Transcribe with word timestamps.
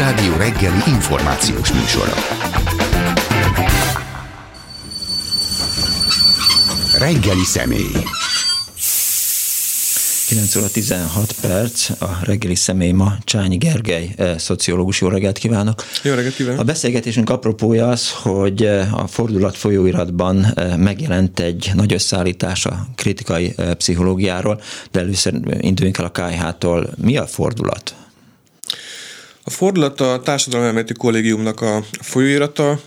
Klubrádió 0.00 0.36
reggeli 0.36 0.80
információs 0.86 1.72
műsora. 1.72 2.12
Reggeli 6.98 7.44
személy. 7.44 7.92
9 10.28 10.56
óra 10.56 10.68
16 10.70 11.34
perc, 11.40 11.90
a 11.90 12.18
reggeli 12.22 12.54
személy 12.54 12.92
ma 12.92 13.16
Csányi 13.24 13.56
Gergely, 13.56 14.14
eh, 14.16 14.38
szociológus. 14.38 15.00
Jó 15.00 15.08
reggelt 15.08 15.38
kívánok! 15.38 15.84
Jó 16.02 16.14
reggelt 16.14 16.34
kívánok! 16.34 16.60
A 16.60 16.64
beszélgetésünk 16.64 17.30
apropója 17.30 17.88
az, 17.88 18.10
hogy 18.10 18.64
eh, 18.64 18.94
a 19.02 19.06
fordulat 19.06 19.56
folyóiratban 19.56 20.44
eh, 20.44 20.76
megjelent 20.76 21.40
egy 21.40 21.70
nagy 21.74 21.92
összeállítás 21.92 22.66
a 22.66 22.86
kritikai 22.94 23.54
pszichológiáról, 23.76 24.60
de 24.90 25.00
először 25.00 25.34
induljunk 25.60 25.98
el 25.98 26.04
a 26.04 26.10
KH-tól. 26.10 26.90
Mi 26.96 27.16
a 27.16 27.26
fordulat? 27.26 27.94
A 29.50 29.52
fordulat 29.52 30.00
a 30.00 30.20
Társadalmi 30.24 30.82
Kollégiumnak 30.98 31.60
a 31.60 31.84
folyóirata, 32.00 32.80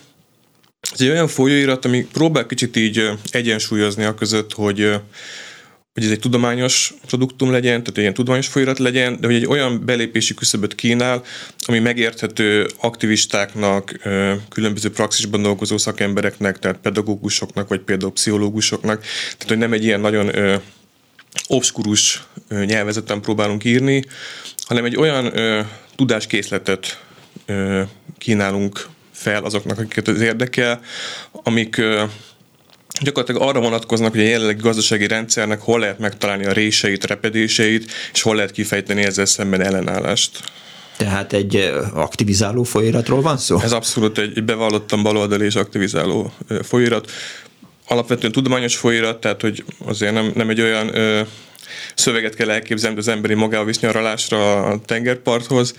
ez 0.93 1.01
egy 1.01 1.09
olyan 1.09 1.27
folyóirat, 1.27 1.85
ami 1.85 2.05
próbál 2.05 2.45
kicsit 2.45 2.75
így 2.75 3.09
egyensúlyozni 3.31 4.03
a 4.03 4.13
között, 4.13 4.53
hogy 4.53 4.99
hogy 5.93 6.03
ez 6.03 6.11
egy 6.11 6.19
tudományos 6.19 6.93
produktum 7.07 7.51
legyen, 7.51 7.79
tehát 7.79 7.87
egy 7.87 7.97
ilyen 7.97 8.13
tudományos 8.13 8.47
folyirat 8.47 8.79
legyen, 8.79 9.17
de 9.19 9.27
hogy 9.27 9.35
egy 9.35 9.45
olyan 9.45 9.85
belépési 9.85 10.33
küszöböt 10.33 10.75
kínál, 10.75 11.23
ami 11.65 11.79
megérthető 11.79 12.67
aktivistáknak, 12.79 13.99
különböző 14.49 14.89
praxisban 14.91 15.41
dolgozó 15.41 15.77
szakembereknek, 15.77 16.59
tehát 16.59 16.77
pedagógusoknak, 16.77 17.67
vagy 17.67 17.79
például 17.79 18.11
pszichológusoknak, 18.11 19.01
tehát 19.01 19.47
hogy 19.47 19.57
nem 19.57 19.73
egy 19.73 19.83
ilyen 19.83 19.99
nagyon 19.99 20.31
obskurus 21.47 22.23
nyelvezeten 22.49 23.21
próbálunk 23.21 23.63
írni, 23.63 24.03
hanem 24.67 24.85
egy 24.85 24.95
olyan 24.95 25.33
tudáskészletet 25.95 27.03
kínálunk 28.17 28.87
fel 29.11 29.43
azoknak, 29.43 29.79
akiket 29.79 30.07
az 30.07 30.21
érdekel, 30.21 30.81
amik 31.31 31.81
gyakorlatilag 33.01 33.41
arra 33.41 33.59
vonatkoznak, 33.59 34.11
hogy 34.11 34.21
a 34.21 34.23
jelenlegi 34.23 34.61
gazdasági 34.61 35.07
rendszernek 35.07 35.61
hol 35.61 35.79
lehet 35.79 35.99
megtalálni 35.99 36.45
a 36.45 36.51
réseit, 36.51 37.05
repedéseit, 37.05 37.91
és 38.13 38.21
hol 38.21 38.35
lehet 38.35 38.51
kifejteni 38.51 39.03
ezzel 39.03 39.25
szemben 39.25 39.61
ellenállást. 39.61 40.39
Tehát 40.97 41.33
egy 41.33 41.71
aktivizáló 41.93 42.63
folyiratról 42.63 43.21
van 43.21 43.37
szó? 43.37 43.59
Ez 43.59 43.71
abszolút 43.71 44.17
egy 44.17 44.43
bevallottan 44.43 45.03
baloldali 45.03 45.45
és 45.45 45.55
aktivizáló 45.55 46.33
folyirat. 46.61 47.11
Alapvetően 47.93 48.31
tudományos 48.31 48.75
folyirat, 48.75 49.19
tehát 49.19 49.41
hogy 49.41 49.63
azért 49.85 50.13
nem, 50.13 50.31
nem 50.35 50.49
egy 50.49 50.61
olyan 50.61 50.91
szöveget 51.95 52.35
kell 52.35 52.49
elképzelni 52.49 52.97
az 52.97 53.07
emberi 53.07 53.33
magával 53.33 53.65
visz 53.65 53.79
nyaralásra 53.79 54.63
a 54.63 54.79
tengerparthoz, 54.85 55.75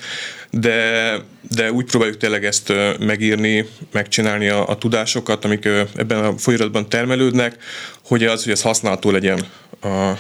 de, 0.51 1.13
de 1.55 1.73
úgy 1.73 1.85
próbáljuk 1.85 2.17
tényleg 2.17 2.45
ezt 2.45 2.73
megírni, 2.99 3.69
megcsinálni 3.93 4.49
a, 4.49 4.69
a 4.69 4.79
tudásokat, 4.79 5.45
amik 5.45 5.65
ebben 5.97 6.25
a 6.25 6.39
folyiratban 6.39 6.89
termelődnek, 6.89 7.57
hogy 8.05 8.25
az, 8.25 8.43
hogy 8.43 8.53
ez 8.53 8.63
használható 8.63 9.11
legyen 9.11 9.47
a, 9.81 10.13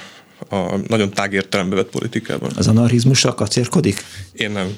a 0.48 0.76
nagyon 0.86 1.10
tág 1.10 1.32
értelembe 1.32 1.74
vett 1.74 1.90
politikában. 1.90 2.50
Az 2.56 2.68
anarchizmussal 2.68 3.34
kacérkodik? 3.34 4.04
Én 4.32 4.50
nem. 4.50 4.76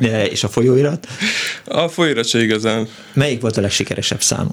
De, 0.00 0.26
és 0.26 0.44
a 0.44 0.48
folyóirat? 0.48 1.06
A 1.64 1.88
folyóirat 1.88 2.26
se 2.26 2.42
igazán. 2.42 2.88
Melyik 3.12 3.40
volt 3.40 3.56
a 3.56 3.60
legsikeresebb 3.60 4.22
szám? 4.22 4.50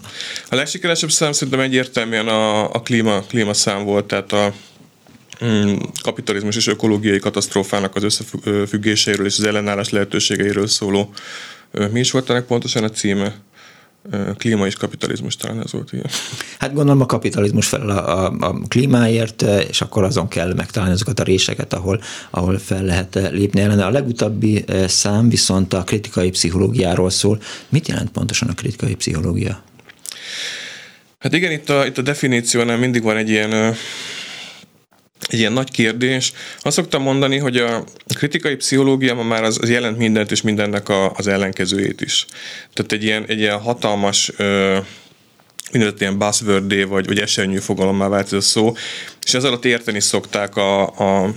A 0.49 0.55
legsikeresebb 0.55 1.11
szám 1.11 1.31
szerintem 1.31 1.59
egyértelműen 1.59 2.27
a, 2.27 2.73
a 2.73 2.81
klíma, 2.81 3.21
klíma 3.21 3.53
szám 3.53 3.83
volt, 3.83 4.05
tehát 4.05 4.31
a, 4.31 4.53
Mm, 5.45 5.75
kapitalizmus 6.01 6.55
és 6.55 6.67
ökológiai 6.67 7.19
katasztrófának 7.19 7.95
az 7.95 8.03
összefüggéseiről 8.03 9.25
és 9.25 9.37
az 9.37 9.43
ellenállás 9.43 9.89
lehetőségeiről 9.89 10.67
szóló. 10.67 11.13
Mi 11.91 11.99
is 11.99 12.11
volt 12.11 12.29
ennek 12.29 12.45
pontosan 12.45 12.83
a 12.83 12.89
címe? 12.89 13.35
Klíma 14.37 14.65
és 14.65 14.75
kapitalizmus 14.75 15.35
talán 15.35 15.61
ez 15.61 15.71
volt 15.71 15.93
ilyen. 15.93 16.05
Hát 16.59 16.73
gondolom 16.73 17.01
a 17.01 17.05
kapitalizmus 17.05 17.67
fel 17.67 17.89
a, 17.89 18.25
a, 18.25 18.35
a 18.39 18.61
klímáért, 18.67 19.41
és 19.69 19.81
akkor 19.81 20.03
azon 20.03 20.27
kell 20.27 20.53
megtalálni 20.53 20.93
azokat 20.93 21.19
a 21.19 21.23
réseket, 21.23 21.73
ahol, 21.73 22.01
ahol 22.29 22.57
fel 22.57 22.83
lehet 22.83 23.29
lépni 23.31 23.61
ellene. 23.61 23.85
A 23.85 23.89
legutóbbi 23.89 24.65
szám 24.87 25.29
viszont 25.29 25.73
a 25.73 25.83
kritikai 25.83 26.29
pszichológiáról 26.29 27.09
szól. 27.09 27.41
Mit 27.69 27.87
jelent 27.87 28.11
pontosan 28.11 28.49
a 28.49 28.53
kritikai 28.53 28.95
pszichológia? 28.95 29.61
Hát 31.19 31.33
igen, 31.33 31.51
itt 31.51 31.69
a, 31.69 31.85
itt 31.85 31.97
a 31.97 32.01
definíciónál 32.01 32.77
mindig 32.77 33.03
van 33.03 33.17
egy 33.17 33.29
ilyen 33.29 33.75
egy 35.29 35.39
ilyen 35.39 35.53
nagy 35.53 35.71
kérdés. 35.71 36.33
Azt 36.59 36.75
szoktam 36.75 37.01
mondani, 37.01 37.37
hogy 37.37 37.57
a 37.57 37.83
kritikai 38.13 38.55
pszichológia 38.55 39.13
ma 39.13 39.23
már 39.23 39.43
az, 39.43 39.57
az 39.61 39.69
jelent 39.69 39.97
mindent 39.97 40.31
és 40.31 40.41
mindennek 40.41 40.89
a, 40.89 41.11
az 41.11 41.27
ellenkezőjét 41.27 42.01
is. 42.01 42.25
Tehát 42.73 42.91
egy 42.91 43.03
ilyen, 43.03 43.25
egy 43.27 43.39
ilyen 43.39 43.59
hatalmas 43.59 44.31
mindent 45.71 46.01
ilyen 46.01 46.17
buzzword 46.17 46.87
vagy, 46.87 47.05
vagy 47.05 47.19
esernyő 47.19 47.59
fogalommá 47.59 48.07
vált 48.07 48.25
ez 48.25 48.33
a 48.33 48.41
szó, 48.41 48.75
és 49.25 49.33
ezzel 49.33 49.49
alatt 49.49 49.65
érteni 49.65 49.99
szokták 49.99 50.55
a, 50.55 50.81
a 50.81 51.33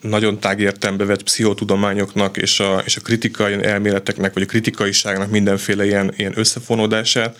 nagyon 0.00 0.40
tág 0.40 0.60
értelembe 0.60 1.04
vett 1.04 1.22
pszichotudományoknak 1.22 2.36
és 2.36 2.60
a, 2.60 2.82
és 2.84 2.96
a 2.96 3.00
kritikai 3.00 3.64
elméleteknek, 3.64 4.34
vagy 4.34 4.42
a 4.42 4.46
kritikaiságnak 4.46 5.30
mindenféle 5.30 5.86
ilyen, 5.86 6.12
ilyen 6.16 6.32
összefonódását. 6.38 7.38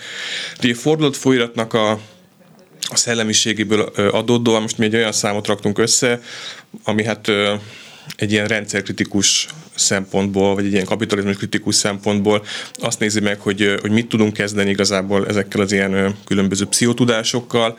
De 0.61 0.71
a 0.71 0.75
fordulat 0.75 1.17
folyiratnak 1.17 1.75
a, 1.75 2.01
a 2.89 2.97
szellemiségéből 2.97 3.81
adódóan 4.13 4.63
most 4.63 4.79
mi 4.79 4.85
egy 4.85 4.95
olyan 4.95 5.13
számot 5.13 5.47
raktunk 5.47 5.79
össze, 5.79 6.21
ami 6.85 7.05
hát 7.05 7.29
egy 8.17 8.33
ilyen 8.33 8.47
rendszerkritikus 8.47 9.47
szempontból, 9.75 10.55
vagy 10.55 10.65
egy 10.65 10.73
ilyen 10.73 10.85
kapitalizmus 10.85 11.37
kritikus 11.37 11.75
szempontból 11.75 12.45
azt 12.75 12.99
nézi 12.99 13.21
meg, 13.21 13.41
hogy, 13.41 13.75
hogy 13.81 13.91
mit 13.91 14.09
tudunk 14.09 14.33
kezdeni 14.33 14.71
igazából 14.71 15.27
ezekkel 15.27 15.61
az 15.61 15.73
ilyen 15.73 16.17
különböző 16.25 16.65
pszichotudásokkal. 16.65 17.79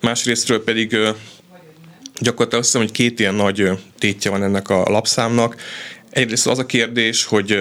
Másrésztről 0.00 0.64
pedig 0.64 0.90
gyakorlatilag 2.20 2.62
azt 2.62 2.72
hiszem, 2.72 2.80
hogy 2.80 2.90
két 2.90 3.20
ilyen 3.20 3.34
nagy 3.34 3.70
tétje 3.98 4.30
van 4.30 4.42
ennek 4.42 4.68
a 4.68 4.82
lapszámnak. 4.90 5.56
Egyrészt 6.10 6.46
az 6.46 6.58
a 6.58 6.66
kérdés, 6.66 7.24
hogy 7.24 7.58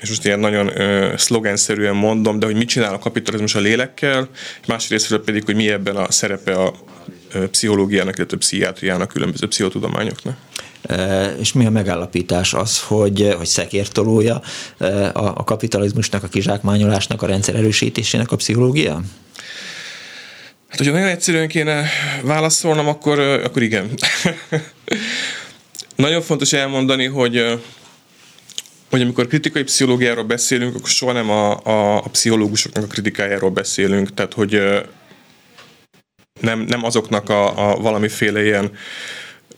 és 0.00 0.08
most 0.08 0.24
ilyen 0.24 0.38
nagyon 0.38 0.80
ö, 0.80 1.12
szlogenszerűen 1.16 1.94
mondom, 1.94 2.38
de 2.38 2.46
hogy 2.46 2.56
mit 2.56 2.68
csinál 2.68 2.94
a 2.94 2.98
kapitalizmus 2.98 3.54
a 3.54 3.60
lélekkel, 3.60 4.28
és 4.60 4.66
másrészt 4.66 5.16
pedig, 5.16 5.44
hogy 5.44 5.54
mi 5.54 5.70
ebben 5.70 5.96
a 5.96 6.10
szerepe 6.10 6.52
a 6.52 6.74
ö, 7.32 7.48
pszichológiának, 7.48 8.16
illetve 8.16 8.36
a 8.36 8.38
pszichiátriának, 8.38 9.08
különböző 9.08 9.46
pszichotudományoknak. 9.46 10.36
E, 10.82 11.24
és 11.38 11.52
mi 11.52 11.66
a 11.66 11.70
megállapítás 11.70 12.54
az, 12.54 12.80
hogy, 12.80 13.34
hogy 13.36 13.46
szekértolója 13.46 14.42
a, 14.78 14.88
a 15.12 15.44
kapitalizmusnak, 15.44 16.22
a 16.22 16.28
kizsákmányolásnak, 16.28 17.22
a 17.22 17.26
rendszer 17.26 17.54
erősítésének 17.54 18.32
a 18.32 18.36
pszichológia? 18.36 19.02
Hát, 20.68 20.78
hogyha 20.78 20.92
nagyon 20.92 21.08
egyszerűen 21.08 21.48
kéne 21.48 21.84
válaszolnom, 22.22 22.88
akkor, 22.88 23.18
akkor 23.18 23.62
igen. 23.62 23.90
nagyon 25.96 26.22
fontos 26.22 26.52
elmondani, 26.52 27.06
hogy 27.06 27.60
hogy 28.90 29.00
amikor 29.00 29.26
kritikai 29.26 29.62
pszichológiáról 29.62 30.24
beszélünk, 30.24 30.74
akkor 30.74 30.88
soha 30.88 31.12
nem 31.12 31.30
a, 31.30 31.64
a, 31.64 31.96
a 31.96 32.08
pszichológusoknak 32.08 32.84
a 32.84 32.86
kritikájáról 32.86 33.50
beszélünk, 33.50 34.14
tehát 34.14 34.32
hogy 34.32 34.62
nem, 36.40 36.60
nem 36.60 36.84
azoknak 36.84 37.28
a, 37.28 37.70
a 37.70 37.76
valamiféle 37.76 38.44
ilyen 38.44 38.70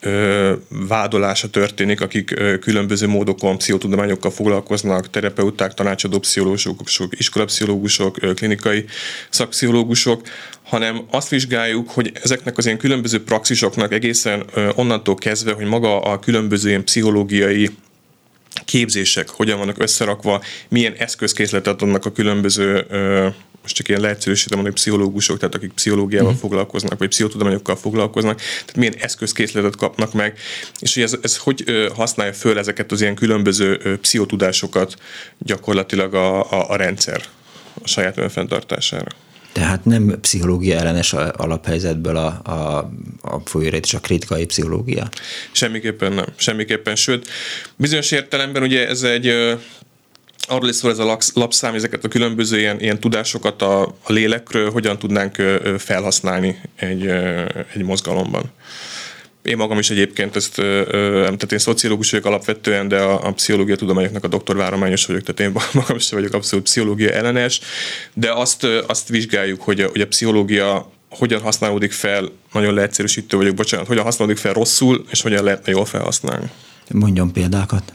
ö, 0.01 0.53
vádolása 0.69 1.51
történik, 1.51 2.01
akik 2.01 2.31
ö, 2.31 2.59
különböző 2.59 3.07
módokon 3.07 3.59
pszichotudományokkal 3.59 4.31
foglalkoznak, 4.31 5.11
terapeuták, 5.11 5.75
tanácsadó 5.75 6.19
pszichológusok, 6.19 6.81
iskolapszichológusok, 7.11 8.23
ö, 8.23 8.35
klinikai 8.35 8.85
szakpszichológusok, 9.31 10.23
hanem 10.63 11.05
azt 11.11 11.29
vizsgáljuk, 11.29 11.91
hogy 11.91 12.13
ezeknek 12.23 12.59
az 12.59 12.67
ilyen 12.67 12.79
különböző 12.79 13.25
praxisoknak 13.25 13.93
egészen 13.93 14.45
ö, 14.55 14.71
onnantól 14.75 15.15
kezdve, 15.15 15.53
hogy 15.53 15.67
maga 15.67 16.01
a 16.01 16.19
különböző 16.19 16.69
ilyen 16.69 16.85
pszichológiai 16.85 17.71
képzések 18.65 19.29
hogyan 19.29 19.59
vannak 19.59 19.83
összerakva, 19.83 20.43
milyen 20.69 20.95
eszközkészletet 20.99 21.83
adnak 21.83 22.05
a 22.05 22.13
különböző 22.13 22.87
most 23.63 23.75
csak 23.75 23.89
ilyen 23.89 24.01
leegyszerűsítem 24.01 24.59
mondani, 24.59 24.81
pszichológusok, 24.81 25.39
tehát 25.39 25.55
akik 25.55 25.73
pszichológiával 25.73 26.27
uh-huh. 26.27 26.41
foglalkoznak, 26.41 26.99
vagy 26.99 27.09
pszichotudományokkal 27.09 27.77
foglalkoznak, 27.77 28.39
tehát 28.39 28.77
milyen 28.77 28.95
eszközkészletet 28.99 29.77
kapnak 29.77 30.13
meg, 30.13 30.39
és 30.79 30.95
hogy 30.95 31.03
ez, 31.03 31.17
ez 31.23 31.37
hogy 31.37 31.65
használja 31.95 32.33
föl 32.33 32.59
ezeket 32.59 32.93
az 32.93 33.01
ilyen 33.01 33.15
különböző 33.15 33.99
pszichotudásokat 34.01 34.95
gyakorlatilag 35.39 36.15
a, 36.15 36.51
a, 36.51 36.71
a 36.71 36.77
rendszer 36.77 37.23
a 37.83 37.89
saját 37.89 38.19
önfenntartására. 38.19 39.11
Tehát 39.53 39.85
nem 39.85 40.19
pszichológia 40.21 40.79
ellenes 40.79 41.13
alaphelyzetből 41.13 42.17
a, 42.17 42.27
a, 42.27 42.91
a 43.21 43.41
folyóirat 43.45 43.85
és 43.85 43.95
a 43.95 44.01
kritikai 44.01 44.47
pszichológia? 44.47 45.09
Semmiképpen 45.53 46.13
nem. 46.13 46.25
Semmiképpen. 46.37 46.97
Sőt, 46.97 47.29
bizonyos 47.77 48.11
értelemben 48.11 48.63
ugye 48.63 48.89
ez 48.89 49.03
egy 49.03 49.35
arról 50.49 50.69
is 50.69 50.77
szól 50.77 50.91
ez 50.91 50.99
a 50.99 51.19
lapszám, 51.35 51.75
ezeket 51.75 52.05
a 52.05 52.09
különböző 52.09 52.59
ilyen, 52.59 52.81
ilyen 52.81 53.01
tudásokat 53.01 53.63
a, 53.63 53.83
a 53.83 54.13
lélekről 54.13 54.71
hogyan 54.71 54.99
tudnánk 54.99 55.37
felhasználni 55.79 56.61
egy, 56.77 57.07
egy 57.75 57.83
mozgalomban. 57.83 58.53
Én 59.43 59.57
magam 59.57 59.79
is 59.79 59.91
egyébként 59.91 60.37
ezt, 60.37 60.55
tehát 60.55 61.53
én 61.53 61.59
szociológus 61.59 62.11
vagyok 62.11 62.27
alapvetően, 62.27 62.89
de 62.89 62.99
a, 62.99 63.27
a 63.27 63.33
pszichológia 63.33 63.77
tudományoknak 63.77 64.25
a 64.25 64.29
doktorvárományos 64.29 65.07
vagyok, 65.07 65.23
tehát 65.23 65.55
én 65.55 65.63
magam 65.81 65.97
is 65.97 66.11
vagyok 66.11 66.35
abszolút 66.35 66.65
pszichológia 66.65 67.11
ellenes, 67.11 67.61
de 68.15 68.33
azt, 68.33 68.65
azt 68.87 69.09
vizsgáljuk, 69.09 69.63
hogy 69.63 69.81
a, 69.81 69.89
hogy 69.89 70.01
a 70.01 70.07
pszichológia 70.07 70.91
hogyan 71.11 71.41
használódik 71.41 71.93
fel, 71.93 72.31
nagyon 72.53 72.75
leegyszerűsítő 72.75 73.37
vagyok, 73.37 73.55
bocsánat, 73.55 73.87
hogyan 73.87 74.05
használódik 74.05 74.39
fel 74.39 74.53
rosszul, 74.53 75.05
és 75.11 75.21
hogyan 75.21 75.45
lehetne 75.45 75.73
jól 75.73 75.85
felhasználni. 75.85 76.51
Mondjon 76.89 77.33
példákat. 77.33 77.93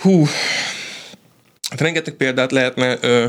Hú, 0.00 0.26
hát 1.70 1.80
rengeteg 1.80 2.14
példát 2.14 2.52
lehetne 2.52 2.98
ö, 3.00 3.26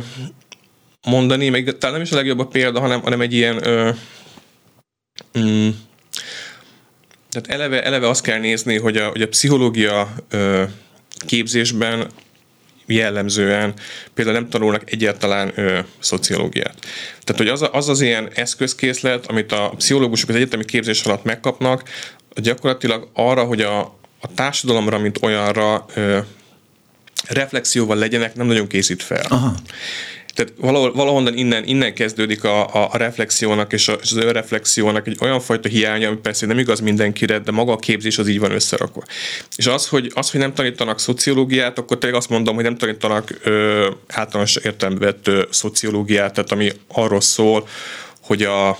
mondani, 1.07 1.49
még 1.49 1.77
talán 1.77 1.95
nem 1.95 2.03
is 2.03 2.11
a 2.11 2.15
legjobb 2.15 2.39
a 2.39 2.47
példa, 2.47 2.79
hanem, 2.79 3.01
hanem 3.01 3.21
egy 3.21 3.33
ilyen 3.33 3.67
ö, 3.67 3.89
mm, 5.39 5.69
tehát 7.33 7.61
eleve, 7.61 7.83
eleve 7.83 8.09
azt 8.09 8.23
kell 8.23 8.39
nézni, 8.39 8.77
hogy 8.77 8.97
a, 8.97 9.07
hogy 9.07 9.21
a 9.21 9.27
pszichológia 9.27 10.13
ö, 10.29 10.63
képzésben 11.25 12.07
jellemzően 12.85 13.73
például 14.13 14.37
nem 14.37 14.49
tanulnak 14.49 14.91
egyáltalán 14.91 15.51
ö, 15.55 15.79
szociológiát. 15.99 16.75
Tehát, 17.23 17.41
hogy 17.41 17.47
az, 17.47 17.69
az 17.71 17.89
az 17.89 18.01
ilyen 18.01 18.29
eszközkészlet, 18.33 19.25
amit 19.27 19.51
a 19.51 19.73
pszichológusok 19.77 20.29
az 20.29 20.35
egyetemi 20.35 20.65
képzés 20.65 21.03
alatt 21.03 21.23
megkapnak, 21.23 21.83
gyakorlatilag 22.35 23.09
arra, 23.13 23.43
hogy 23.43 23.61
a, 23.61 23.79
a 24.19 24.33
társadalomra, 24.35 24.97
mint 24.97 25.17
olyanra 25.21 25.85
ö, 25.93 26.19
reflexióval 27.27 27.97
legyenek, 27.97 28.35
nem 28.35 28.47
nagyon 28.47 28.67
készít 28.67 29.03
fel. 29.03 29.25
Aha. 29.29 29.55
Tehát 30.33 30.53
valahol, 30.57 30.93
valahonnan 30.93 31.37
innen, 31.37 31.63
innen 31.65 31.93
kezdődik 31.93 32.43
a, 32.43 32.73
a, 32.73 32.89
a 32.91 32.97
reflexiónak 32.97 33.73
és, 33.73 33.87
a, 33.87 33.93
és 33.93 34.11
az 34.11 34.17
önreflexiónak 34.17 35.07
egy 35.07 35.17
olyan 35.19 35.39
fajta 35.39 35.69
hiánya, 35.69 36.07
ami 36.07 36.17
persze 36.17 36.45
nem 36.45 36.59
igaz 36.59 36.79
mindenkire, 36.79 37.39
de 37.39 37.51
maga 37.51 37.71
a 37.71 37.77
képzés 37.77 38.17
az 38.17 38.27
így 38.27 38.39
van 38.39 38.51
összerakva. 38.51 39.03
És 39.55 39.67
az, 39.67 39.87
hogy, 39.87 40.11
az, 40.15 40.31
hogy 40.31 40.39
nem 40.39 40.53
tanítanak 40.53 40.99
szociológiát, 40.99 41.77
akkor 41.77 41.97
tényleg 41.97 42.19
azt 42.19 42.29
mondom, 42.29 42.55
hogy 42.55 42.63
nem 42.63 42.77
tanítanak 42.77 43.39
ö, 43.43 43.89
általános 44.07 44.55
értelembe 44.55 45.05
vett 45.05 45.27
ö, 45.27 45.43
szociológiát, 45.49 46.33
tehát 46.33 46.51
ami 46.51 46.71
arról 46.87 47.21
szól, 47.21 47.67
hogy 48.21 48.43
a, 48.43 48.77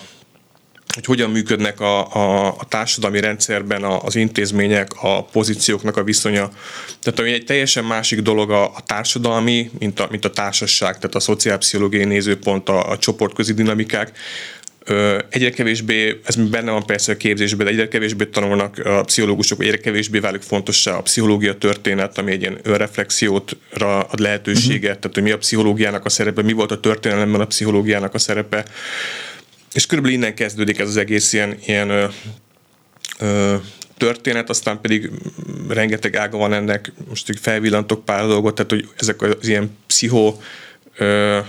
hogy 0.94 1.06
hogyan 1.06 1.30
működnek 1.30 1.80
a, 1.80 2.13
a, 2.13 2.48
a 2.48 2.66
társadalmi 2.68 3.19
rendszerben 3.19 3.84
a, 3.84 4.04
az 4.04 4.16
intézmények, 4.16 4.92
a 5.01 5.24
pozícióknak 5.24 5.98
a 5.98 6.04
viszonya. 6.04 6.50
Tehát 7.01 7.19
ami 7.19 7.31
egy 7.31 7.45
teljesen 7.45 7.86
másik 7.86 8.19
dolog 8.19 8.51
a, 8.51 8.63
a 8.63 8.81
társadalmi, 8.86 9.72
mint 9.80 10.00
a, 10.00 10.07
mint 10.12 10.25
a 10.25 10.30
társaság, 10.30 10.95
tehát 10.95 11.16
a 11.16 11.19
szociálpszichológiai 11.19 12.06
nézőpont, 12.06 12.69
a, 12.69 12.90
a 12.90 12.98
csoportközi 12.98 13.54
dinamikák, 13.54 14.18
egyre 15.30 15.50
kevésbé, 15.50 16.19
ez 16.24 16.36
benne 16.36 16.72
van 16.72 16.86
persze 16.86 17.12
a 17.12 17.18
képzésben, 17.18 17.66
de 17.66 17.72
egyre 17.72 17.88
kevésbé 17.88 18.25
tanulnak 18.25 18.78
a 18.78 19.04
pszichológusok, 19.04 19.62
egyre 19.63 19.78
kevésbé 19.78 20.19
válik 20.19 20.42
fontossá 20.42 20.95
a 20.95 21.01
pszichológia 21.01 21.57
történet, 21.57 22.18
ami 22.18 22.31
egy 22.31 22.42
ilyen 22.42 22.60
önreflexiótra 22.63 24.00
ad 24.00 24.19
lehetőséget, 24.19 24.81
uh-huh. 24.81 25.00
tehát 25.00 25.13
hogy 25.13 25.24
mi 25.24 25.31
a 25.31 25.38
pszichológiának 25.38 26.06
a 26.06 26.10
szerepe, 26.10 26.42
mi 26.42 26.54
volt 26.54 26.72
a 26.72 26.80
történelemben 26.80 27.42
a 27.42 27.45
pszichológiának 27.45 28.13
a 28.13 28.19
szerepe, 28.19 28.66
és 29.74 29.86
körülbelül 29.86 30.18
innen 30.18 30.36
kezdődik 30.36 30.80
ez 30.80 30.88
az 30.88 30.98
egész 30.98 31.34
ilyen, 31.34 31.58
ilyen 31.66 31.90
ö, 31.90 32.06
ö, 33.20 33.56
történet, 33.98 34.50
aztán 34.50 34.81
pedig 34.81 35.12
rengeteg 35.70 36.16
ága 36.16 36.38
van 36.38 36.54
ennek, 36.54 36.92
most 37.10 37.30
így 37.30 37.40
felvillantok 37.40 38.06
pár 38.06 38.25
dolgot, 38.25 38.56
tehát 38.56 38.72
hogy 38.72 38.90
ezek 38.98 39.22
az 39.22 39.48
ilyen 39.48 39.78
pszicho 39.88 40.38
ö, 40.98 41.40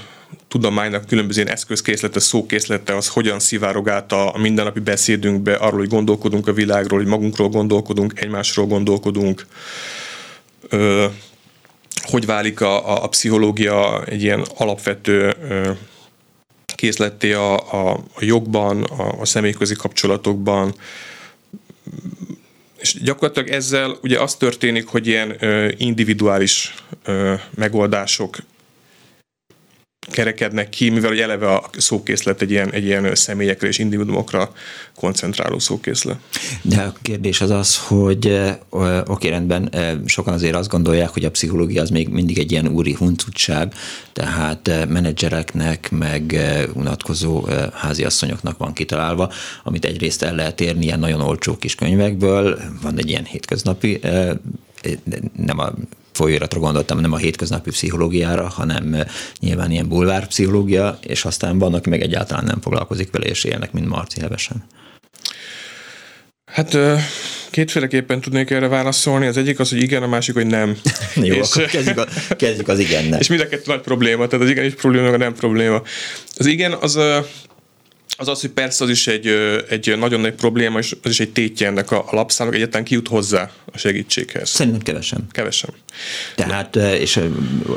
tudománynak 0.49 1.06
különböző 1.06 1.41
ilyen 1.41 1.53
eszközkészlete, 1.53 2.21
szókészlete, 2.21 2.97
az 2.97 3.09
hogyan 3.09 3.38
szivárog 3.38 3.88
át 3.88 4.12
a, 4.12 4.35
mindennapi 4.38 4.81
beszédünkbe, 4.81 5.55
arról, 5.55 5.79
hogy 5.79 5.88
gondolkodunk 5.88 6.49
a 6.49 6.53
világról, 6.53 6.99
hogy 6.99 7.09
magunkról 7.09 7.49
gondolkodunk, 7.49 8.20
egymásról 8.20 8.67
gondolkodunk, 8.67 9.47
ö, 10.69 11.06
hogy 12.03 12.27
válik 12.27 12.61
a, 12.61 12.91
a, 12.91 13.05
a 13.05 13.09
pszichológia 13.09 14.05
egy 14.05 14.23
ilyen 14.23 14.44
alapvető 14.56 15.35
ö, 15.49 15.70
készletté 16.75 17.32
a, 17.32 17.73
a, 17.73 17.93
a 17.93 18.25
jogban, 18.25 18.82
a, 18.82 19.21
a 19.21 19.25
személyközi 19.25 19.75
kapcsolatokban, 19.75 20.75
és 22.79 22.97
gyakorlatilag 23.03 23.49
ezzel 23.49 23.99
ugye 24.03 24.21
az 24.21 24.35
történik, 24.35 24.87
hogy 24.87 25.06
ilyen 25.06 25.37
ö, 25.41 25.71
individuális 25.76 26.75
ö, 27.05 27.35
megoldások 27.55 28.37
kerekednek 30.11 30.69
ki, 30.69 30.91
mivel 30.91 31.11
hogy 31.11 31.19
eleve 31.19 31.53
a 31.55 31.71
szókészlet 31.77 32.43
egy 32.43 32.51
ilyen, 32.51 32.73
egy 32.73 32.85
ilyen 32.85 33.15
személyekre 33.15 33.69
és 33.69 33.79
individuumokra 33.79 34.53
koncentráló 34.95 35.59
szókészlet. 35.59 36.17
De 36.62 36.83
a 36.83 36.93
kérdés 37.03 37.41
az 37.41 37.51
az, 37.51 37.79
hogy 37.79 38.41
oké, 39.06 39.29
rendben, 39.29 39.75
sokan 40.06 40.35
azért 40.35 40.55
azt 40.55 40.69
gondolják, 40.69 41.09
hogy 41.09 41.25
a 41.25 41.31
pszichológia 41.31 41.83
az 41.83 41.91
még 41.91 42.09
mindig 42.09 42.39
egy 42.39 42.53
ilyen 42.53 42.69
úri 42.69 42.93
huncutság, 42.93 43.73
tehát 44.12 44.87
menedzsereknek, 44.89 45.91
meg 45.91 46.39
unatkozó 46.75 47.47
háziasszonyoknak 47.73 48.59
van 48.59 48.73
kitalálva, 48.73 49.33
amit 49.62 49.85
egyrészt 49.85 50.23
el 50.23 50.35
lehet 50.35 50.61
érni 50.61 50.85
ilyen 50.85 50.99
nagyon 50.99 51.21
olcsó 51.21 51.56
kis 51.56 51.75
könyvekből, 51.75 52.59
van 52.83 52.99
egy 52.99 53.09
ilyen 53.09 53.25
hétköznapi 53.25 54.01
nem 55.37 55.59
a 55.59 55.73
folyóiratra 56.14 56.61
gondoltam, 56.61 57.00
nem 57.00 57.12
a 57.12 57.16
hétköznapi 57.16 57.70
pszichológiára, 57.70 58.49
hanem 58.49 58.94
eh, 58.94 59.06
nyilván 59.40 59.70
ilyen 59.70 59.88
bulvár 59.88 60.26
pszichológia, 60.26 60.99
és 61.02 61.25
aztán 61.25 61.58
vannak, 61.58 61.78
aki 61.78 61.88
meg 61.88 62.02
egyáltalán 62.02 62.44
nem 62.44 62.61
foglalkozik 62.61 63.11
vele, 63.11 63.26
és 63.26 63.44
élnek, 63.44 63.72
mint 63.72 63.88
Marci 63.88 64.20
Hevesen. 64.20 64.64
Hát 66.44 66.76
kétféleképpen 67.50 68.20
tudnék 68.20 68.50
erre 68.50 68.69
válaszolni. 68.69 69.26
Az 69.26 69.37
egyik 69.37 69.58
az, 69.58 69.69
hogy 69.69 69.82
igen, 69.82 70.02
a 70.02 70.06
másik, 70.06 70.34
hogy 70.34 70.46
nem. 70.46 70.76
Jó, 71.14 71.34
és, 71.34 71.50
akkor 71.50 71.64
kezdjük, 71.64 71.99
a, 71.99 72.06
kezdjük 72.37 72.69
az 72.69 72.78
igennel. 72.78 73.20
És 73.22 73.28
mind 73.28 73.40
a 73.40 73.49
kettő 73.49 73.62
nagy 73.67 73.81
probléma, 73.81 74.26
tehát 74.26 74.44
az 74.44 74.50
igen 74.50 74.64
is 74.64 74.75
probléma, 74.75 75.08
a 75.08 75.17
nem 75.17 75.34
probléma. 75.34 75.82
Az 76.37 76.46
igen, 76.46 76.72
az 76.72 76.99
az 78.17 78.29
az, 78.29 78.41
hogy 78.41 78.51
persze 78.51 78.85
az 78.85 78.91
is 78.91 79.06
egy, 79.06 79.27
egy 79.69 79.99
nagyon 79.99 80.21
nagy 80.21 80.35
probléma, 80.35 80.79
és 80.79 80.97
az 81.03 81.11
is 81.11 81.21
egy 81.21 81.33
tétje 81.33 81.67
ennek 81.67 81.91
a, 81.91 82.05
lapszámnak, 82.11 82.56
egyáltalán 82.56 82.85
ki 82.85 82.95
jut 82.95 83.09
hozzá 83.09 83.51
a 83.73 83.79
segítséghez. 83.79 84.49
Szerintem 84.49 84.83
kevesen. 84.83 85.27
Kevesen. 85.31 85.71
Tehát, 86.35 86.77
és 86.77 87.21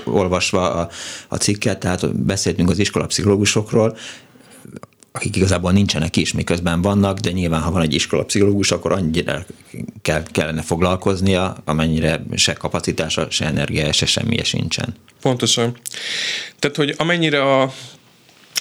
olvasva 0.04 0.72
a, 0.74 0.90
a 1.28 1.36
cikket, 1.36 1.80
tehát 1.80 2.16
beszéltünk 2.16 2.70
az 2.70 2.80
iskolapszichológusokról, 2.80 3.98
akik 5.12 5.36
igazából 5.36 5.72
nincsenek 5.72 6.16
is, 6.16 6.34
miközben 6.34 6.82
vannak, 6.82 7.20
de 7.20 7.32
nyilván, 7.32 7.62
ha 7.62 7.72
van 7.72 7.82
egy 7.82 7.94
iskolapszichológus, 7.94 8.72
akkor 8.72 8.92
annyira 8.92 9.46
kell, 10.02 10.24
kellene 10.31 10.62
foglalkoznia, 10.62 11.57
amennyire 11.66 12.24
se 12.36 12.54
kapacitása, 12.54 13.28
se 13.30 13.46
energia, 13.46 13.92
se 13.92 14.06
semmije 14.06 14.44
sincsen. 14.44 14.96
Pontosan. 15.22 15.78
Tehát, 16.60 16.78
hogy 16.78 16.94
amennyire 16.98 17.62
a 17.62 17.74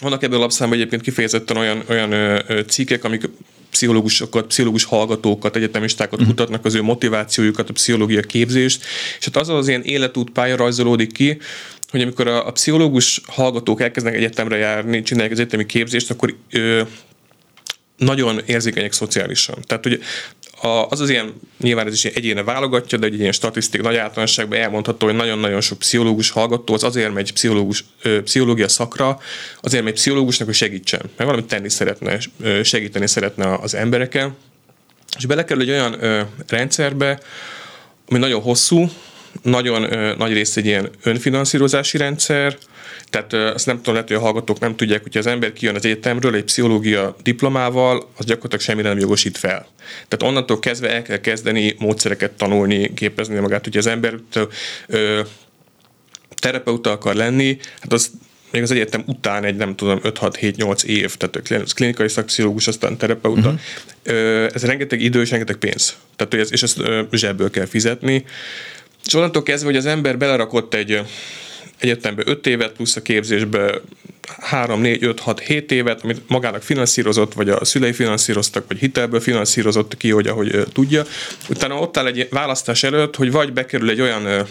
vannak 0.00 0.22
ebből 0.22 0.38
a 0.38 0.40
lapszámban 0.40 0.78
egyébként 0.78 1.02
kifejezetten 1.02 1.56
olyan, 1.56 1.82
olyan 1.88 2.12
ö, 2.12 2.60
cikkek, 2.66 3.04
amik 3.04 3.28
pszichológusokat, 3.70 4.46
pszichológus 4.46 4.84
hallgatókat, 4.84 5.56
egyetemistákat 5.56 6.20
uh-huh. 6.20 6.28
kutatnak 6.28 6.64
az 6.64 6.74
ő 6.74 6.82
motivációjukat, 6.82 7.68
a 7.68 7.72
pszichológia 7.72 8.20
képzést, 8.20 8.84
és 9.18 9.24
hát 9.24 9.36
az 9.36 9.48
az 9.48 9.68
ilyen 9.68 9.82
életút 9.82 10.30
pálya 10.30 10.56
rajzolódik 10.56 11.12
ki, 11.12 11.38
hogy 11.90 12.00
amikor 12.00 12.26
a, 12.26 12.46
a 12.46 12.50
pszichológus 12.50 13.20
hallgatók 13.26 13.80
elkezdenek 13.80 14.18
egyetemre 14.18 14.56
járni, 14.56 15.02
csinálják 15.02 15.32
az 15.32 15.38
egyetemi 15.38 15.66
képzést, 15.66 16.10
akkor 16.10 16.34
ö, 16.50 16.82
nagyon 17.96 18.40
érzékenyek 18.46 18.92
szociálisan. 18.92 19.56
Tehát, 19.66 19.82
hogy 19.82 20.00
az 20.62 21.00
az 21.00 21.10
ilyen, 21.10 21.40
nyilván 21.60 21.86
ez 21.86 21.92
is 21.92 22.04
egyéne 22.04 22.42
válogatja, 22.42 22.98
de 22.98 23.06
egy 23.06 23.20
ilyen 23.20 23.32
statisztik 23.32 23.82
nagy 23.82 23.96
általánosságban 23.96 24.58
elmondható, 24.58 25.06
hogy 25.06 25.14
nagyon-nagyon 25.14 25.60
sok 25.60 25.78
pszichológus 25.78 26.30
hallgató 26.30 26.74
az 26.74 26.84
azért 26.84 27.12
megy 27.12 27.32
pszichológus, 27.32 27.84
pszichológia 28.24 28.68
szakra, 28.68 29.18
azért 29.60 29.84
megy 29.84 29.92
pszichológusnak, 29.92 30.46
hogy 30.46 30.56
segítsen, 30.56 31.00
mert 31.02 31.30
valamit 31.30 31.46
tenni 31.46 31.70
szeretne, 31.70 32.18
segíteni 32.62 33.06
szeretne 33.06 33.54
az 33.54 33.74
emberekkel, 33.74 34.36
és 35.16 35.26
belekerül 35.26 35.62
egy 35.62 35.70
olyan 35.70 35.96
rendszerbe, 36.48 37.20
ami 38.08 38.18
nagyon 38.18 38.40
hosszú, 38.40 38.90
nagyon 39.42 39.80
nagy 40.18 40.32
rész 40.32 40.56
egy 40.56 40.66
ilyen 40.66 40.90
önfinanszírozási 41.02 41.98
rendszer, 41.98 42.56
tehát 43.16 43.54
azt 43.54 43.66
nem 43.66 43.76
tudom, 43.76 43.94
lehet, 43.94 44.08
hogy 44.08 44.16
a 44.16 44.20
hallgatók 44.20 44.58
nem 44.58 44.76
tudják, 44.76 45.02
hogy 45.02 45.16
az 45.16 45.26
ember 45.26 45.52
kijön 45.52 45.74
az 45.74 45.84
egyetemről 45.84 46.34
egy 46.34 46.44
pszichológia 46.44 47.16
diplomával, 47.22 48.08
az 48.16 48.24
gyakorlatilag 48.24 48.64
semmire 48.64 48.88
nem 48.88 48.98
jogosít 48.98 49.38
fel. 49.38 49.66
Tehát 50.08 50.22
onnantól 50.22 50.58
kezdve 50.58 50.90
el 50.90 51.02
kell 51.02 51.20
kezdeni 51.20 51.74
módszereket 51.78 52.32
tanulni, 52.32 52.94
képezni 52.94 53.38
magát. 53.38 53.64
Hogyha 53.64 53.78
az 53.78 53.86
ember 53.86 54.14
ö, 54.86 55.20
terapeuta 56.34 56.90
akar 56.90 57.14
lenni, 57.14 57.58
hát 57.80 57.92
az 57.92 58.10
még 58.50 58.62
az 58.62 58.70
egyetem 58.70 59.02
után 59.06 59.44
egy, 59.44 59.56
nem 59.56 59.76
tudom, 59.76 60.00
5-6-7-8 60.02 60.84
év, 60.84 61.16
tehát 61.16 61.72
klinikai 61.74 62.08
szakpszichológus, 62.08 62.66
aztán 62.66 62.96
terapeuta. 62.96 63.54
Uh-huh. 64.04 64.50
Ez 64.54 64.64
rengeteg 64.64 65.00
idő 65.00 65.20
és 65.20 65.30
rengeteg 65.30 65.56
pénz. 65.56 65.96
Tehát, 66.16 66.50
és 66.50 66.62
ezt 66.62 66.80
zsebből 67.10 67.50
kell 67.50 67.66
fizetni. 67.66 68.24
És 69.06 69.14
onnantól 69.14 69.42
kezdve, 69.42 69.68
hogy 69.68 69.78
az 69.78 69.86
ember 69.86 70.18
belerakott 70.18 70.74
egy 70.74 71.02
egyetembe 71.78 72.22
5 72.26 72.46
évet, 72.46 72.72
plusz 72.72 72.96
a 72.96 73.02
képzésbe 73.02 73.80
3, 74.38 74.80
4, 74.80 75.04
5, 75.04 75.20
6, 75.20 75.40
7 75.40 75.72
évet, 75.72 76.02
amit 76.02 76.22
magának 76.26 76.62
finanszírozott, 76.62 77.32
vagy 77.32 77.48
a 77.48 77.64
szülei 77.64 77.92
finanszíroztak, 77.92 78.64
vagy 78.68 78.78
hitelből 78.78 79.20
finanszírozott 79.20 79.96
ki, 79.96 80.10
hogy 80.10 80.26
ahogy 80.26 80.62
tudja. 80.72 81.04
Utána 81.48 81.74
ott 81.80 81.96
áll 81.96 82.06
egy 82.06 82.28
választás 82.30 82.82
előtt, 82.82 83.16
hogy 83.16 83.30
vagy 83.30 83.52
bekerül 83.52 83.90
egy 83.90 84.00
olyan 84.00 84.46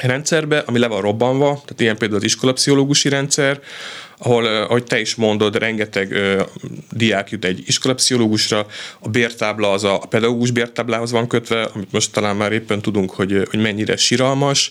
rendszerbe, 0.00 0.58
ami 0.66 0.78
le 0.78 0.86
van 0.86 1.00
robbanva, 1.00 1.46
tehát 1.46 1.80
ilyen 1.80 1.96
például 1.96 2.20
az 2.20 2.26
iskolapszichológusi 2.26 3.08
rendszer, 3.08 3.60
ahol, 4.18 4.46
ahogy 4.46 4.84
te 4.84 5.00
is 5.00 5.14
mondod, 5.14 5.56
rengeteg 5.56 6.12
ö, 6.12 6.42
diák 6.90 7.30
jut 7.30 7.44
egy 7.44 7.62
iskolapszichológusra, 7.66 8.66
a 8.98 9.08
bértábla 9.08 9.72
az 9.72 9.84
a, 9.84 9.94
a 9.94 10.06
pedagógus 10.06 10.50
bértáblához 10.50 11.10
van 11.10 11.28
kötve, 11.28 11.62
amit 11.62 11.92
most 11.92 12.12
talán 12.12 12.36
már 12.36 12.52
éppen 12.52 12.82
tudunk, 12.82 13.10
hogy, 13.10 13.46
hogy 13.50 13.60
mennyire 13.60 13.96
siralmas, 13.96 14.70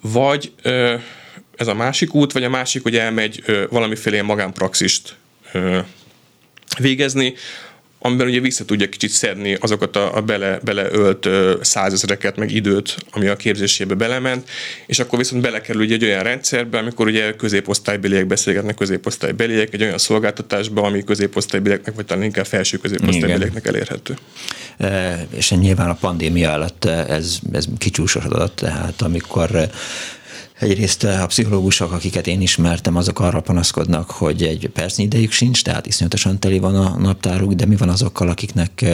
vagy 0.00 0.52
ö, 0.62 0.94
ez 1.56 1.66
a 1.66 1.74
másik 1.74 2.14
út, 2.14 2.32
vagy 2.32 2.44
a 2.44 2.48
másik, 2.48 2.82
hogy 2.82 2.96
elmegy 2.96 3.42
ö, 3.46 3.64
valamiféle 3.70 4.22
magánpraxist 4.22 5.16
ö, 5.52 5.78
végezni, 6.78 7.34
amiben 8.02 8.26
ugye 8.26 8.40
vissza 8.40 8.64
tudja 8.64 8.88
kicsit 8.88 9.10
szedni 9.10 9.56
azokat 9.60 9.96
a, 9.96 10.16
a 10.16 10.20
bele, 10.20 10.58
beleölt 10.62 11.28
százezreket, 11.60 12.36
meg 12.36 12.50
időt, 12.50 12.96
ami 13.10 13.26
a 13.26 13.36
képzésébe 13.36 13.94
belement, 13.94 14.48
és 14.86 14.98
akkor 14.98 15.18
viszont 15.18 15.42
belekerül 15.42 15.82
ugye 15.82 15.94
egy 15.94 16.04
olyan 16.04 16.22
rendszerbe, 16.22 16.78
amikor 16.78 17.06
ugye 17.06 17.36
középosztálybeliek 17.36 18.26
beszélgetnek 18.26 18.74
középosztálybeliek, 18.74 19.74
egy 19.74 19.82
olyan 19.82 19.98
szolgáltatásba, 19.98 20.82
ami 20.82 21.04
középosztálybelieknek, 21.04 21.94
vagy 21.94 22.04
talán 22.04 22.24
inkább 22.24 22.46
felső 22.46 22.76
középosztálybelieknek 22.76 23.66
elérhető. 23.66 24.16
E, 24.78 25.26
és 25.34 25.50
nyilván 25.50 25.88
a 25.88 25.94
pandémia 25.94 26.52
alatt 26.52 26.84
ez, 26.84 27.38
ez 27.52 27.64
kicsúsosodott, 27.78 28.56
tehát 28.56 29.02
amikor 29.02 29.70
Egyrészt 30.60 31.04
a 31.04 31.26
pszichológusok, 31.26 31.92
akiket 31.92 32.26
én 32.26 32.40
ismertem, 32.40 32.96
azok 32.96 33.20
arra 33.20 33.40
panaszkodnak, 33.40 34.10
hogy 34.10 34.42
egy 34.42 34.70
percnyi 34.72 35.04
idejük 35.04 35.32
sincs, 35.32 35.62
tehát 35.62 35.86
iszonyatosan 35.86 36.38
teli 36.38 36.58
van 36.58 36.76
a 36.76 36.98
naptáruk, 36.98 37.52
de 37.52 37.66
mi 37.66 37.76
van 37.76 37.88
azokkal, 37.88 38.28
akiknek 38.28 38.84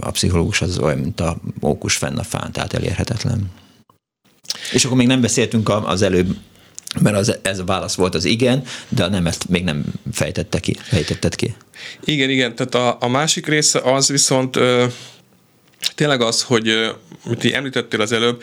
a 0.00 0.10
pszichológus 0.10 0.62
az 0.62 0.78
olyan, 0.78 0.98
mint 0.98 1.20
a 1.20 1.36
mókus 1.60 1.96
fenn 1.96 2.16
a 2.16 2.22
fán, 2.22 2.52
tehát 2.52 2.72
elérhetetlen. 2.72 3.50
És 4.72 4.84
akkor 4.84 4.96
még 4.96 5.06
nem 5.06 5.20
beszéltünk 5.20 5.68
az 5.68 6.02
előbb 6.02 6.36
mert 7.00 7.16
az, 7.16 7.38
ez 7.42 7.58
a 7.58 7.64
válasz 7.64 7.94
volt 7.94 8.14
az 8.14 8.24
igen, 8.24 8.62
de 8.88 9.04
a 9.04 9.08
nemet 9.08 9.48
még 9.48 9.64
nem 9.64 9.84
fejtette 10.12 10.58
ki, 10.58 10.76
fejtetted 10.82 11.34
ki. 11.34 11.54
Igen, 12.04 12.30
igen, 12.30 12.54
tehát 12.54 12.74
a, 12.74 12.96
a 13.00 13.08
másik 13.08 13.46
része 13.46 13.78
az 13.78 14.08
viszont 14.08 14.56
ö, 14.56 14.86
tényleg 15.94 16.20
az, 16.20 16.42
hogy, 16.42 16.68
amit 17.24 17.44
említettél 17.54 18.00
az 18.00 18.12
előbb, 18.12 18.42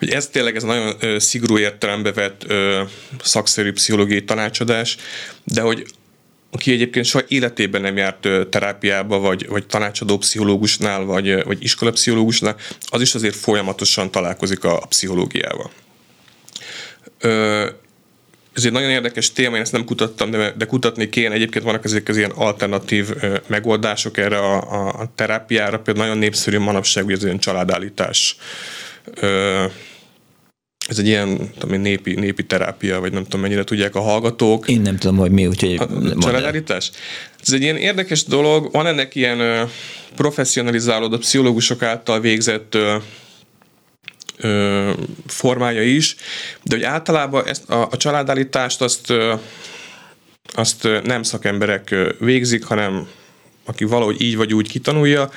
hogy 0.00 0.10
ez 0.10 0.26
tényleg 0.26 0.56
ez 0.56 0.62
nagyon 0.62 0.96
ö, 1.00 1.18
szigorú 1.18 1.58
értelembe 1.58 2.12
vett 2.12 2.44
ö, 2.46 2.82
szakszerű 3.22 3.72
pszichológiai 3.72 4.24
tanácsadás, 4.24 4.96
de 5.44 5.60
hogy 5.60 5.86
aki 6.50 6.72
egyébként 6.72 7.06
soha 7.06 7.24
életében 7.28 7.80
nem 7.80 7.96
járt 7.96 8.28
terápiába, 8.50 9.18
vagy, 9.18 9.48
vagy 9.48 9.66
tanácsadó 9.66 10.18
pszichológusnál, 10.18 11.04
vagy, 11.04 11.44
vagy 11.44 11.62
iskolapszichológusnál, 11.62 12.56
az 12.88 13.00
is 13.00 13.14
azért 13.14 13.36
folyamatosan 13.36 14.10
találkozik 14.10 14.64
a, 14.64 14.82
a 14.82 14.86
pszichológiával. 14.86 15.70
Ö, 17.20 17.68
ez 18.52 18.64
egy 18.64 18.72
nagyon 18.72 18.90
érdekes 18.90 19.32
téma, 19.32 19.56
én 19.56 19.62
ezt 19.62 19.72
nem 19.72 19.84
kutattam, 19.84 20.30
de, 20.30 20.54
de 20.56 20.64
kutatni 20.64 21.08
kéne. 21.08 21.34
Egyébként 21.34 21.64
vannak 21.64 21.84
ezek 21.84 22.08
az 22.08 22.16
ilyen 22.16 22.30
alternatív 22.30 23.10
ö, 23.20 23.36
megoldások 23.46 24.18
erre 24.18 24.38
a, 24.38 24.72
a, 24.72 25.00
a 25.00 25.12
terápiára, 25.14 25.78
például 25.78 26.06
nagyon 26.06 26.20
népszerű 26.20 26.58
manapság, 26.58 27.04
hogy 27.04 27.12
az 27.12 27.24
ilyen 27.24 27.38
családállítás. 27.38 28.36
Ö, 29.14 29.64
ez 30.90 30.98
egy 30.98 31.06
ilyen 31.06 31.50
tudom 31.58 31.80
népi, 31.80 32.14
népi 32.14 32.44
terápia, 32.44 33.00
vagy 33.00 33.12
nem 33.12 33.22
tudom 33.22 33.40
mennyire 33.40 33.64
tudják 33.64 33.94
a 33.94 34.00
hallgatók. 34.00 34.68
Én 34.68 34.80
nem 34.80 34.96
tudom, 34.96 35.16
hogy 35.16 35.30
mi, 35.30 35.46
úgyhogy... 35.46 35.80
Családállítás? 36.18 36.90
Ez 37.42 37.52
egy 37.52 37.62
ilyen 37.62 37.76
érdekes 37.76 38.24
dolog, 38.24 38.72
van 38.72 38.86
ennek 38.86 39.14
ilyen 39.14 39.40
ö, 39.40 39.62
professzionalizálódott 40.16 41.20
pszichológusok 41.20 41.82
által 41.82 42.20
végzett 42.20 42.74
ö, 42.74 42.96
ö, 44.36 44.92
formája 45.26 45.82
is, 45.82 46.16
de 46.62 46.74
hogy 46.74 46.84
általában 46.84 47.46
ezt 47.46 47.70
a, 47.70 47.88
a 47.90 47.96
családállítást 47.96 48.80
azt, 48.80 49.10
ö, 49.10 49.34
azt 50.52 50.88
nem 51.04 51.22
szakemberek 51.22 51.94
végzik, 52.18 52.64
hanem 52.64 53.08
aki 53.64 53.84
valahogy 53.84 54.20
így 54.20 54.36
vagy 54.36 54.54
úgy 54.54 54.68
kitanulja, 54.68 55.30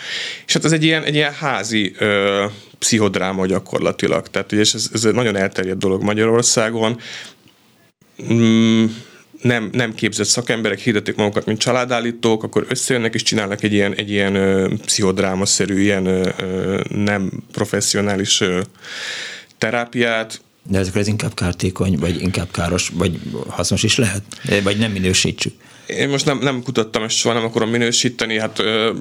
és 0.45 0.53
hát 0.53 0.65
ez 0.65 0.71
egy 0.71 0.83
ilyen, 0.83 1.03
egy 1.03 1.15
ilyen 1.15 1.33
házi 1.33 1.95
ö, 1.97 2.45
pszichodráma 2.83 3.45
gyakorlatilag. 3.45 4.27
Tehát 4.27 4.51
ugye, 4.51 4.61
ez, 4.61 4.89
ez 4.93 5.05
egy 5.05 5.13
nagyon 5.13 5.35
elterjedt 5.35 5.79
dolog 5.79 6.03
Magyarországon. 6.03 6.99
Mm, 8.33 8.85
nem, 9.41 9.69
nem 9.71 9.93
képzett 9.93 10.27
szakemberek 10.27 10.79
hirdetik 10.79 11.15
magukat, 11.15 11.45
mint 11.45 11.59
családállítók, 11.59 12.43
akkor 12.43 12.65
összejönnek 12.69 13.13
és 13.13 13.23
csinálnak 13.23 13.63
egy 13.63 13.73
ilyen, 13.73 13.93
egy 13.95 14.09
ilyen 14.09 14.35
ö, 14.35 14.73
pszichodrámaszerű, 14.85 15.79
ilyen 15.81 16.05
ö, 16.05 16.81
nem 16.89 17.31
professzionális 17.51 18.41
ö, 18.41 18.61
terápiát, 19.57 20.41
de 20.69 20.77
ezekre 20.77 20.99
ez 20.99 21.07
inkább 21.07 21.33
kártékony, 21.33 21.97
vagy 21.99 22.21
inkább 22.21 22.51
káros, 22.51 22.91
vagy 22.93 23.19
hasznos 23.47 23.83
is 23.83 23.97
lehet? 23.97 24.23
Vagy 24.63 24.77
nem 24.77 24.91
minősítsük? 24.91 25.53
Én 25.85 26.09
most 26.09 26.25
nem, 26.25 26.39
nem 26.39 26.63
kutattam, 26.63 27.03
és 27.03 27.13
soha 27.13 27.35
nem 27.35 27.43
akarom 27.43 27.69
minősíteni. 27.69 28.39
Hát, 28.39 28.59
ö... 28.59 28.91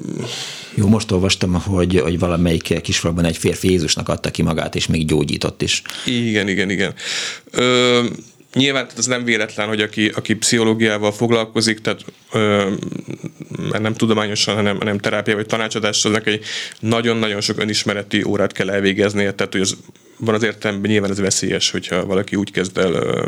Jó, 0.75 0.87
most 0.87 1.11
olvastam, 1.11 1.53
hogy, 1.53 2.01
hogy 2.01 2.19
valamelyik 2.19 2.81
kisfalban 2.83 3.25
egy 3.25 3.37
férfi 3.37 3.71
Jézusnak 3.71 4.09
adta 4.09 4.31
ki 4.31 4.43
magát, 4.43 4.75
és 4.75 4.87
még 4.87 5.07
gyógyított 5.07 5.63
is. 5.63 5.83
Igen, 6.07 6.49
igen, 6.49 6.71
igen. 6.71 6.95
Ö, 7.51 8.05
nyilván 8.55 8.87
ez 8.97 9.07
nem 9.07 9.25
véletlen, 9.25 9.69
hogy 9.69 9.81
aki, 9.81 10.09
aki 10.15 10.35
pszichológiával 10.35 11.13
foglalkozik, 11.13 11.81
tehát 11.81 12.05
ö, 12.33 12.71
nem 13.79 13.95
tudományosan, 13.95 14.55
hanem, 14.55 14.79
hanem 14.79 14.99
terápia 14.99 15.35
vagy 15.35 15.47
tanácsadással, 15.47 16.17
egy 16.17 16.45
nagyon-nagyon 16.81 17.41
sok 17.41 17.59
önismereti 17.59 18.23
órát 18.23 18.53
kell 18.53 18.71
elvégeznie, 18.71 19.33
tehát 19.33 19.53
hogy 19.53 19.61
az, 19.61 19.77
van 20.17 20.35
az 20.35 20.43
értelemben 20.43 20.91
nyilván 20.91 21.11
ez 21.11 21.21
veszélyes, 21.21 21.71
hogyha 21.71 22.07
valaki 22.07 22.37
úgy 22.37 22.51
kezd 22.51 22.79
el 22.79 22.93
ö, 22.93 23.27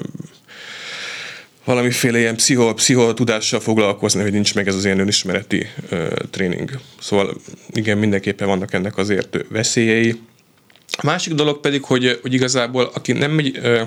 valamiféle 1.64 2.18
ilyen 2.18 2.37
pszicho, 2.37 2.75
pszicho 2.75 3.14
tudással 3.14 3.61
foglalkozni, 3.61 4.23
hogy 4.23 4.33
nincs 4.33 4.54
meg 4.54 4.68
ez 4.68 4.75
az 4.75 4.85
ilyen 4.85 4.99
önismereti 4.99 5.66
ö, 5.88 6.12
tréning. 6.30 6.71
Szóval 7.00 7.37
igen, 7.73 7.99
mindenképpen 7.99 8.49
vannak 8.49 8.73
ennek 8.73 8.97
azért 8.97 9.37
veszélyei. 9.49 10.21
A 10.90 11.06
másik 11.06 11.35
dolog 11.35 11.61
pedig, 11.61 11.85
hogy, 11.85 12.18
hogy 12.23 12.33
igazából 12.33 12.90
aki 12.94 13.12
nem 13.12 13.30
megy 13.30 13.59
ö, 13.62 13.83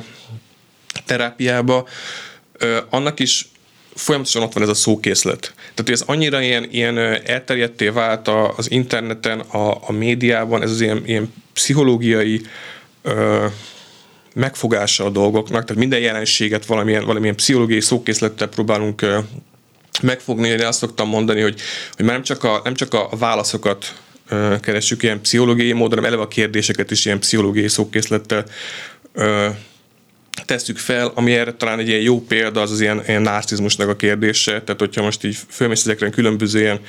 terápiába, 1.06 1.88
ö, 2.58 2.78
annak 2.90 3.20
is 3.20 3.50
folyamatosan 3.96 4.42
ott 4.42 4.54
van 4.54 4.64
ez 4.64 4.70
a 4.70 4.74
szókészlet. 4.74 5.54
Tehát, 5.74 5.92
ez 5.92 6.02
annyira 6.06 6.42
ilyen, 6.42 6.68
ilyen 6.72 6.98
elterjedté 7.26 7.88
vált 7.88 8.28
az 8.58 8.72
interneten, 8.72 9.40
a, 9.40 9.88
a 9.88 9.92
médiában, 9.92 10.62
ez 10.62 10.72
az 10.72 10.82
ilyen, 10.82 11.02
ilyen 11.06 11.34
pszichológiai 11.54 12.42
ö, 13.02 13.46
megfogása 14.38 15.06
a 15.06 15.10
dolgoknak, 15.10 15.64
tehát 15.64 15.82
minden 15.82 16.00
jelenséget 16.00 16.66
valamilyen, 16.66 17.06
valamilyen 17.06 17.36
pszichológiai 17.36 17.82
szókészlettel 17.82 18.48
próbálunk 18.48 19.06
megfogni. 20.02 20.48
Én 20.48 20.66
azt 20.66 20.80
szoktam 20.80 21.10
mondani, 21.10 21.42
hogy, 21.42 21.60
hogy 21.92 22.06
már 22.06 22.14
nem 22.14 22.24
csak 22.24 22.44
a, 22.44 22.62
nem 22.64 22.74
csak 22.74 22.94
a 22.94 23.10
válaszokat 23.18 23.96
keressük 24.62 25.04
ilyen 25.04 25.22
pszichológiai 25.22 25.72
módon, 25.72 25.90
hanem 25.90 26.06
eleve 26.06 26.22
a 26.22 26.28
kérdéseket 26.28 26.92
is 26.92 27.06
ilyen 27.06 27.20
pszichológiai 27.20 27.68
szókészlettel 27.68 28.46
tesszük 30.46 30.78
fel, 30.78 31.12
ami 31.16 31.34
erre 31.34 31.54
talán 31.54 31.80
egy 31.80 31.88
ilyen 31.88 32.02
jó 32.02 32.22
példa, 32.22 32.62
az 32.62 32.72
az 32.72 32.82
ilyen, 32.82 33.04
ilyen 33.08 33.22
narcizmusnak 33.22 33.90
a 33.90 33.96
kérdése, 33.96 34.52
tehát 34.52 34.80
hogyha 34.80 35.04
most 35.04 35.24
így 35.24 35.38
fölmész 35.50 35.82
ezekre 35.82 36.10
különböző 36.10 36.60
ilyen 36.60 36.80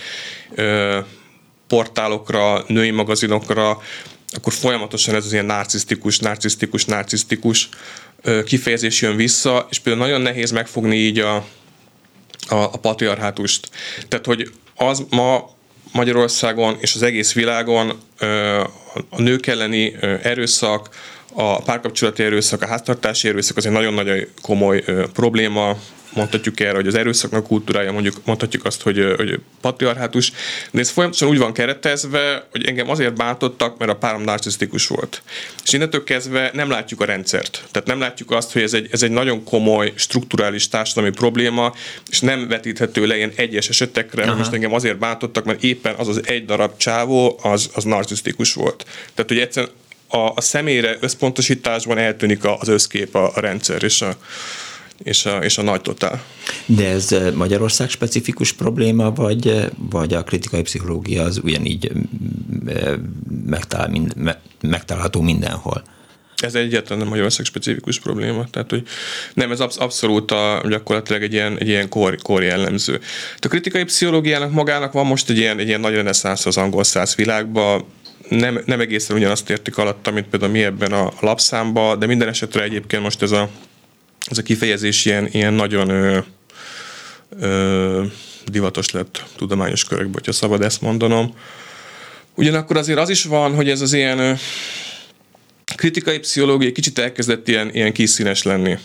ö, 0.55 0.99
portálokra, 1.67 2.65
női 2.67 2.91
magazinokra, 2.91 3.79
akkor 4.31 4.53
folyamatosan 4.53 5.15
ez 5.15 5.25
az 5.25 5.33
ilyen 5.33 5.45
narcisztikus, 5.45 6.19
narcisztikus, 6.19 6.85
narcisztikus 6.85 7.69
kifejezés 8.45 9.03
jön 9.03 9.17
vissza, 9.17 9.67
és 9.71 9.79
például 9.79 10.07
nagyon 10.07 10.21
nehéz 10.21 10.51
megfogni 10.51 10.97
így 10.97 11.19
a, 11.19 11.35
a, 11.37 11.45
a 12.55 12.77
patriarhátust. 12.77 13.71
Tehát, 14.09 14.27
hogy 14.27 14.51
az 14.75 15.03
ma 15.11 15.57
Magyarországon 15.93 16.77
és 16.81 16.95
az 16.95 17.03
egész 17.03 17.33
világon 17.33 18.01
a 19.09 19.21
nők 19.21 19.47
elleni 19.47 19.95
erőszak, 20.23 20.89
a 21.33 21.63
párkapcsolati 21.63 22.23
erőszak, 22.23 22.63
a 22.63 22.67
háztartási 22.67 23.29
erőszak 23.29 23.57
az 23.57 23.67
egy 23.67 23.73
nagyon-nagyon 23.73 24.27
komoly 24.43 24.85
probléma, 25.13 25.77
mondhatjuk 26.19 26.61
erre, 26.61 26.75
hogy 26.75 26.87
az 26.87 26.95
erőszaknak 26.95 27.47
kultúrája, 27.47 27.93
mondjuk 27.93 28.17
mondhatjuk 28.25 28.65
azt, 28.65 28.83
hogy, 28.83 29.15
hogy 29.17 29.41
patriarhátus, 29.61 30.33
de 30.71 30.81
ez 30.81 30.91
folyamatosan 30.91 31.29
úgy 31.29 31.39
van 31.39 31.53
keretezve, 31.53 32.47
hogy 32.51 32.65
engem 32.65 32.91
azért 32.91 33.17
bántottak, 33.17 33.79
mert 33.79 33.91
a 33.91 33.97
párom 33.97 34.23
narcisztikus 34.23 34.87
volt. 34.87 35.23
És 35.65 35.73
innentől 35.73 36.05
kezdve 36.05 36.51
nem 36.55 36.71
látjuk 36.71 37.01
a 37.01 37.05
rendszert. 37.05 37.65
Tehát 37.71 37.89
nem 37.89 37.99
látjuk 37.99 38.31
azt, 38.31 38.53
hogy 38.53 38.63
ez 38.63 38.73
egy, 38.73 38.89
ez 38.91 39.03
egy 39.03 39.11
nagyon 39.11 39.45
komoly, 39.45 39.93
strukturális 39.95 40.69
társadalmi 40.69 41.11
probléma, 41.11 41.75
és 42.11 42.21
nem 42.21 42.49
vetíthető 42.49 43.07
le 43.07 43.17
ilyen 43.17 43.33
egyes 43.37 43.69
esetekre, 43.69 44.27
hogy 44.27 44.37
most 44.37 44.53
engem 44.53 44.75
azért 44.75 44.99
bántottak, 44.99 45.45
mert 45.45 45.63
éppen 45.63 45.95
az 45.95 46.09
az 46.09 46.21
egy 46.25 46.45
darab 46.45 46.77
csávó, 46.77 47.39
az, 47.43 47.71
az 47.75 47.85
narcisztikus 47.85 48.53
volt. 48.53 48.85
Tehát, 49.15 49.31
hogy 49.31 49.39
egyszerűen 49.39 49.73
a, 50.09 50.33
a 50.35 50.41
személyre 50.41 50.97
összpontosításban 51.01 51.99
eltűnik 51.99 52.45
az 52.45 52.69
összkép 52.69 53.15
a, 53.15 53.31
a 53.35 53.41
rendszer 53.41 53.83
és 53.83 54.03
a, 54.03 54.17
és 55.03 55.27
a, 55.27 55.39
és 55.39 55.59
a 55.59 55.63
nagy 55.63 55.81
totál. 55.81 56.23
De 56.67 56.89
ez 56.89 57.15
Magyarország 57.35 57.91
specifikus 57.91 58.53
probléma, 58.53 59.13
vagy, 59.13 59.71
vagy 59.91 60.15
a 60.15 60.23
kritikai 60.23 60.63
pszichológia 60.63 61.23
az 61.23 61.41
ugyanígy 61.45 61.93
megtalál, 63.47 63.89
mind, 63.89 64.15
megtalálható 64.61 65.21
mindenhol? 65.21 65.83
Ez 66.37 66.55
egyetlen 66.55 66.99
nem 66.99 67.09
Magyarország 67.09 67.47
specifikus 67.47 68.01
probléma. 68.01 68.47
Tehát, 68.51 68.71
hogy 68.71 68.83
nem, 69.35 69.51
ez 69.51 69.61
abszolút 69.61 70.31
a, 70.31 70.63
gyakorlatilag 70.69 71.23
egy 71.23 71.33
ilyen, 71.33 71.59
egy 71.59 71.69
ilyen 71.69 71.89
kor, 71.89 72.17
kor 72.23 72.43
jellemző. 72.43 73.01
A 73.39 73.49
kritikai 73.49 73.85
pszichológiának 73.85 74.53
magának 74.53 74.93
van 74.93 75.07
most 75.07 75.31
egy 75.31 75.39
ilyen, 75.39 75.59
egy 75.59 75.67
ilyen 75.67 75.81
nagy 75.81 75.95
reneszánsz 75.95 76.47
az 76.47 76.57
angol 76.57 76.85
száz 76.85 77.15
világban, 77.15 77.85
nem, 78.29 78.63
nem 78.65 78.81
egészen 78.81 79.17
ugyanazt 79.17 79.51
értik 79.51 79.79
alatt, 79.79 80.11
mint 80.13 80.27
például 80.27 80.53
mi 80.53 80.63
ebben 80.63 80.93
a 80.93 81.13
lapszámban, 81.21 81.99
de 81.99 82.07
minden 82.07 82.29
esetre 82.29 82.63
egyébként 82.63 83.03
most 83.03 83.23
ez 83.23 83.31
a, 83.31 83.51
ez 84.31 84.39
a 84.39 84.43
kifejezés 84.43 85.05
ilyen, 85.05 85.29
ilyen 85.33 85.53
nagyon 85.53 85.89
ö, 85.89 86.19
ö, 87.41 88.05
divatos 88.47 88.91
lett 88.91 89.25
tudományos 89.37 89.85
körökben, 89.85 90.13
hogyha 90.13 90.33
szabad 90.33 90.63
ezt 90.63 90.81
mondanom. 90.81 91.35
Ugyanakkor 92.35 92.77
azért 92.77 92.99
az 92.99 93.09
is 93.09 93.25
van, 93.25 93.55
hogy 93.55 93.69
ez 93.69 93.81
az 93.81 93.93
ilyen 93.93 94.39
kritikai 95.77 96.19
pszichológia 96.19 96.73
kicsit 96.73 96.99
elkezdett 96.99 97.49
ilyen, 97.49 97.71
ilyen 97.75 97.93
kiszínes 97.93 98.43
lenni. 98.43 98.79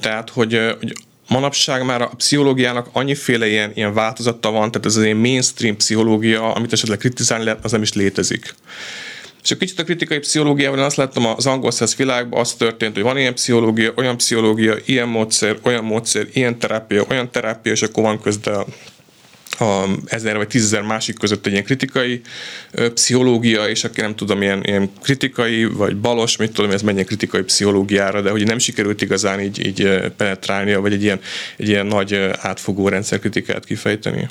Tehát, 0.00 0.30
hogy, 0.30 0.60
hogy 0.78 0.92
manapság 1.28 1.84
már 1.84 2.02
a 2.02 2.06
pszichológiának 2.16 2.88
annyiféle 2.92 3.48
ilyen, 3.48 3.72
ilyen 3.74 3.94
változata 3.94 4.50
van, 4.50 4.70
tehát 4.70 4.86
ez 4.86 4.96
az 4.96 5.04
ilyen 5.04 5.16
mainstream 5.16 5.76
pszichológia, 5.76 6.54
amit 6.54 6.72
esetleg 6.72 6.98
kritizálni 6.98 7.44
lehet, 7.44 7.64
az 7.64 7.72
nem 7.72 7.82
is 7.82 7.92
létezik. 7.92 8.54
És 9.46 9.52
a 9.52 9.56
kicsit 9.56 9.78
a 9.78 9.84
kritikai 9.84 10.18
pszichológiában 10.18 10.78
azt 10.78 10.96
láttam 10.96 11.26
az 11.26 11.46
angol 11.46 11.70
száz 11.70 11.96
világban, 11.96 12.40
az 12.40 12.54
történt, 12.54 12.94
hogy 12.94 13.02
van 13.02 13.18
ilyen 13.18 13.34
pszichológia, 13.34 13.92
olyan 13.96 14.16
pszichológia, 14.16 14.76
ilyen 14.84 15.08
módszer, 15.08 15.58
olyan 15.62 15.84
módszer, 15.84 16.26
ilyen 16.32 16.58
terápia, 16.58 17.04
olyan 17.10 17.30
terápia, 17.30 17.72
és 17.72 17.82
akkor 17.82 18.02
van 18.02 18.20
közben 18.20 18.64
a 19.58 19.84
ezer 20.06 20.36
vagy 20.36 20.46
tízezer 20.46 20.82
másik 20.82 21.18
között 21.18 21.46
egy 21.46 21.52
ilyen 21.52 21.64
kritikai 21.64 22.20
ö, 22.70 22.92
pszichológia, 22.92 23.68
és 23.68 23.84
aki 23.84 24.00
nem 24.00 24.14
tudom, 24.14 24.42
ilyen, 24.42 24.64
ilyen 24.64 24.90
kritikai, 25.02 25.64
vagy 25.64 25.96
balos, 25.96 26.36
mit 26.36 26.52
tudom, 26.52 26.70
ez 26.70 26.82
menjen 26.82 27.04
kritikai 27.04 27.42
pszichológiára, 27.42 28.20
de 28.20 28.30
hogy 28.30 28.46
nem 28.46 28.58
sikerült 28.58 29.02
igazán 29.02 29.40
így, 29.40 29.66
így 29.66 30.00
penetrálnia, 30.16 30.80
vagy 30.80 30.92
egy 30.92 31.02
ilyen, 31.02 31.20
egy 31.56 31.68
ilyen 31.68 31.86
nagy 31.86 32.14
átfogó 32.40 32.88
rendszerkritikát 32.88 33.64
kifejteni. 33.64 34.28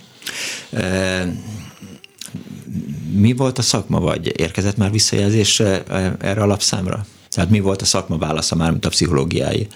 Mi 3.15 3.33
volt 3.33 3.57
a 3.57 3.61
szakma, 3.61 3.99
vagy 3.99 4.39
érkezett 4.39 4.77
már 4.77 4.91
visszajelzés 4.91 5.59
erre 6.19 6.41
a 6.41 6.45
lapszámra? 6.45 7.05
Tehát 7.29 7.49
mi 7.49 7.59
volt 7.59 7.81
a 7.81 7.85
szakma 7.85 8.17
válasza 8.17 8.55
már, 8.55 8.71
mint 8.71 8.85
a 8.85 8.89
pszichológiái? 8.89 9.67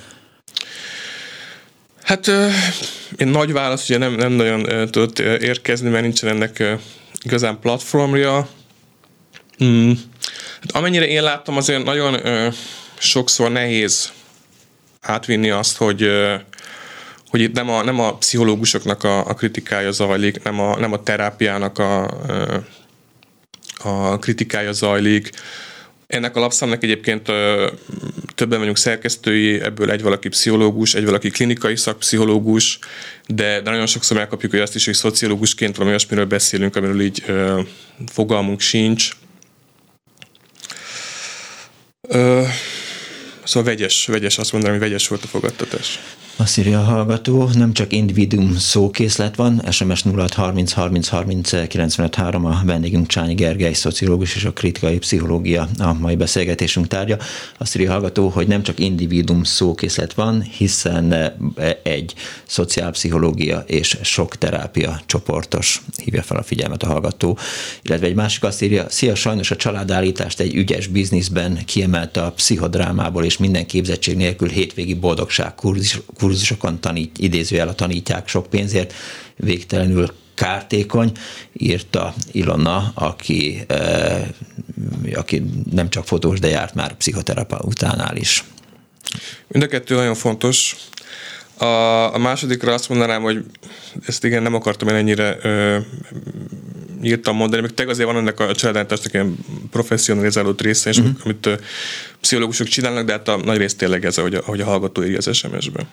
Hát 2.04 2.28
én 3.18 3.28
nagy 3.28 3.52
válasz 3.52 3.90
ugye 3.90 3.98
nem, 3.98 4.14
nem 4.14 4.32
nagyon 4.32 4.90
tudott 4.92 5.20
érkezni, 5.20 5.90
mert 5.90 6.04
nincsen 6.04 6.30
ennek 6.30 6.78
igazán 7.22 7.60
platformja. 7.60 8.48
Hmm. 9.58 10.00
Hát 10.62 10.72
amennyire 10.72 11.08
én 11.08 11.24
láttam, 11.24 11.58
azért 11.58 11.84
nagyon 11.84 12.18
sokszor 12.98 13.52
nehéz 13.52 14.12
átvinni 15.02 15.50
azt, 15.50 15.78
hogy 15.78 16.10
hogy 17.30 17.42
itt 17.42 17.54
nem 17.54 17.70
a, 17.70 17.84
nem 17.84 18.00
a 18.00 18.18
pszichológusoknak 18.18 19.04
a, 19.04 19.28
a 19.28 19.34
kritikája 19.34 19.92
zajlik, 19.92 20.44
nem 20.44 20.60
a, 20.60 20.80
nem 20.80 20.94
a 20.94 21.04
terápiának 21.04 21.78
a, 21.78 22.10
a 23.84 24.20
kritikája 24.20 24.72
zajlik, 24.72 25.30
ennek 26.10 26.36
a 26.36 26.40
lapszámnak 26.40 26.84
egyébként 26.84 27.26
többen 28.36 28.60
vagyunk 28.60 28.78
szerkesztői, 28.78 29.62
ebből 29.62 29.92
egy 29.92 30.02
valaki 30.02 30.28
pszichológus, 30.28 30.94
egy 30.94 31.06
valaki 31.06 31.30
klinikai 31.30 31.76
szakpszichológus, 31.76 32.80
de, 33.28 33.62
de 33.62 33.70
nagyon 33.70 33.86
sokszor 33.86 34.18
megkapjuk 34.18 34.52
hogy 34.52 34.62
azt 34.62 34.76
is, 34.76 34.86
hogy 34.86 34.94
szociológusként 34.94 35.76
valami 35.76 35.90
olyasmiről 35.90 36.26
beszélünk, 36.26 36.76
amiről 36.76 37.02
így 37.02 37.24
ö, 37.26 37.62
fogalmunk 38.08 38.60
sincs. 38.60 39.10
Ö, 42.08 42.44
szóval 43.44 43.70
vegyes, 43.70 44.06
vegyes, 44.06 44.38
azt 44.38 44.52
mondanám, 44.52 44.78
hogy 44.78 44.88
vegyes 44.88 45.08
volt 45.08 45.24
a 45.24 45.28
fogadtatás. 45.28 46.00
Azt 46.40 46.58
írja 46.58 46.80
a 46.80 46.84
hallgató, 46.84 47.50
nem 47.54 47.74
csak 47.74 47.94
individuum 47.94 48.58
szókészlet 48.58 49.36
van, 49.36 49.62
SMS 49.72 50.04
06 50.16 50.34
30 50.34 50.72
30 50.72 51.08
30 51.08 51.68
95 51.68 52.16
3 52.16 52.46
a 52.46 52.62
vendégünk 52.66 53.08
Csányi 53.08 53.34
Gergely, 53.34 53.74
szociológus 53.74 54.36
és 54.36 54.44
a 54.44 54.54
kritikai 54.54 54.98
pszichológia 54.98 55.68
a 55.78 55.94
mai 55.94 56.16
beszélgetésünk 56.16 56.88
tárgya. 56.88 57.18
Azt 57.58 57.76
írja 57.76 57.90
a 57.90 57.92
hallgató, 57.94 58.28
hogy 58.28 58.48
nem 58.48 58.64
csak 58.64 58.80
individuum 58.80 59.44
szókészlet 59.44 60.14
van, 60.14 60.42
hiszen 60.42 61.12
e, 61.12 61.36
egy 61.84 62.14
szociálpszichológia 62.46 63.64
és 63.68 63.98
sok 64.02 64.36
terápia 64.36 65.02
csoportos, 65.06 65.82
hívja 66.04 66.22
fel 66.22 66.38
a 66.38 66.44
figyelmet 66.44 66.84
a 66.84 66.88
hallgató. 66.88 67.38
Illetve 67.82 68.08
egy 68.08 68.16
másik 68.16 68.44
azt 68.44 68.62
írja, 68.62 68.86
szia, 68.90 69.16
sajnos 69.16 69.52
a 69.52 69.56
családállítást 69.56 70.40
egy 70.40 70.56
ügyes 70.56 70.88
bizniszben 70.88 71.66
kiemelte 71.66 72.22
a 72.22 72.32
pszichodrámából 72.32 73.24
és 73.24 73.38
minden 73.38 73.66
képzettség 73.66 74.16
nélkül 74.16 74.50
hétvégi 74.50 74.94
boldogság 74.94 75.56
kurzus, 75.56 76.00
kurzusokon 76.30 76.82
tanít, 76.82 77.18
idézőjel 77.18 77.68
a 77.68 77.76
tanítják 77.76 78.28
sok 78.28 78.48
pénzért, 78.48 78.94
végtelenül 79.36 80.14
kártékony, 80.36 81.12
írta 81.54 82.14
Ilona, 82.32 82.92
aki, 82.94 83.64
eh, 83.68 84.28
aki 85.14 85.44
nem 85.72 85.90
csak 85.90 86.08
fotós, 86.08 86.40
de 86.40 86.48
járt 86.48 86.74
már 86.74 86.96
utánál 87.62 88.16
is. 88.16 88.44
Mind 89.48 89.64
a 89.64 89.68
kettő 89.68 89.96
nagyon 89.96 90.16
fontos. 90.16 90.76
A, 91.58 92.14
a 92.14 92.18
másodikra 92.18 92.74
azt 92.74 92.90
mondanám, 92.90 93.22
hogy 93.22 93.46
ezt 94.06 94.24
igen, 94.24 94.42
nem 94.42 94.54
akartam 94.54 94.88
én 94.88 94.96
ennyire 94.96 95.38
ö, 95.42 95.78
írtam 97.04 97.36
mondani, 97.36 97.62
még 97.62 97.74
tényleg 97.74 97.94
azért 97.94 98.10
van 98.10 98.18
ennek 98.18 98.40
a 98.40 98.56
családátásnak 98.56 99.14
ilyen 99.14 99.38
professzionalizálódott 99.72 100.62
része, 100.62 100.90
és 100.90 100.98
uh-huh. 100.98 101.16
amit 101.24 101.46
ö, 101.46 101.54
pszichológusok 102.22 102.68
csinálnak, 102.68 103.06
de 103.06 103.12
hát 103.12 103.28
a 103.28 103.38
nagy 103.38 103.58
rész 103.58 103.76
tényleg 103.76 104.06
ez, 104.06 104.18
ahogy 104.18 104.36
a, 104.36 104.40
ahogy 104.40 104.62
a 104.62 104.66
hallgató 104.66 105.04
írja 105.04 105.18
az 105.18 105.36
SMS-ben. 105.36 105.88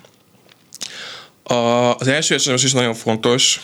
A, 1.46 1.94
az 1.96 2.06
első 2.06 2.38
SMS 2.38 2.64
is 2.64 2.72
nagyon 2.72 2.94
fontos, 2.94 3.60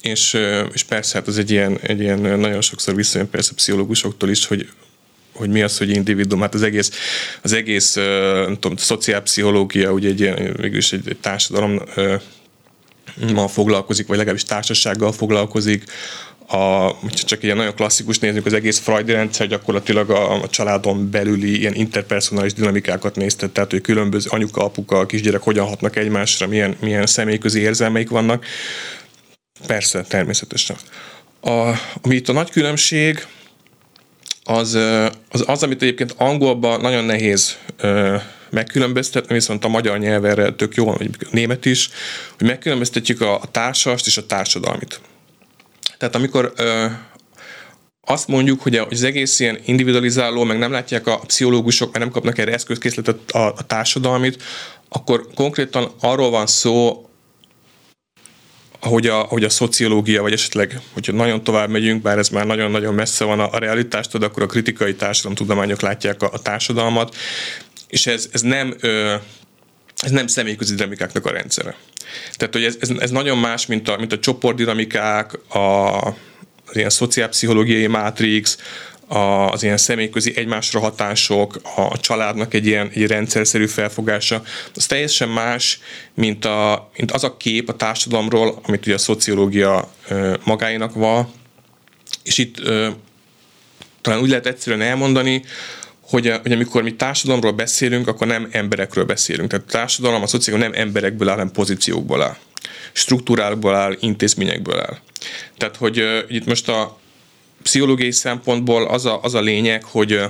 és, 0.00 0.38
és 0.72 0.82
persze 0.82 1.18
hát 1.18 1.28
ez 1.28 1.36
egy 1.36 1.50
ilyen, 1.50 1.78
egy 1.82 2.00
ilyen 2.00 2.20
nagyon 2.20 2.60
sokszor 2.60 2.94
visszajön 2.94 3.30
persze 3.30 3.54
pszichológusoktól 3.54 4.30
is, 4.30 4.46
hogy 4.46 4.68
hogy 5.32 5.50
mi 5.50 5.62
az, 5.62 5.78
hogy 5.78 5.90
individuum, 5.90 6.40
hát 6.40 6.54
az 6.54 6.62
egész, 6.62 6.90
az 7.42 7.52
egész 7.52 7.94
nem 7.94 8.56
tudom, 8.60 8.76
szociálpszichológia, 8.76 9.92
ugye 9.92 10.08
egy 10.08 10.20
ilyen, 10.20 10.54
végülis 10.56 10.92
egy, 10.92 11.08
egy 11.08 11.16
társadalom 11.16 11.82
ma 13.32 13.48
foglalkozik, 13.48 14.06
vagy 14.06 14.16
legalábbis 14.16 14.44
társasággal 14.44 15.12
foglalkozik, 15.12 15.84
a, 16.50 16.96
csak 17.10 17.42
ilyen 17.42 17.56
nagyon 17.56 17.74
klasszikus 17.74 18.18
nézzük, 18.18 18.46
az 18.46 18.52
egész 18.52 18.78
Freud 18.78 19.10
rendszer 19.10 19.46
gyakorlatilag 19.46 20.10
a, 20.10 20.42
a 20.42 20.48
családon 20.48 21.10
belüli 21.10 21.58
ilyen 21.58 21.74
interpersonális 21.74 22.52
dinamikákat 22.52 23.16
nézte, 23.16 23.48
tehát 23.48 23.70
hogy 23.70 23.80
különböző 23.80 24.28
anyuka, 24.32 24.64
apuka, 24.64 25.06
kisgyerek 25.06 25.42
hogyan 25.42 25.66
hatnak 25.66 25.96
egymásra, 25.96 26.46
milyen, 26.46 26.76
milyen 26.80 27.06
személyközi 27.06 27.60
érzelmeik 27.60 28.08
vannak. 28.08 28.44
Persze, 29.66 30.02
természetesen. 30.02 30.76
A, 31.40 31.50
ami 32.02 32.14
itt 32.14 32.28
a 32.28 32.32
nagy 32.32 32.50
különbség, 32.50 33.26
az, 34.44 34.74
az, 35.28 35.44
az 35.46 35.62
amit 35.62 35.82
egyébként 35.82 36.14
angolban 36.16 36.80
nagyon 36.80 37.04
nehéz 37.04 37.56
megkülönböztetni, 38.50 39.34
viszont 39.34 39.64
a 39.64 39.68
magyar 39.68 39.98
nyelv 39.98 40.24
erre 40.24 40.52
tök 40.52 40.74
jó, 40.74 40.84
vagy 40.84 41.10
német 41.30 41.64
is, 41.64 41.90
hogy 42.38 42.46
megkülönböztetjük 42.46 43.20
a, 43.20 43.34
a 43.34 43.46
társast 43.50 44.06
és 44.06 44.16
a 44.16 44.26
társadalmit. 44.26 45.00
Tehát 46.00 46.14
amikor 46.14 46.52
ö, 46.56 46.86
azt 48.00 48.28
mondjuk, 48.28 48.62
hogy 48.62 48.76
az 48.76 49.02
egész 49.02 49.40
ilyen 49.40 49.58
individualizáló, 49.64 50.44
meg 50.44 50.58
nem 50.58 50.72
látják 50.72 51.06
a 51.06 51.18
pszichológusok, 51.18 51.92
mert 51.92 52.04
nem 52.04 52.12
kapnak 52.12 52.38
erre 52.38 52.52
eszközkészletet 52.52 53.30
a, 53.30 53.46
a 53.46 53.66
társadalmit, 53.66 54.42
akkor 54.88 55.26
konkrétan 55.34 55.90
arról 56.00 56.30
van 56.30 56.46
szó, 56.46 57.08
hogy 58.80 59.06
a, 59.06 59.18
hogy 59.18 59.44
a 59.44 59.48
szociológia, 59.48 60.22
vagy 60.22 60.32
esetleg, 60.32 60.80
hogyha 60.92 61.12
nagyon 61.12 61.44
tovább 61.44 61.68
megyünk, 61.68 62.02
bár 62.02 62.18
ez 62.18 62.28
már 62.28 62.46
nagyon-nagyon 62.46 62.94
messze 62.94 63.24
van 63.24 63.40
a, 63.40 63.52
a 63.52 63.58
realitástól, 63.58 64.22
akkor 64.22 64.42
a 64.42 64.46
kritikai 64.46 64.94
társadalomtudományok 64.94 65.80
látják 65.80 66.22
a, 66.22 66.30
a 66.32 66.38
társadalmat, 66.38 67.16
és 67.88 68.06
ez, 68.06 68.28
ez 68.32 68.40
nem 68.40 68.74
ö, 68.80 69.14
ez 70.00 70.10
nem 70.10 70.26
személyközi 70.26 70.74
dinamikáknak 70.74 71.26
a 71.26 71.30
rendszere. 71.30 71.76
Tehát, 72.32 72.54
hogy 72.54 72.64
ez, 72.64 72.76
ez, 72.80 72.90
ez 72.98 73.10
nagyon 73.10 73.38
más, 73.38 73.66
mint 73.66 73.88
a, 73.88 73.96
mint 73.96 74.12
a 74.12 74.18
csoportdinamikák, 74.18 75.54
a, 75.54 75.98
az 76.66 76.76
ilyen 76.76 76.90
szociálpszichológiai 76.90 77.86
mátrix, 77.86 78.58
az 79.12 79.62
ilyen 79.62 79.76
személyközi 79.76 80.36
egymásra 80.36 80.80
hatások, 80.80 81.60
a 81.76 81.98
családnak 81.98 82.54
egy 82.54 82.66
ilyen 82.66 82.90
egy 82.94 83.06
rendszerszerű 83.06 83.66
felfogása, 83.66 84.42
az 84.74 84.86
teljesen 84.86 85.28
más, 85.28 85.80
mint, 86.14 86.44
a, 86.44 86.90
mint 86.96 87.10
az 87.10 87.24
a 87.24 87.36
kép 87.36 87.68
a 87.68 87.76
társadalomról, 87.76 88.60
amit 88.62 88.86
ugye 88.86 88.94
a 88.94 88.98
szociológia 88.98 89.92
magáinak 90.44 90.94
van, 90.94 91.32
és 92.22 92.38
itt 92.38 92.56
talán 94.00 94.20
úgy 94.20 94.28
lehet 94.28 94.46
egyszerűen 94.46 94.82
elmondani, 94.82 95.44
hogy, 96.10 96.32
hogy 96.42 96.52
amikor 96.52 96.82
mi 96.82 96.94
társadalomról 96.94 97.52
beszélünk, 97.52 98.08
akkor 98.08 98.26
nem 98.26 98.48
emberekről 98.50 99.04
beszélünk. 99.04 99.50
Tehát 99.50 99.64
a 99.68 99.70
társadalom, 99.70 100.22
a 100.22 100.26
szociális 100.26 100.62
nem 100.62 100.72
emberekből 100.74 101.28
áll, 101.28 101.34
hanem 101.34 101.52
pozíciókból 101.52 102.22
áll. 102.22 102.36
Struktúrákból 102.92 103.74
áll, 103.74 103.96
intézményekből 104.00 104.80
áll. 104.80 104.98
Tehát, 105.56 105.76
hogy 105.76 106.00
uh, 106.00 106.18
itt 106.28 106.46
most 106.46 106.68
a 106.68 106.98
pszichológiai 107.62 108.10
szempontból 108.10 108.86
az 108.86 109.06
a, 109.06 109.20
az 109.22 109.34
a 109.34 109.40
lényeg, 109.40 109.84
hogy 109.84 110.20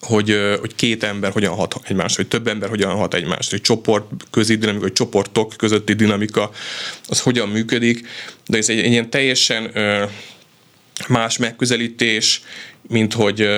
hogy, 0.00 0.38
hogy 0.60 0.74
két 0.74 1.02
ember 1.02 1.32
hogyan 1.32 1.54
hat 1.54 1.80
egymásra, 1.84 2.16
hogy 2.16 2.28
több 2.28 2.46
ember 2.46 2.68
hogyan 2.68 2.94
hat 2.94 3.14
egymásra, 3.14 3.50
hogy 3.50 3.60
csoport 3.60 4.04
közi 4.30 4.54
dinamika, 4.54 4.82
hogy 4.82 4.92
csoportok 4.92 5.54
közötti 5.56 5.92
dinamika, 5.92 6.50
az 7.08 7.20
hogyan 7.20 7.48
működik, 7.48 8.06
de 8.46 8.58
ez 8.58 8.68
egy, 8.68 8.78
egy 8.78 8.90
ilyen 8.90 9.10
teljesen 9.10 9.70
más 11.08 11.36
megközelítés, 11.36 12.42
mint 12.88 13.12
hogy 13.12 13.48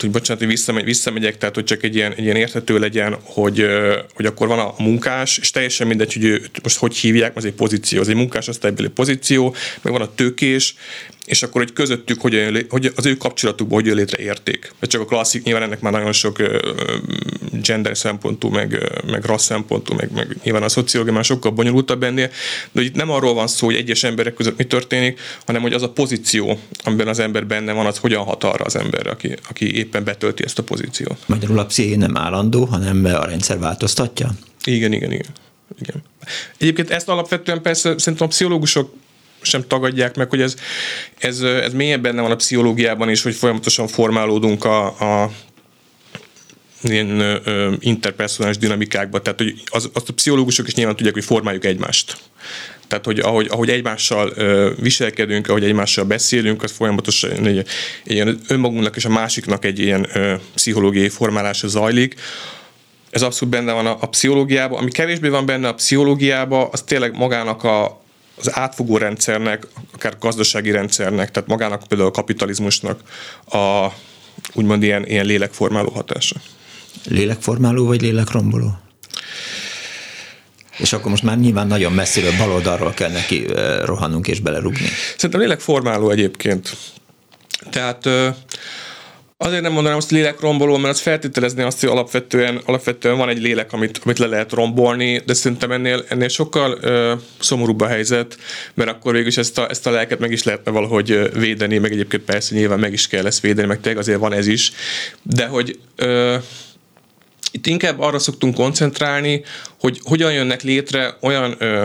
hogy 0.00 0.10
bocsánat, 0.10 0.42
hogy 0.42 0.50
visszamegy, 0.50 0.84
visszamegyek, 0.84 1.38
tehát 1.38 1.54
hogy 1.54 1.64
csak 1.64 1.82
egy 1.82 1.94
ilyen, 1.94 2.12
egy 2.12 2.24
ilyen 2.24 2.36
érthető 2.36 2.78
legyen, 2.78 3.16
hogy, 3.22 3.66
hogy 4.14 4.26
akkor 4.26 4.48
van 4.48 4.58
a 4.58 4.74
munkás, 4.78 5.38
és 5.38 5.50
teljesen 5.50 5.86
mindegy, 5.86 6.12
hogy 6.12 6.24
ő, 6.24 6.42
most 6.62 6.78
hogy 6.78 6.96
hívják, 6.96 7.36
az 7.36 7.44
egy 7.44 7.52
pozíció, 7.52 8.00
az 8.00 8.08
egy 8.08 8.14
munkás 8.14 8.48
osztálybeli 8.48 8.88
pozíció, 8.88 9.54
meg 9.82 9.92
van 9.92 10.02
a 10.02 10.14
tőkés, 10.14 10.74
és 11.30 11.42
akkor 11.42 11.62
hogy 11.62 11.72
közöttük, 11.72 12.20
hogy, 12.20 12.66
hogy 12.68 12.92
az 12.96 13.06
ő 13.06 13.16
kapcsolatukban 13.16 13.78
hogy 13.78 13.86
jön 13.86 13.96
létre 13.96 14.22
érték. 14.22 14.72
Ez 14.78 14.88
csak 14.88 15.00
a 15.00 15.04
klasszik, 15.04 15.42
nyilván 15.42 15.62
ennek 15.62 15.80
már 15.80 15.92
nagyon 15.92 16.12
sok 16.12 16.42
gender 17.62 17.96
szempontú, 17.96 18.48
meg, 18.48 18.90
meg 19.10 19.24
rassz 19.24 19.44
szempontú, 19.44 19.94
meg, 19.94 20.10
meg 20.14 20.36
nyilván 20.42 20.62
a 20.62 20.68
szociológia 20.68 21.12
már 21.14 21.24
sokkal 21.24 21.50
bonyolultabb 21.50 22.02
ennél, 22.02 22.30
de 22.72 22.82
itt 22.82 22.94
nem 22.94 23.10
arról 23.10 23.34
van 23.34 23.46
szó, 23.46 23.66
hogy 23.66 23.74
egyes 23.74 24.02
emberek 24.02 24.34
között 24.34 24.56
mi 24.56 24.64
történik, 24.64 25.20
hanem 25.46 25.62
hogy 25.62 25.72
az 25.72 25.82
a 25.82 25.90
pozíció, 25.90 26.58
amiben 26.84 27.08
az 27.08 27.18
ember 27.18 27.46
benne 27.46 27.72
van, 27.72 27.86
az 27.86 27.98
hogyan 27.98 28.24
hat 28.24 28.44
arra 28.44 28.64
az 28.64 28.76
emberre, 28.76 29.10
aki, 29.10 29.36
aki 29.48 29.76
éppen 29.76 30.04
betölti 30.04 30.44
ezt 30.44 30.58
a 30.58 30.62
pozíciót. 30.62 31.18
Magyarul 31.26 31.58
a 31.58 31.66
psziché 31.66 31.94
nem 31.94 32.16
állandó, 32.16 32.64
hanem 32.64 33.04
a 33.04 33.24
rendszer 33.24 33.58
változtatja? 33.58 34.30
Igen, 34.64 34.92
igen, 34.92 35.12
igen. 35.12 35.34
igen. 35.80 36.02
Egyébként 36.58 36.90
ezt 36.90 37.08
alapvetően 37.08 37.62
persze 37.62 37.98
szerintem 37.98 38.26
a 38.26 38.30
pszichológusok 38.30 38.94
sem 39.42 39.66
tagadják 39.66 40.16
meg, 40.16 40.28
hogy 40.28 40.40
ez, 40.40 40.54
ez, 41.18 41.40
ez 41.40 41.72
mélyebb 41.72 42.02
benne 42.02 42.20
van 42.20 42.30
a 42.30 42.36
pszichológiában 42.36 43.10
is, 43.10 43.22
hogy 43.22 43.34
folyamatosan 43.34 43.88
formálódunk 43.88 44.64
a, 44.64 44.86
a 44.86 45.30
ilyen 46.82 47.20
ö, 47.20 47.72
interpersonális 47.78 48.58
dinamikákba, 48.58 49.20
tehát 49.22 49.38
hogy 49.38 49.62
az, 49.66 49.90
azt 49.92 50.08
a 50.08 50.12
pszichológusok 50.12 50.66
is 50.66 50.74
nyilván 50.74 50.96
tudják, 50.96 51.14
hogy 51.14 51.24
formáljuk 51.24 51.64
egymást. 51.64 52.16
Tehát, 52.88 53.04
hogy 53.04 53.18
ahogy, 53.18 53.46
ahogy 53.50 53.70
egymással 53.70 54.32
ö, 54.34 54.70
viselkedünk, 54.80 55.48
ahogy 55.48 55.64
egymással 55.64 56.04
beszélünk, 56.04 56.62
az 56.62 56.70
folyamatosan 56.70 57.46
egy, 57.46 57.58
egy 57.58 57.66
ilyen 58.04 58.40
önmagunknak 58.48 58.96
és 58.96 59.04
a 59.04 59.08
másiknak 59.08 59.64
egy 59.64 59.78
ilyen 59.78 60.06
ö, 60.12 60.34
pszichológiai 60.54 61.08
formálása 61.08 61.68
zajlik. 61.68 62.14
Ez 63.10 63.22
abszolút 63.22 63.54
benne 63.54 63.72
van 63.72 63.86
a, 63.86 63.96
a 64.00 64.06
pszichológiában. 64.06 64.78
Ami 64.78 64.90
kevésbé 64.90 65.28
van 65.28 65.46
benne 65.46 65.68
a 65.68 65.74
pszichológiában, 65.74 66.68
az 66.72 66.82
tényleg 66.82 67.16
magának 67.16 67.64
a, 67.64 67.99
az 68.40 68.56
átfogó 68.56 68.96
rendszernek, 68.96 69.66
akár 69.94 70.16
gazdasági 70.20 70.70
rendszernek, 70.70 71.30
tehát 71.30 71.48
magának 71.48 71.82
például 71.88 72.08
a 72.08 72.12
kapitalizmusnak 72.12 73.00
a 73.50 73.86
úgymond 74.52 74.82
ilyen, 74.82 75.06
ilyen 75.06 75.24
lélekformáló 75.24 75.90
hatása. 75.90 76.36
Lélekformáló 77.04 77.86
vagy 77.86 78.00
lélekromboló? 78.02 78.78
És 80.78 80.92
akkor 80.92 81.10
most 81.10 81.22
már 81.22 81.38
nyilván 81.38 81.66
nagyon 81.66 81.92
messziről 81.92 82.36
baloldalról 82.38 82.92
kell 82.92 83.10
neki 83.10 83.46
rohannunk 83.84 84.28
és 84.28 84.40
belerugni. 84.40 84.88
Szerintem 85.14 85.40
lélekformáló 85.40 86.10
egyébként. 86.10 86.76
Tehát 87.70 88.08
Azért 89.42 89.62
nem 89.62 89.72
mondanám 89.72 89.98
azt 89.98 90.10
lélekromboló, 90.10 90.76
mert 90.76 90.94
az 90.94 91.00
feltételezni 91.00 91.62
azt, 91.62 91.80
hogy 91.80 91.88
alapvetően, 91.88 92.60
alapvetően 92.64 93.16
van 93.16 93.28
egy 93.28 93.40
lélek, 93.40 93.72
amit, 93.72 94.00
amit 94.04 94.18
le 94.18 94.26
lehet 94.26 94.52
rombolni, 94.52 95.22
de 95.26 95.34
szerintem 95.34 95.72
ennél, 95.72 96.04
ennél 96.08 96.28
sokkal 96.28 96.78
ö, 96.80 97.14
szomorúbb 97.38 97.80
a 97.80 97.86
helyzet, 97.86 98.36
mert 98.74 98.90
akkor 98.90 99.12
végül 99.12 99.28
is 99.28 99.36
ezt 99.36 99.58
a, 99.58 99.68
ezt 99.70 99.86
a 99.86 99.90
lelket 99.90 100.18
meg 100.18 100.32
is 100.32 100.42
lehetne 100.42 100.70
valahogy 100.70 101.30
védeni, 101.38 101.78
meg 101.78 101.92
egyébként 101.92 102.22
persze 102.22 102.54
nyilván 102.54 102.78
meg 102.78 102.92
is 102.92 103.06
kell 103.06 103.26
ezt 103.26 103.40
védeni, 103.40 103.66
meg 103.66 103.80
tényleg 103.80 104.00
azért 104.00 104.18
van 104.18 104.32
ez 104.32 104.46
is, 104.46 104.72
de 105.22 105.46
hogy 105.46 105.78
ö, 105.96 106.36
itt 107.50 107.66
inkább 107.66 108.00
arra 108.00 108.18
szoktunk 108.18 108.54
koncentrálni, 108.54 109.44
hogy 109.80 110.00
hogyan 110.02 110.32
jönnek 110.32 110.62
létre 110.62 111.16
olyan 111.20 111.54
ö, 111.58 111.84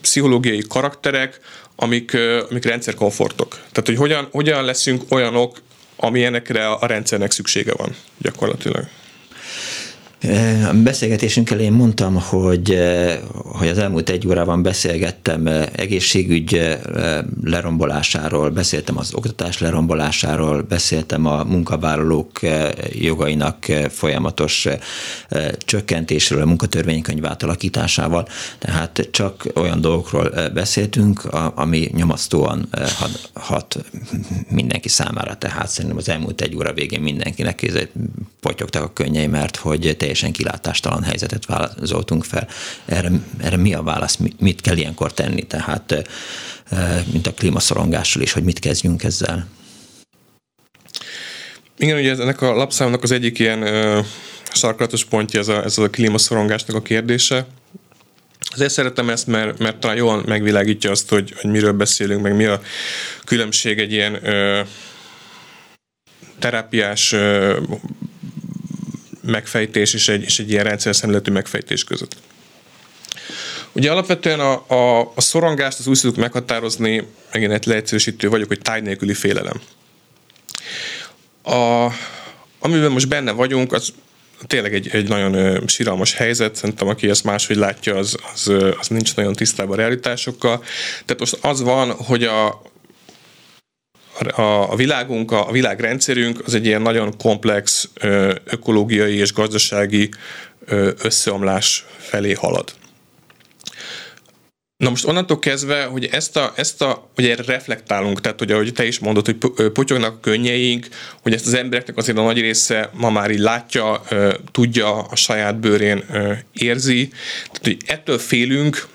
pszichológiai 0.00 0.62
karakterek, 0.68 1.40
amik, 1.76 2.16
amik 2.50 2.64
rendszerkomfortok. 2.64 3.50
Tehát, 3.50 3.86
hogy 3.86 3.96
hogyan, 3.96 4.28
hogyan 4.30 4.64
leszünk 4.64 5.02
olyanok, 5.08 5.62
amilyenekre 5.96 6.68
a 6.68 6.86
rendszernek 6.86 7.30
szüksége 7.30 7.72
van 7.76 7.96
gyakorlatilag. 8.18 8.88
A 10.68 10.72
beszélgetésünk 10.82 11.50
elején 11.50 11.72
mondtam, 11.72 12.14
hogy, 12.14 12.78
hogy 13.32 13.68
az 13.68 13.78
elmúlt 13.78 14.08
egy 14.10 14.26
órában 14.26 14.62
beszélgettem 14.62 15.46
egészségügy 15.72 16.78
lerombolásáról, 17.44 18.50
beszéltem 18.50 18.98
az 18.98 19.14
oktatás 19.14 19.58
lerombolásáról, 19.58 20.62
beszéltem 20.62 21.26
a 21.26 21.44
munkavállalók 21.44 22.40
jogainak 22.92 23.64
folyamatos 23.88 24.68
csökkentésről, 25.58 26.42
a 26.42 26.46
munkatörvénykönyv 26.46 27.26
átalakításával, 27.26 28.28
tehát 28.58 29.08
csak 29.10 29.46
olyan 29.54 29.80
dolgokról 29.80 30.32
beszéltünk, 30.54 31.24
ami 31.54 31.90
nyomasztóan 31.94 32.68
hat 33.34 33.84
mindenki 34.48 34.88
számára, 34.88 35.36
tehát 35.36 35.68
szerintem 35.68 35.98
az 35.98 36.08
elmúlt 36.08 36.40
egy 36.40 36.56
óra 36.56 36.72
végén 36.72 37.00
mindenkinek 37.00 37.62
potyogtak 38.40 38.82
a 38.82 38.92
könnyei, 38.92 39.26
mert 39.26 39.56
hogy 39.56 39.94
teljesen 39.98 40.13
teljesen 40.14 40.32
kilátástalan 40.32 41.02
helyzetet 41.02 41.46
vázoltunk 41.46 42.24
fel. 42.24 42.48
Erre, 42.84 43.10
erre 43.38 43.56
mi 43.56 43.74
a 43.74 43.82
válasz, 43.82 44.18
mit 44.38 44.60
kell 44.60 44.76
ilyenkor 44.76 45.12
tenni? 45.12 45.42
Tehát, 45.42 46.08
mint 47.12 47.26
a 47.26 47.32
klímaszorongással 47.32 48.22
is, 48.22 48.32
hogy 48.32 48.44
mit 48.44 48.58
kezdjünk 48.58 49.02
ezzel? 49.02 49.46
Igen, 51.78 51.98
ugye 51.98 52.12
ennek 52.12 52.40
a 52.40 52.54
lapszámnak 52.54 53.02
az 53.02 53.10
egyik 53.10 53.38
ilyen 53.38 53.62
ö, 53.62 54.00
sarkalatos 54.52 55.04
pontja 55.04 55.40
ez 55.40 55.48
a, 55.48 55.64
ez 55.64 55.78
a 55.78 55.90
klímaszorongásnak 55.90 56.76
a 56.76 56.82
kérdése. 56.82 57.46
Azért 58.52 58.72
szeretem 58.72 59.10
ezt, 59.10 59.26
mert, 59.26 59.58
mert 59.58 59.76
talán 59.76 59.96
jól 59.96 60.22
megvilágítja 60.26 60.90
azt, 60.90 61.08
hogy, 61.08 61.34
hogy 61.40 61.50
miről 61.50 61.72
beszélünk, 61.72 62.22
meg 62.22 62.36
mi 62.36 62.44
a 62.44 62.60
különbség 63.24 63.78
egy 63.78 63.92
ilyen 63.92 64.26
ö, 64.26 64.60
terápiás 66.38 67.12
ö, 67.12 67.58
megfejtés 69.26 69.94
és 69.94 70.08
egy, 70.08 70.22
és 70.22 70.38
egy 70.38 70.50
ilyen 70.50 70.64
rendszer 70.64 70.96
szemletű 70.96 71.32
megfejtés 71.32 71.84
között. 71.84 72.16
Ugye 73.72 73.90
alapvetően 73.90 74.40
a, 74.40 74.64
a, 74.68 75.12
a 75.14 75.20
szorongást 75.20 75.78
az 75.78 75.86
úgy 75.86 75.96
szoktuk 75.96 76.22
meghatározni, 76.22 77.06
megint 77.32 77.52
egy 77.52 77.66
leegyszerűsítő 77.66 78.28
vagyok, 78.28 78.48
hogy 78.48 78.60
táj 78.60 78.80
nélküli 78.80 79.14
félelem. 79.14 79.60
A, 81.42 81.88
amiben 82.58 82.92
most 82.92 83.08
benne 83.08 83.30
vagyunk, 83.30 83.72
az 83.72 83.92
tényleg 84.46 84.74
egy, 84.74 84.88
egy 84.92 85.08
nagyon 85.08 85.34
ö, 85.34 85.60
síralmas 85.66 86.14
helyzet, 86.14 86.56
szerintem 86.56 86.88
aki 86.88 87.08
ezt 87.08 87.24
máshogy 87.24 87.56
látja, 87.56 87.96
az, 87.96 88.16
az, 88.32 88.52
az 88.78 88.88
nincs 88.88 89.16
nagyon 89.16 89.32
tisztában 89.32 89.72
a 89.72 89.80
realitásokkal. 89.80 90.64
Tehát 91.04 91.18
most 91.18 91.38
az 91.40 91.62
van, 91.62 91.92
hogy 91.92 92.24
a, 92.24 92.62
a, 94.26 94.72
a 94.72 94.76
világunk, 94.76 95.30
a, 95.30 95.48
világrendszerünk 95.50 96.42
az 96.46 96.54
egy 96.54 96.66
ilyen 96.66 96.82
nagyon 96.82 97.16
komplex 97.16 97.88
ökológiai 98.44 99.16
és 99.16 99.32
gazdasági 99.32 100.08
összeomlás 101.02 101.84
felé 101.98 102.32
halad. 102.32 102.72
Na 104.76 104.90
most 104.90 105.06
onnantól 105.06 105.38
kezdve, 105.38 105.84
hogy 105.84 106.04
ezt 106.04 106.36
a, 106.36 106.52
ezt 106.56 106.82
a, 106.82 107.10
hogy 107.14 107.26
erre 107.26 107.42
reflektálunk, 107.46 108.20
tehát 108.20 108.38
hogy 108.38 108.52
ahogy 108.52 108.72
te 108.72 108.86
is 108.86 108.98
mondod, 108.98 109.24
hogy 109.24 109.70
potyognak 109.72 110.14
a 110.14 110.20
könnyeink, 110.20 110.88
hogy 111.22 111.32
ezt 111.32 111.46
az 111.46 111.54
embereknek 111.54 111.96
azért 111.96 112.18
a 112.18 112.22
nagy 112.22 112.40
része 112.40 112.90
ma 112.92 113.10
már 113.10 113.30
így 113.30 113.38
látja, 113.38 114.02
tudja, 114.52 115.02
a 115.02 115.16
saját 115.16 115.58
bőrén 115.58 116.04
érzi, 116.52 117.08
tehát 117.44 117.62
hogy 117.62 117.76
ettől 117.86 118.18
félünk, 118.18 118.88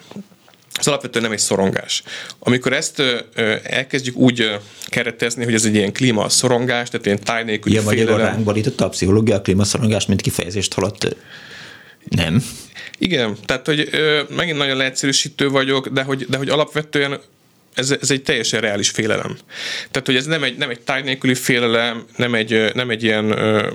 ez 0.79 0.87
alapvetően 0.87 1.23
nem 1.23 1.33
egy 1.33 1.39
szorongás. 1.39 2.03
Amikor 2.39 2.73
ezt 2.73 2.99
ö, 2.99 3.55
elkezdjük 3.63 4.15
úgy 4.15 4.41
ö, 4.41 4.55
keretezni, 4.85 5.43
hogy 5.43 5.53
ez 5.53 5.65
egy 5.65 5.75
ilyen 5.75 5.93
klíma 5.93 6.29
szorongás, 6.29 6.89
tehát 6.89 7.05
ilyen 7.05 7.19
táj 7.23 7.43
nélküli 7.43 7.75
ja, 7.75 7.81
félelem. 7.81 8.17
ránk 8.17 8.43
borította 8.43 8.85
a 8.85 8.89
pszichológia 8.89 9.35
a 9.35 9.41
klímaszorongást, 9.41 10.07
mint 10.07 10.21
kifejezést, 10.21 10.73
holott 10.73 11.15
nem. 12.09 12.43
Igen, 12.97 13.37
tehát 13.45 13.65
hogy 13.65 13.89
ö, 13.91 14.21
megint 14.35 14.57
nagyon 14.57 14.77
leegyszerűsítő 14.77 15.49
vagyok, 15.49 15.87
de 15.87 16.03
hogy, 16.03 16.25
de 16.29 16.37
hogy 16.37 16.49
alapvetően 16.49 17.19
ez, 17.73 17.91
ez 18.01 18.12
egy 18.12 18.23
teljesen 18.23 18.62
reális 18.62 18.89
félelem. 18.89 19.38
Tehát, 19.91 20.08
hogy 20.08 20.15
ez 20.15 20.25
nem 20.25 20.43
egy, 20.43 20.58
nem 20.58 20.69
egy 20.69 20.79
táj 20.79 21.01
nélküli 21.01 21.36
félelem, 21.36 22.05
nem 22.15 22.34
egy, 22.34 22.71
nem 22.73 22.89
egy 22.89 23.03
ilyen, 23.03 23.32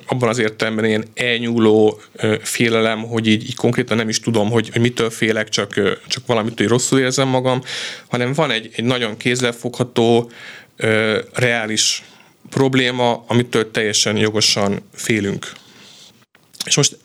abban 0.06 0.28
az 0.28 0.38
értelemben 0.38 0.84
ilyen 0.84 1.04
elnyúló 1.14 2.00
félelem, 2.42 3.02
hogy 3.02 3.26
így, 3.26 3.44
így 3.46 3.56
konkrétan 3.56 3.96
nem 3.96 4.08
is 4.08 4.20
tudom, 4.20 4.50
hogy, 4.50 4.70
hogy 4.72 4.80
mitől 4.80 5.10
félek, 5.10 5.48
csak, 5.48 5.74
csak 6.06 6.26
valamit, 6.26 6.58
hogy 6.58 6.68
rosszul 6.68 6.98
érzem 6.98 7.28
magam, 7.28 7.62
hanem 8.08 8.32
van 8.32 8.50
egy, 8.50 8.70
egy 8.76 8.84
nagyon 8.84 9.16
kézzelfogható, 9.16 10.30
reális 11.32 12.02
probléma, 12.50 13.24
amitől 13.26 13.70
teljesen 13.70 14.16
jogosan 14.16 14.88
félünk. 14.94 15.52
És 16.64 16.76
most 16.76 16.96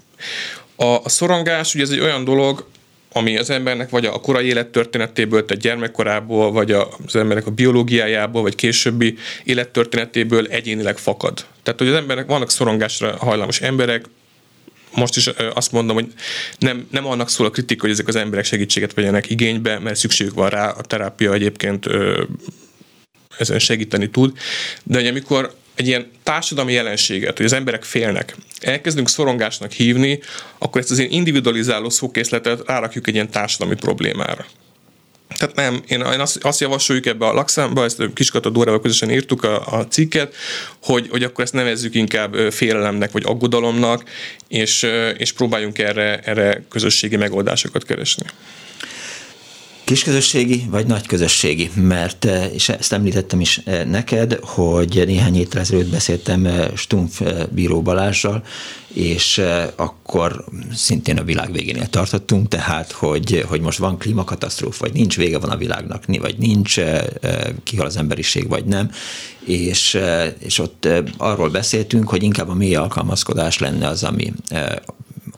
a, 0.76 0.86
a 0.86 1.10
szorongás, 1.10 1.74
ugye 1.74 1.84
ez 1.84 1.90
egy 1.90 2.00
olyan 2.00 2.24
dolog, 2.24 2.68
ami 3.12 3.38
az 3.38 3.50
embernek 3.50 3.90
vagy 3.90 4.06
a 4.06 4.12
korai 4.12 4.48
élettörténetéből, 4.48 5.46
tehát 5.46 5.64
gyermekkorából, 5.64 6.52
vagy 6.52 6.72
az 6.72 7.16
embernek 7.16 7.46
a 7.48 7.52
biológiájából, 7.52 8.42
vagy 8.42 8.56
későbbi 8.56 9.18
élettörténetéből 9.44 10.48
egyénileg 10.48 10.98
fakad. 10.98 11.46
Tehát, 11.64 11.80
hogy 11.80 11.90
az 11.90 11.96
embernek 11.96 12.26
vannak 12.26 12.52
szorongásra 12.52 13.18
hajlamos 13.18 13.62
emberek, 13.62 14.06
most 14.96 15.18
is 15.18 15.28
azt 15.54 15.72
mondom, 15.72 15.96
hogy 15.96 16.08
nem, 16.58 16.88
nem 16.92 17.06
annak 17.06 17.30
szól 17.30 17.48
a 17.48 17.50
kritika, 17.50 17.82
hogy 17.82 17.92
ezek 17.92 18.08
az 18.08 18.16
emberek 18.16 18.46
segítséget 18.46 18.94
vegyenek 18.94 19.30
igénybe, 19.30 19.80
mert 19.80 19.96
szükségük 19.96 20.34
van 20.34 20.50
rá, 20.50 20.70
a 20.70 20.82
terápia 20.82 21.34
egyébként 21.34 21.86
ezen 23.38 23.60
segíteni 23.60 24.10
tud, 24.10 24.38
de 24.84 24.98
hogy 24.98 25.08
amikor 25.08 25.54
egy 25.80 25.88
ilyen 25.88 26.12
társadalmi 26.24 26.74
jelenséget, 26.74 27.38
hogy 27.38 27.46
az 27.46 27.54
emberek 27.54 27.84
félnek, 27.84 28.36
elkezdünk 28.60 29.10
szorongásnak 29.10 29.72
hívni, 29.72 30.20
akkor 30.58 30.82
ezt 30.82 30.92
az 30.92 31.00
ilyen 31.00 31.12
individualizáló 31.12 31.90
szókészletet 31.90 32.62
rárakjuk 32.66 33.08
egy 33.08 33.14
ilyen 33.14 33.30
társadalmi 33.30 33.76
problémára. 33.76 34.46
Tehát 35.38 35.56
nem, 35.56 35.84
én, 35.88 36.00
én 36.00 36.20
azt, 36.20 36.44
azt 36.44 36.60
javasoljuk 36.60 37.06
ebbe 37.06 37.26
a 37.26 37.34
lakszamba, 37.34 37.84
ezt 37.84 38.14
Kiskata 38.14 38.50
Dórával 38.50 38.82
közösen 38.82 39.12
írtuk 39.12 39.44
a, 39.44 39.78
a 39.78 39.88
cikket, 39.88 40.36
hogy, 40.84 41.08
hogy 41.10 41.24
akkor 41.24 41.44
ezt 41.44 41.54
nevezzük 41.54 41.96
inkább 41.96 42.36
félelemnek 42.52 43.12
vagy 43.12 43.24
aggodalomnak, 43.26 44.04
és, 44.48 44.88
és 45.18 45.32
próbáljunk 45.32 45.78
erre, 45.78 46.20
erre 46.20 46.64
közösségi 46.70 47.16
megoldásokat 47.16 47.86
keresni 47.86 48.26
kisközösségi 49.90 50.68
vagy 50.70 50.86
nagy 50.86 51.06
közösségi, 51.06 51.70
mert, 51.76 52.26
eh, 52.26 52.54
és 52.54 52.70
ezt 52.70 52.94
említettem 52.94 53.40
is 53.40 53.62
eh, 53.66 53.86
neked, 53.86 54.40
hogy 54.42 55.04
néhány 55.06 55.34
héttel 55.34 55.62
ezelőtt 55.62 55.90
beszéltem 55.90 56.46
eh, 56.46 56.68
Stumpf 56.76 57.22
bíró 57.52 57.82
Balással, 57.82 58.44
és 58.94 59.42
akkor 59.76 60.46
szintén 60.74 61.18
a 61.18 61.24
világ 61.24 61.52
végénél 61.52 61.88
tartottunk, 61.88 62.48
tehát, 62.48 62.92
hogy, 62.92 63.46
hogy 63.48 63.62
most 63.62 63.78
van 63.78 63.98
klímakatasztrófa, 63.98 64.86
vagy 64.86 64.94
nincs 64.94 65.18
vége 65.18 65.40
van 65.40 65.50
a 65.50 65.58
világnak, 65.58 66.06
vagy 66.06 66.36
nincs, 66.38 66.80
kihal 67.64 67.86
az 67.86 67.98
emberiség, 67.98 68.48
vagy 68.48 68.66
nem, 68.66 68.92
és, 69.46 70.00
és 70.40 70.60
ott 70.60 70.88
arról 71.18 71.50
beszéltünk, 71.50 72.10
hogy 72.10 72.24
inkább 72.24 72.50
a 72.50 72.54
mély 72.54 72.76
alkalmazkodás 72.76 73.60
lenne 73.60 73.88
az, 73.88 74.04
ami 74.04 74.34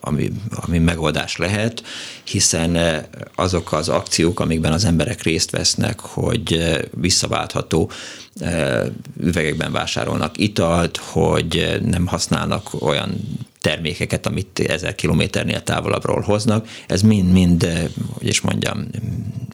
ami, 0.01 0.31
ami 0.49 0.77
megoldás 0.77 1.37
lehet, 1.37 1.83
hiszen 2.23 2.75
eh, 2.75 3.03
azok 3.35 3.71
az 3.71 3.89
akciók, 3.89 4.39
amikben 4.39 4.71
az 4.71 4.85
emberek 4.85 5.21
részt 5.21 5.49
vesznek, 5.49 5.99
hogy 5.99 6.53
eh, 6.53 6.77
visszaváltható 6.91 7.91
eh, 8.39 8.81
üvegekben 9.19 9.71
vásárolnak 9.71 10.37
italt, 10.37 10.97
hogy 10.97 11.79
nem 11.85 12.07
használnak 12.07 12.81
olyan 12.81 13.39
termékeket, 13.59 14.25
amit 14.25 14.59
ezer 14.59 14.95
kilométernél 14.95 15.63
távolabbról 15.63 16.21
hoznak. 16.21 16.67
Ez 16.87 17.01
mind-mind, 17.01 17.89
hogy 18.13 18.27
is 18.27 18.41
mondjam, 18.41 18.87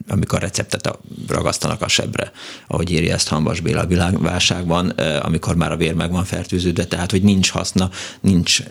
amikor 0.08 0.40
receptet 0.40 0.98
ragasztanak 1.28 1.82
a 1.82 1.88
sebre, 1.88 2.32
ahogy 2.66 2.90
írja 2.90 3.14
ezt 3.14 3.28
Hambas 3.28 3.60
Béla 3.60 3.80
a 3.80 3.86
világválságban, 3.86 4.88
amikor 5.22 5.56
már 5.56 5.72
a 5.72 5.76
vér 5.76 5.94
meg 5.94 6.10
van 6.10 6.24
fertőződve, 6.24 6.84
tehát 6.84 7.10
hogy 7.10 7.22
nincs 7.22 7.50
haszna, 7.50 7.90
nincs 8.20 8.62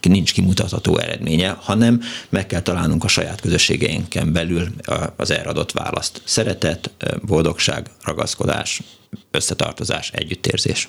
nincs 0.00 0.32
kimutatható 0.32 0.98
eredménye, 0.98 1.56
hanem 1.60 2.02
meg 2.28 2.46
kell 2.46 2.60
találnunk 2.60 3.04
a 3.04 3.08
saját 3.08 3.40
közösségeinken 3.40 4.32
belül 4.32 4.68
az 5.16 5.30
erre 5.30 5.48
adott 5.48 5.72
választ. 5.72 6.22
Szeretet, 6.24 6.90
boldogság, 7.22 7.86
ragaszkodás, 8.02 8.82
összetartozás, 9.30 10.10
együttérzés. 10.12 10.88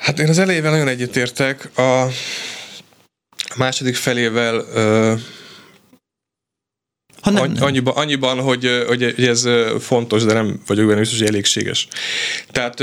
Hát 0.00 0.18
én 0.18 0.28
az 0.28 0.38
elejével 0.38 0.70
nagyon 0.70 0.88
együttértek. 0.88 1.78
A 1.78 2.06
második 3.56 3.96
felével 3.96 4.64
ha 7.20 7.30
nem, 7.30 7.52
nem. 7.52 7.62
Annyiban, 7.62 7.94
annyiban 7.94 8.40
hogy, 8.40 8.84
hogy 8.86 9.02
ez 9.02 9.48
fontos, 9.80 10.24
de 10.24 10.32
nem 10.32 10.60
vagyok 10.66 10.86
benne 10.86 10.98
biztos, 10.98 11.18
hogy 11.18 11.28
elégséges. 11.28 11.88
Tehát 12.50 12.80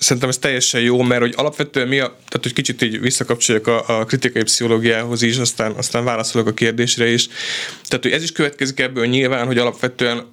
szerintem 0.00 0.28
ez 0.28 0.38
teljesen 0.38 0.80
jó, 0.80 1.02
mert 1.02 1.20
hogy 1.20 1.34
alapvetően 1.36 1.88
mi 1.88 1.98
a, 1.98 2.06
tehát 2.06 2.40
hogy 2.42 2.52
kicsit 2.52 2.82
így 2.82 3.00
visszakapcsoljak 3.00 3.66
a, 3.66 4.00
a 4.00 4.04
kritikai 4.04 4.42
pszichológiához 4.42 5.22
is, 5.22 5.36
aztán, 5.36 5.72
aztán 5.72 6.04
válaszolok 6.04 6.46
a 6.46 6.54
kérdésre 6.54 7.08
is. 7.08 7.28
Tehát, 7.82 8.02
hogy 8.02 8.12
ez 8.12 8.22
is 8.22 8.32
következik 8.32 8.80
ebből 8.80 9.06
nyilván, 9.06 9.46
hogy 9.46 9.58
alapvetően 9.58 10.26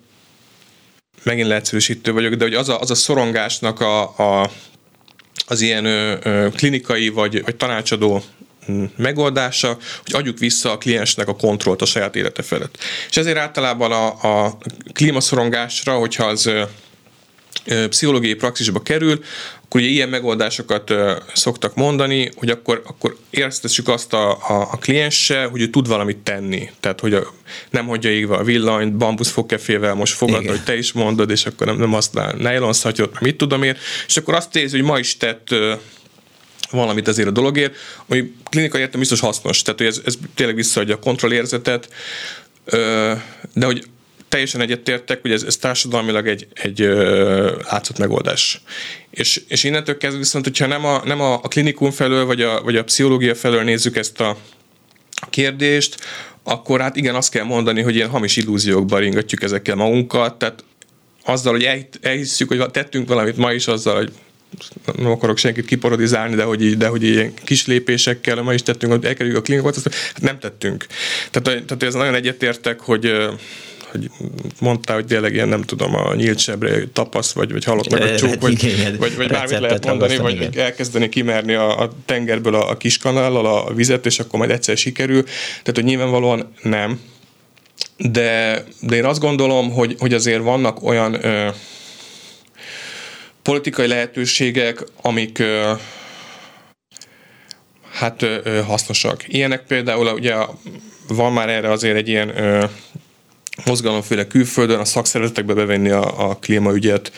megint 1.24 1.48
leegyszerűsítő 1.48 2.12
vagyok, 2.12 2.34
de 2.34 2.44
hogy 2.44 2.54
az 2.54 2.70
a, 2.70 2.80
az 2.80 2.92
a 2.92 2.96
szorongásnak 2.96 3.80
a, 3.80 4.18
a, 4.18 4.52
az 5.48 5.62
ilyen 5.62 5.86
ö, 5.86 6.18
ö, 6.24 6.48
klinikai 6.56 7.10
vagy, 7.10 7.44
vagy 7.44 7.56
tanácsadó 7.56 8.24
mm, 8.72 8.84
megoldása, 8.96 9.78
hogy 10.04 10.16
adjuk 10.16 10.38
vissza 10.38 10.72
a 10.72 10.78
kliensnek 10.78 11.28
a 11.28 11.36
kontrollt 11.36 11.82
a 11.82 11.86
saját 11.86 12.16
élete 12.16 12.42
felett. 12.42 12.78
És 13.10 13.18
ezért 13.18 13.38
általában 13.38 13.92
a, 13.92 14.46
a 14.46 14.58
klímaszorongásra, 14.94 15.98
hogyha 15.98 16.26
az 16.26 16.50
pszichológiai 17.90 18.34
praxisba 18.34 18.82
kerül, 18.82 19.24
akkor 19.66 19.82
ugye 19.82 19.90
ilyen 19.90 20.10
megoldásokat 20.10 20.94
szoktak 21.34 21.76
mondani, 21.76 22.32
hogy 22.36 22.50
akkor, 22.50 22.82
akkor 22.86 23.18
éreztessük 23.30 23.88
azt 23.88 24.14
a, 24.14 24.32
a, 24.32 24.68
a 24.72 24.78
klienssel, 24.78 25.48
hogy 25.48 25.62
ő 25.62 25.70
tud 25.70 25.88
valamit 25.88 26.18
tenni. 26.18 26.70
Tehát, 26.80 27.00
hogy 27.00 27.14
a, 27.14 27.34
nem 27.70 27.88
hagyja 27.88 28.10
égve 28.10 28.36
a 28.36 28.44
villanyt, 28.44 28.94
bambuszfogkefével 28.94 29.94
most 29.94 30.14
fogad, 30.14 30.46
hogy 30.48 30.64
te 30.64 30.78
is 30.78 30.92
mondod, 30.92 31.30
és 31.30 31.46
akkor 31.46 31.68
nem, 31.68 31.78
nem 31.78 31.92
használ 31.92 32.36
nylonszatyot, 32.38 33.20
mit 33.20 33.38
tudom 33.38 33.64
én, 33.64 33.78
és 34.08 34.18
akkor 34.18 34.34
azt 34.34 34.56
érzi, 34.56 34.78
hogy 34.78 34.86
ma 34.86 35.00
is 35.00 35.18
tett 35.18 35.56
valamit 36.72 37.08
ezért 37.08 37.28
a 37.28 37.32
dologért, 37.32 37.76
ami 38.08 38.34
klinikai 38.50 38.82
értem 38.82 39.00
biztos 39.00 39.20
hasznos, 39.20 39.62
tehát 39.62 39.80
hogy 39.80 39.90
ez, 39.90 40.02
ez 40.06 40.18
tényleg 40.36 40.56
visszaadja 40.56 40.96
a 40.96 41.00
kontrollérzetet, 41.00 41.90
de 43.54 43.66
hogy 43.66 43.86
teljesen 44.30 44.62
egyetértek, 44.62 45.22
hogy 45.22 45.32
ez, 45.32 45.44
ez 45.44 45.58
társadalmilag 45.58 46.28
egy, 46.28 46.48
egy 46.54 46.80
látszott 47.70 47.98
megoldás. 47.98 48.62
És, 49.10 49.42
és 49.48 49.64
innentől 49.64 49.98
kezdve 49.98 50.20
viszont, 50.20 50.44
hogyha 50.44 50.66
nem 50.66 50.86
a, 50.86 51.02
nem 51.06 51.22
a, 51.22 51.34
a 51.34 51.48
klinikum 51.48 51.92
felől, 51.92 52.26
vagy 52.26 52.42
a, 52.42 52.62
vagy 52.62 52.76
a 52.76 52.84
pszichológia 52.84 53.36
felől 53.36 53.64
nézzük 53.64 53.96
ezt 53.96 54.20
a 54.20 54.38
kérdést, 55.30 55.98
akkor 56.44 56.82
hát 56.82 56.96
igen, 56.96 57.16
azt 57.16 57.32
kell 57.32 57.44
mondani, 57.44 57.82
hogy 57.82 57.96
ilyen 57.96 58.10
hamis 58.10 58.36
illúziókba 58.36 59.00
ringatjuk 59.00 59.44
ezekkel 59.44 59.76
magunkat, 59.76 60.40
tehát 60.40 60.64
azzal, 61.26 61.54
hogy 61.54 61.88
elhisszük, 62.02 62.48
hogy 62.48 62.72
tettünk 62.72 63.08
valamit 63.08 63.38
ma 63.38 63.54
is, 63.54 63.68
azzal, 63.68 63.96
hogy 63.96 64.12
nem 64.98 65.12
akarok 65.12 65.38
senkit 65.38 65.66
kiparodizálni, 65.66 66.36
de 66.36 66.44
hogy, 66.44 66.64
így, 66.64 66.78
de 66.78 66.88
hogy 66.88 67.04
ilyen 67.04 67.34
kis 67.44 67.66
lépésekkel 67.66 68.42
ma 68.42 68.54
is 68.54 68.64
tettünk, 68.64 68.92
hogy 68.92 69.06
elkerüljük 69.06 69.40
a 69.40 69.42
klinikot, 69.42 69.76
azt 69.76 69.90
hát 69.94 70.22
nem 70.22 70.40
tettünk. 70.40 70.86
Tehát, 71.32 71.64
tehát 71.66 71.84
ez 71.84 71.94
nagyon 71.94 72.16
egyetértek, 72.16 72.80
hogy 72.80 73.14
hogy 73.92 74.10
mondtál, 74.60 74.96
hogy 74.96 75.06
tényleg 75.06 75.34
ilyen, 75.34 75.48
nem 75.48 75.62
tudom, 75.62 75.96
a 75.96 76.16
nyílt 76.16 76.40
sebre 76.40 76.88
tapasz, 76.94 77.32
vagy, 77.32 77.52
vagy 77.52 77.64
halott 77.64 77.90
meg 77.90 78.02
a 78.02 78.16
csók, 78.16 78.30
hát 78.30 78.42
vagy, 78.42 78.64
igen, 78.64 78.98
vagy, 78.98 79.16
vagy 79.16 79.28
bármit 79.28 79.60
lehet 79.60 79.86
mondani, 79.86 80.18
vagy 80.18 80.34
igen. 80.34 80.52
elkezdeni 80.58 81.10
kimerni 81.10 81.54
a, 81.54 81.80
a 81.80 81.92
tengerből 82.06 82.56
a, 82.56 82.70
a 82.70 82.78
kis 82.78 82.98
kanállal 82.98 83.46
a 83.46 83.74
vizet, 83.74 84.06
és 84.06 84.20
akkor 84.20 84.40
majd 84.40 84.52
egyszer 84.52 84.78
sikerül. 84.78 85.24
Tehát, 85.24 85.72
hogy 85.74 85.84
nyilvánvalóan 85.84 86.54
nem. 86.62 87.02
De, 87.98 88.64
de 88.82 88.96
én 88.96 89.06
azt 89.06 89.20
gondolom, 89.20 89.72
hogy, 89.72 89.96
hogy 90.00 90.14
azért 90.14 90.42
vannak 90.42 90.84
olyan 90.84 91.26
ö, 91.26 91.50
politikai 93.42 93.88
lehetőségek, 93.88 94.84
amik 95.02 95.40
ö, 95.40 95.72
hát 97.92 98.22
ö, 98.22 98.62
hasznosak. 98.68 99.24
Ilyenek 99.28 99.64
például 99.68 100.08
ugye 100.08 100.36
van 101.08 101.34
már 101.34 101.50
erre 101.50 101.72
azért 101.72 101.96
egy 101.96 102.08
ilyen 102.08 102.38
ö, 102.38 102.66
mozgalom, 103.66 104.02
főleg 104.02 104.28
külföldön, 104.28 104.80
a 104.80 104.86
szakszervezetekbe 104.86 105.54
bevenni 105.54 105.90
a, 105.90 106.30
a 106.30 106.36
klímaügyet. 106.36 107.12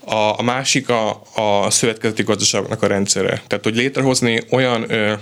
A, 0.00 0.38
a 0.38 0.42
másik 0.42 0.88
a, 0.88 1.22
a 1.34 1.70
szövetkezeti 1.70 2.22
gazdaságoknak 2.22 2.82
a 2.82 2.86
rendszere. 2.86 3.42
Tehát, 3.46 3.64
hogy 3.64 3.76
létrehozni 3.76 4.42
olyan 4.50 4.90
ö, 4.90 5.12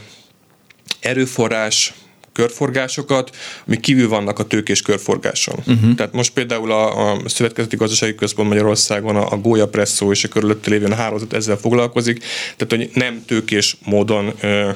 erőforrás 1.01 1.95
körforgásokat, 2.35 3.37
amik 3.67 3.81
kívül 3.81 4.09
vannak 4.09 4.39
a 4.39 4.45
tőkés 4.45 4.83
körforgáson. 4.83 5.55
Uh-huh. 5.67 5.95
Tehát 5.95 6.13
most 6.13 6.33
például 6.33 6.73
a, 6.73 7.13
a 7.13 7.29
Szövetkezeti 7.29 7.77
Gazdasági 7.77 8.15
Központ 8.15 8.49
Magyarországon 8.49 9.17
a, 9.17 9.33
a 9.33 9.37
Gólya 9.37 9.69
Presszó 9.69 10.11
és 10.11 10.25
a 10.25 10.29
körülötte 10.29 10.71
lévő 10.71 10.89
hálózat 10.89 11.33
ezzel 11.33 11.57
foglalkozik, 11.57 12.25
tehát 12.57 12.69
hogy 12.69 12.91
nem 12.95 13.25
tőkés 13.27 13.77
módon 13.85 14.33
ö, 14.41 14.71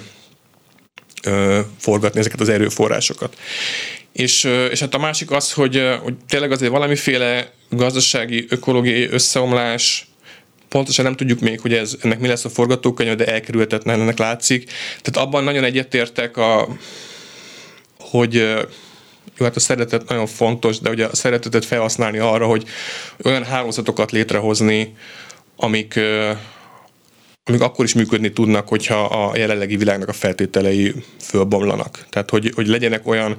ö, 1.22 1.60
forgatni 1.78 2.20
ezeket 2.20 2.40
az 2.40 2.48
erőforrásokat. 2.48 3.36
És, 4.12 4.44
és 4.70 4.80
hát 4.80 4.94
a 4.94 4.98
másik 4.98 5.30
az, 5.30 5.52
hogy, 5.52 5.82
hogy 6.02 6.14
tényleg 6.28 6.52
azért 6.52 6.70
valamiféle 6.70 7.52
gazdasági, 7.70 8.46
ökológiai 8.48 9.08
összeomlás, 9.10 10.08
pontosan 10.68 11.04
nem 11.04 11.16
tudjuk 11.16 11.40
még, 11.40 11.60
hogy 11.60 11.72
ez, 11.72 11.96
ennek 12.02 12.18
mi 12.18 12.28
lesz 12.28 12.44
a 12.44 12.48
forgatókönyv, 12.48 13.16
de 13.16 13.26
elkerülhetetlen 13.26 14.00
ennek 14.00 14.18
látszik. 14.18 14.70
Tehát 15.02 15.28
abban 15.28 15.44
nagyon 15.44 15.64
egyetértek, 15.64 16.36
a, 16.36 16.68
hogy 17.98 18.34
jó, 19.38 19.44
hát 19.44 19.56
a 19.56 19.60
szeretet 19.60 20.08
nagyon 20.08 20.26
fontos, 20.26 20.78
de 20.78 20.90
ugye 20.90 21.04
a 21.04 21.16
szeretetet 21.16 21.64
felhasználni 21.64 22.18
arra, 22.18 22.46
hogy 22.46 22.64
olyan 23.24 23.44
hálózatokat 23.44 24.10
létrehozni, 24.10 24.94
amik 25.56 26.00
amik 27.48 27.60
akkor 27.60 27.84
is 27.84 27.94
működni 27.94 28.32
tudnak, 28.32 28.68
hogyha 28.68 29.04
a 29.04 29.36
jelenlegi 29.36 29.76
világnak 29.76 30.08
a 30.08 30.12
feltételei 30.12 30.94
fölbomlanak. 31.20 32.06
Tehát, 32.10 32.30
hogy, 32.30 32.52
hogy 32.54 32.66
legyenek 32.66 33.06
olyan 33.06 33.36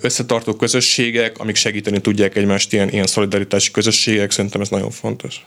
összetartó 0.00 0.54
közösségek, 0.54 1.38
amik 1.38 1.56
segíteni 1.56 2.00
tudják 2.00 2.36
egymást, 2.36 2.72
ilyen, 2.72 2.88
ilyen 2.88 3.06
szolidaritási 3.06 3.70
közösségek, 3.70 4.30
szerintem 4.30 4.60
ez 4.60 4.68
nagyon 4.68 4.90
fontos 4.90 5.44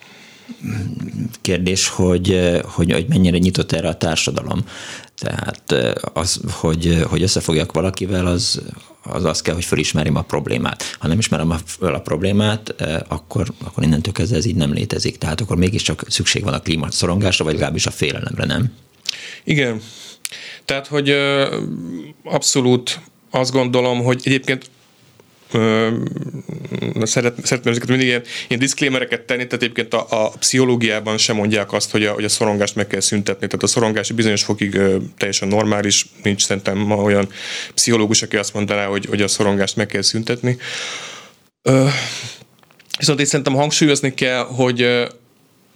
kérdés, 1.42 1.88
hogy, 1.88 2.52
hogy, 2.64 2.92
hogy 2.92 3.06
mennyire 3.08 3.38
nyitott 3.38 3.72
erre 3.72 3.88
a 3.88 3.98
társadalom. 3.98 4.66
Tehát 5.24 5.96
az, 6.14 6.40
hogy, 6.52 7.04
hogy 7.10 7.22
összefogjak 7.22 7.72
valakivel, 7.72 8.26
az, 8.26 8.62
az 9.04 9.24
az 9.24 9.42
kell, 9.42 9.54
hogy 9.54 9.66
felismerjem 9.66 10.16
a 10.16 10.22
problémát. 10.22 10.98
Ha 11.00 11.08
nem 11.08 11.18
ismerem 11.18 11.56
fel 11.66 11.94
a 11.94 12.00
problémát, 12.00 12.76
akkor, 13.08 13.48
akkor 13.64 13.84
innentől 13.84 14.14
kezdve 14.14 14.38
ez 14.38 14.46
így 14.46 14.56
nem 14.56 14.74
létezik. 14.74 15.18
Tehát 15.18 15.42
akkor 15.42 15.58
mégiscsak 15.58 16.04
szükség 16.08 16.44
van 16.44 16.54
a 16.54 16.60
klímaszorongásra, 16.60 17.46
vagy 17.46 17.54
legalábbis 17.54 17.86
a 17.86 17.92
félelemre, 17.92 18.46
nem? 18.46 18.74
Igen. 19.44 19.82
Tehát, 20.66 20.88
hogy 20.88 21.16
abszolút 22.24 23.00
azt 23.32 23.52
gondolom, 23.52 24.04
hogy 24.04 24.22
egyébként 24.24 24.70
szeret, 27.02 27.46
szeretném 27.46 27.72
ezeket 27.72 27.88
mindig 27.88 28.08
ilyen, 28.08 28.22
ilyen 28.48 28.60
disclaimereket 28.60 29.22
tenni, 29.22 29.46
tehát 29.48 29.64
egyébként 29.64 29.94
a, 29.94 30.06
a 30.10 30.30
pszichológiában 30.30 31.18
sem 31.18 31.36
mondják 31.36 31.74
azt, 31.74 31.92
hogy 31.92 32.06
a, 32.06 32.12
hogy 32.12 32.24
a 32.24 32.30
szorongást 32.30 32.76
meg 32.76 32.88
kell 32.88 33.00
szüntetni. 33.00 33.48
Tehát 33.48 33.64
a 33.64 33.68
szorongás 33.68 34.12
bizonyos 34.12 34.44
fokig 34.44 34.76
ö, 34.76 34.98
teljesen 35.18 35.48
normális, 35.48 36.06
nincs 36.24 36.46
szerintem 36.46 36.78
ma 36.78 36.96
olyan 36.96 37.30
pszichológus, 37.74 38.22
aki 38.22 38.38
azt 38.38 38.54
mondaná, 38.54 38.86
hogy, 38.86 39.06
hogy 39.06 39.22
a 39.22 39.28
szorongást 39.28 39.76
meg 39.76 39.88
kell 39.88 40.02
szüntetni. 40.02 40.58
Ö, 41.62 41.88
viszont 42.98 43.20
én 43.20 43.26
szerintem 43.26 43.54
hangsúlyozni 43.54 44.14
kell, 44.14 44.44
hogy 44.44 44.88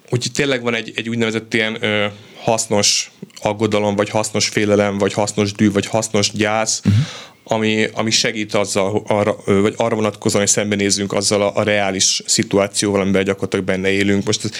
hogy 0.09 0.27
tényleg 0.33 0.61
van 0.61 0.75
egy, 0.75 0.91
egy 0.95 1.09
úgynevezett 1.09 1.53
ilyen 1.53 1.83
ö, 1.83 2.05
hasznos 2.41 3.11
aggodalom, 3.41 3.95
vagy 3.95 4.09
hasznos 4.09 4.47
félelem, 4.47 4.97
vagy 4.97 5.13
hasznos 5.13 5.51
dű, 5.51 5.71
vagy 5.71 5.85
hasznos 5.85 6.31
gyász, 6.31 6.81
uh-huh 6.85 7.05
ami, 7.49 7.87
ami 7.93 8.11
segít 8.11 8.53
azzal, 8.53 9.03
arra, 9.07 9.35
vagy 9.45 9.73
arra 9.77 9.95
vonatkozóan, 9.95 10.43
hogy 10.43 10.51
szembenézzünk 10.51 11.13
azzal 11.13 11.41
a, 11.41 11.55
a 11.55 11.63
reális 11.63 12.21
szituációval, 12.25 13.01
amiben 13.01 13.23
gyakorlatilag 13.23 13.65
benne 13.65 13.89
élünk. 13.89 14.25
Most 14.25 14.43
ez, 14.43 14.51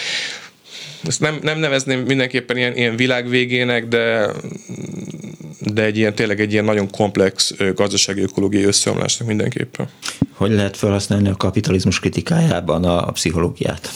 ezt 1.08 1.20
nem, 1.20 1.40
nem 1.42 1.60
nevezném 1.60 2.00
mindenképpen 2.00 2.58
ilyen, 2.58 2.76
ilyen 2.76 2.96
világvégének, 2.96 3.88
de, 3.88 4.32
de 5.60 5.84
egy 5.84 5.98
ilyen, 5.98 6.16
tényleg 6.16 6.40
egy 6.40 6.52
ilyen 6.52 6.66
nagyon 6.66 6.92
komplex 6.92 7.54
gazdasági 7.76 8.22
ökológiai 8.22 8.63
összeomlásnak 8.63 9.28
mindenképpen. 9.28 9.90
Hogy 10.34 10.52
lehet 10.52 10.78
felhasználni 10.78 11.30
a 11.30 11.36
kapitalizmus 11.36 12.00
kritikájában 12.00 12.84
a, 12.84 13.08
a 13.08 13.12
pszichológiát? 13.12 13.92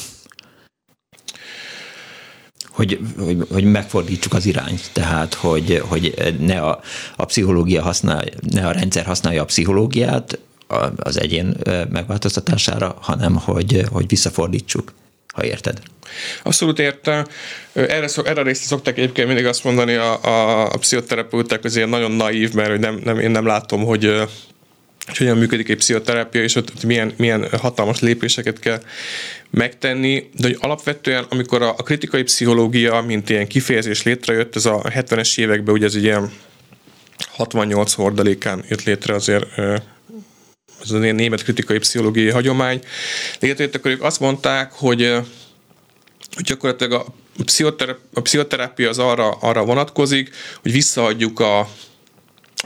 Hogy, 2.82 3.00
hogy, 3.18 3.38
hogy 3.52 3.64
megfordítsuk 3.64 4.34
az 4.34 4.46
irányt, 4.46 4.90
tehát 4.94 5.34
hogy, 5.34 5.82
hogy 5.88 6.36
ne 6.40 6.62
a, 6.62 6.80
a 7.16 7.26
pszichológia 7.26 7.82
használja, 7.82 8.34
ne 8.50 8.68
a 8.68 8.72
rendszer 8.72 9.06
használja 9.06 9.42
a 9.42 9.46
pszichológiát 9.46 10.40
az 10.96 11.20
egyén 11.20 11.56
megváltoztatására, 11.90 12.98
hanem 13.02 13.36
hogy, 13.36 13.86
hogy 13.92 14.08
visszafordítsuk, 14.08 14.94
ha 15.34 15.46
érted. 15.46 15.82
Abszolút 16.44 16.80
értem. 16.80 17.26
Erre, 17.74 18.08
szok, 18.08 18.28
erre 18.28 18.42
részt 18.42 18.64
szokták 18.64 18.98
egyébként 18.98 19.28
mindig 19.28 19.46
azt 19.46 19.64
mondani 19.64 19.94
a, 19.94 20.24
a, 20.24 20.66
a 20.74 20.78
pszichoterapeuták, 20.78 21.62
hogy 21.62 21.76
ilyen 21.76 21.90
nagyon 21.90 22.12
naív, 22.12 22.54
mert 22.54 22.70
hogy 22.70 22.80
nem, 22.80 23.02
nem, 23.04 23.20
én 23.20 23.32
nem 23.32 23.46
látom, 23.46 23.84
hogy 23.84 24.22
hogy 25.12 25.20
hogyan 25.20 25.38
működik 25.38 25.70
egy 25.70 25.78
pszichoterápia, 25.78 26.44
és 26.44 26.56
ott 26.56 26.84
milyen, 26.84 27.14
milyen 27.18 27.50
hatalmas 27.60 28.00
lépéseket 28.00 28.60
kell 28.60 28.82
megtenni, 29.50 30.30
de 30.38 30.48
hogy 30.48 30.58
alapvetően, 30.60 31.26
amikor 31.30 31.62
a, 31.62 31.70
a 31.70 31.84
kritikai 31.84 32.24
pszichológia, 32.24 33.02
mint 33.02 33.30
ilyen 33.30 33.48
kifejezés 33.48 34.04
létrejött, 34.04 34.56
ez 34.56 34.66
a 34.66 34.82
70-es 34.82 35.40
években, 35.40 35.74
ugye 35.74 35.86
ez 35.86 35.96
egy 35.96 36.04
ilyen 36.04 36.32
68 37.28 37.94
hordalékán 37.94 38.64
jött 38.70 38.84
létre 38.84 39.14
azért 39.14 39.46
ez 40.82 40.92
az 40.92 41.02
ilyen 41.04 41.16
német 41.16 41.44
kritikai 41.44 41.78
pszichológiai 41.78 42.30
hagyomány. 42.30 42.82
Létrejött, 43.40 43.76
akkor 43.76 43.92
ők 43.92 44.04
azt 44.04 44.20
mondták, 44.20 44.72
hogy, 44.72 45.16
hogy 46.36 46.44
gyakorlatilag 46.44 46.94
a, 46.94 47.06
pszichoterápia, 47.44 48.04
a 48.14 48.22
pszichoterápia 48.22 48.90
az 48.90 49.00
arra, 49.00 49.30
arra 49.30 49.66
vonatkozik, 49.66 50.30
hogy 50.62 50.72
visszaadjuk 50.72 51.40
a 51.40 51.70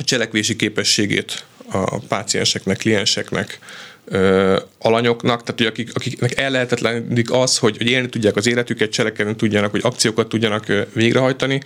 cselekvési 0.04 0.56
képességét 0.56 1.46
a 1.72 1.98
pácienseknek, 2.00 2.78
klienseknek, 2.78 3.60
ö, 4.06 4.60
alanyoknak, 4.80 5.44
tehát 5.44 5.58
hogy 5.58 5.66
akik, 5.66 5.90
akiknek 5.94 6.40
ellehetetlenik 6.40 7.32
az, 7.32 7.58
hogy, 7.58 7.78
hogy 7.78 7.88
élni 7.88 8.10
tudják 8.10 8.36
az 8.36 8.48
életüket, 8.48 8.92
cselekedni 8.92 9.36
tudjanak, 9.36 9.72
hogy 9.72 9.82
akciókat 9.84 10.28
tudjanak 10.28 10.66
végrehajtani, 10.94 11.62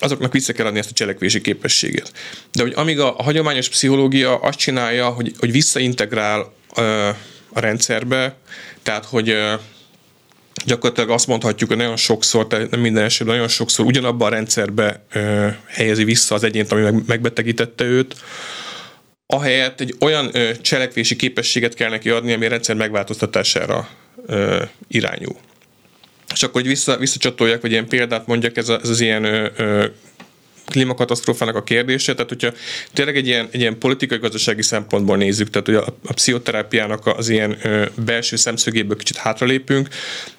azoknak 0.00 0.32
vissza 0.32 0.52
kell 0.52 0.66
adni 0.66 0.78
ezt 0.78 0.90
a 0.90 0.94
cselekvési 0.94 1.40
képességet. 1.40 2.12
De 2.52 2.62
hogy 2.62 2.72
amíg 2.76 3.00
a, 3.00 3.18
a 3.18 3.22
hagyományos 3.22 3.68
pszichológia 3.68 4.36
azt 4.36 4.58
csinálja, 4.58 5.08
hogy, 5.08 5.32
hogy 5.38 5.52
visszaintegrál 5.52 6.52
ö, 6.76 7.08
a 7.52 7.60
rendszerbe, 7.60 8.36
tehát 8.82 9.04
hogy 9.04 9.28
ö, 9.28 9.54
gyakorlatilag 10.64 11.10
azt 11.10 11.26
mondhatjuk, 11.26 11.68
hogy 11.68 11.78
nagyon 11.78 11.96
sokszor, 11.96 12.46
tehát 12.46 12.70
nem 12.70 12.80
minden 12.80 13.04
esetben, 13.04 13.34
nagyon 13.34 13.50
sokszor 13.50 13.86
ugyanabban 13.86 14.26
a 14.26 14.34
rendszerbe 14.34 15.04
ö, 15.12 15.46
helyezi 15.66 16.04
vissza 16.04 16.34
az 16.34 16.44
egyént, 16.44 16.72
ami 16.72 16.82
meg, 16.82 17.06
megbetegítette 17.06 17.84
őt, 17.84 18.16
ahelyett 19.30 19.80
egy 19.80 19.94
olyan 20.00 20.30
ö, 20.32 20.50
cselekvési 20.60 21.16
képességet 21.16 21.74
kell 21.74 21.90
neki 21.90 22.10
adni, 22.10 22.32
ami 22.32 22.46
a 22.46 22.48
rendszer 22.48 22.76
megváltoztatására 22.76 23.88
ö, 24.26 24.62
irányul. 24.88 25.36
És 26.34 26.42
akkor, 26.42 26.60
hogy 26.60 26.70
vissza, 26.70 26.96
visszacsatoljak, 26.96 27.60
vagy 27.60 27.70
ilyen 27.70 27.88
példát 27.88 28.26
mondjak, 28.26 28.56
ez, 28.56 28.68
a, 28.68 28.78
ez 28.82 28.88
az 28.88 29.00
ilyen 29.00 29.24
ö, 29.24 29.48
ö, 29.56 29.86
klímakatasztrófának 30.66 31.56
a 31.56 31.62
kérdése, 31.62 32.12
tehát 32.14 32.28
hogyha 32.28 32.52
tényleg 32.92 33.16
egy 33.16 33.26
ilyen, 33.26 33.48
egy 33.50 33.60
ilyen 33.60 33.78
politikai-gazdasági 33.78 34.62
szempontból 34.62 35.16
nézzük, 35.16 35.50
tehát 35.50 35.66
hogy 35.66 35.76
a, 35.76 36.10
a 36.10 36.12
pszichoterápiának 36.12 37.06
az 37.06 37.28
ilyen 37.28 37.58
ö, 37.62 37.86
belső 38.04 38.36
szemszögéből 38.36 38.96
kicsit 38.96 39.16
hátralépünk, 39.16 39.88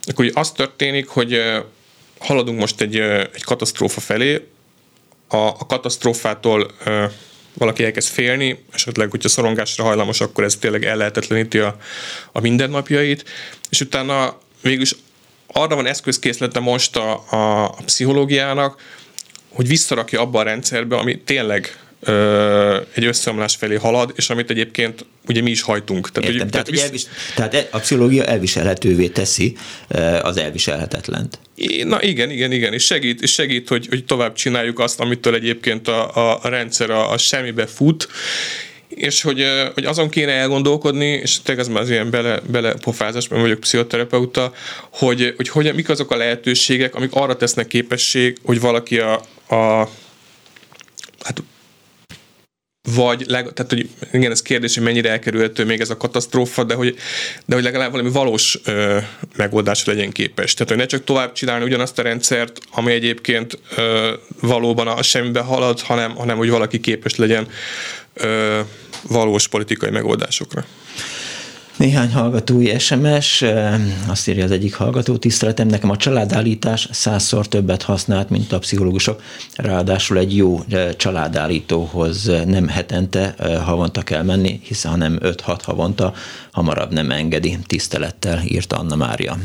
akkor 0.02 0.26
ugye 0.26 0.40
az 0.40 0.52
történik, 0.52 1.08
hogy 1.08 1.34
ö, 1.34 1.60
haladunk 2.20 2.60
most 2.60 2.82
egy, 2.82 2.96
ö, 2.96 3.20
egy 3.34 3.44
katasztrófa 3.44 4.00
felé, 4.00 4.48
a, 5.28 5.38
a 5.38 5.66
katasztrófától 5.68 6.72
ö, 6.86 7.06
valaki 7.54 7.84
elkezd 7.84 8.08
félni, 8.14 8.64
esetleg, 8.72 9.10
hogyha 9.10 9.30
szorongásra 9.30 9.84
hajlamos, 9.84 10.22
akkor 10.22 10.44
ez 10.44 10.56
tényleg 10.56 10.86
ellehetetleníti 10.86 11.60
a, 11.60 11.78
a 12.32 12.40
mindennapjait, 12.40 13.30
és 13.70 13.82
utána 13.82 14.38
végülis 14.62 14.96
arra 15.48 15.76
van 15.76 15.86
eszközkészlete 15.86 16.60
most 16.60 16.96
a, 16.96 17.24
a, 17.30 17.64
a 17.64 17.82
pszichológiának, 17.86 18.82
hogy 19.50 19.68
visszarakja 19.68 20.22
abba 20.22 20.40
a 20.40 20.44
rendszerbe, 20.44 20.98
ami 20.98 21.20
tényleg 21.22 21.78
egy 22.94 23.06
összeomlás 23.06 23.56
felé 23.56 23.76
halad, 23.76 24.14
és 24.16 24.30
amit 24.30 24.50
egyébként 24.50 25.06
ugye 25.28 25.42
mi 25.42 25.50
is 25.50 25.62
hajtunk. 25.62 26.12
Tehát, 26.12 26.30
Értem, 26.30 26.42
hogy, 26.42 26.52
tehát, 26.52 26.66
tehát, 26.66 26.70
visz... 26.70 26.84
elvis, 26.84 27.06
tehát 27.36 27.54
e- 27.54 27.68
a 27.72 27.80
pszichológia 27.80 28.24
elviselhetővé 28.26 29.08
teszi 29.08 29.58
az 30.22 30.38
elviselhetetlent. 30.38 31.40
Na 31.84 32.02
igen, 32.02 32.30
igen, 32.30 32.52
igen, 32.52 32.74
és 32.74 32.86
segít, 32.86 33.22
és 33.22 33.32
segít 33.34 33.68
hogy, 33.68 33.88
hogy 33.90 34.06
tovább 34.06 34.34
csináljuk 34.34 34.80
azt, 34.80 35.00
amitől 35.00 35.36
egyébként 35.36 35.88
a, 35.88 36.16
a, 36.16 36.40
a 36.44 36.48
rendszer 36.48 36.90
a, 36.90 37.12
a 37.12 37.18
semmibe 37.18 37.66
fut, 37.66 38.08
és 38.88 39.22
hogy, 39.22 39.46
hogy 39.74 39.86
azon 39.86 40.10
kéne 40.10 40.32
elgondolkodni, 40.32 41.06
és 41.06 41.42
tényleg 41.42 41.66
ez 41.66 41.72
már 41.72 41.82
az 41.82 41.90
ilyen 41.90 42.10
bele, 42.10 42.40
bele 42.52 42.74
pofázás, 42.74 43.28
mert 43.28 43.42
vagyok 43.42 43.60
pszichoterapeuta, 43.60 44.54
hogy, 44.90 45.34
hogy, 45.36 45.50
hogy 45.50 45.74
mik 45.76 45.90
azok 45.90 46.12
a 46.12 46.18
lehetőségek, 46.18 46.96
amik 46.96 47.14
arra 47.14 47.36
tesznek 47.36 47.68
képesség, 47.68 48.38
hogy 48.44 48.60
valaki 48.60 49.00
a, 49.00 49.14
a 49.50 49.90
hát 51.24 51.44
vagy, 52.96 53.24
leg, 53.28 53.54
tehát 53.54 53.72
hogy 53.72 53.90
igen, 54.12 54.32
ez 54.32 54.42
kérdés, 54.42 54.76
hogy 54.76 54.84
mennyire 54.84 55.10
elkerülhető 55.10 55.66
még 55.66 55.80
ez 55.80 55.90
a 55.90 55.98
katasztrófa, 55.98 56.64
de 56.64 56.74
hogy, 56.74 56.96
de 57.46 57.56
hogy 57.56 57.64
legalább 57.64 57.92
valami 57.92 58.10
valós 58.10 58.60
ö, 58.66 58.98
megoldásra 59.36 59.94
legyen 59.94 60.12
képes. 60.12 60.54
Tehát, 60.54 60.70
hogy 60.70 60.78
ne 60.82 60.86
csak 60.86 61.04
tovább 61.04 61.34
csinálni 61.34 61.66
ugyanazt 61.66 62.00
a 62.00 62.02
rendszert, 62.02 62.60
ami 62.72 62.92
egyébként 62.92 63.60
ö, 63.76 64.14
valóban 64.42 64.88
a 64.88 65.02
semmibe 65.04 65.40
halad, 65.40 65.82
hanem, 65.82 66.16
hanem 66.16 66.38
hogy 66.38 66.50
valaki 66.50 66.80
képes 66.80 67.16
legyen 67.16 67.48
ö, 68.14 68.60
valós 69.02 69.48
politikai 69.48 69.90
megoldásokra. 69.90 70.66
Néhány 71.80 72.12
hallgatói 72.12 72.80
SMS, 72.80 73.46
azt 74.08 74.28
írja 74.28 74.44
az 74.44 74.52
egyik 74.52 74.74
hallgató, 74.74 75.18
tiszteletem, 75.18 75.68
nekem 75.68 75.90
a 75.90 75.98
családállítás 75.98 76.88
százszor 76.92 77.48
többet 77.48 77.82
használt, 77.82 78.30
mint 78.30 78.52
a 78.52 78.60
pszichológusok, 78.60 79.22
ráadásul 79.56 80.18
egy 80.18 80.36
jó 80.36 80.60
családállítóhoz 80.98 82.32
nem 82.46 82.68
hetente, 82.68 83.36
havonta 83.64 84.02
kell 84.02 84.24
menni, 84.24 84.60
hiszen 84.64 84.92
hanem 84.92 85.20
5-6 85.22 85.60
havonta, 85.64 86.14
hamarabb 86.52 86.92
nem 86.92 87.12
engedi, 87.12 87.58
tisztelettel 87.68 88.42
írta 88.46 88.78
Anna 88.78 88.96
Mária. 88.96 89.38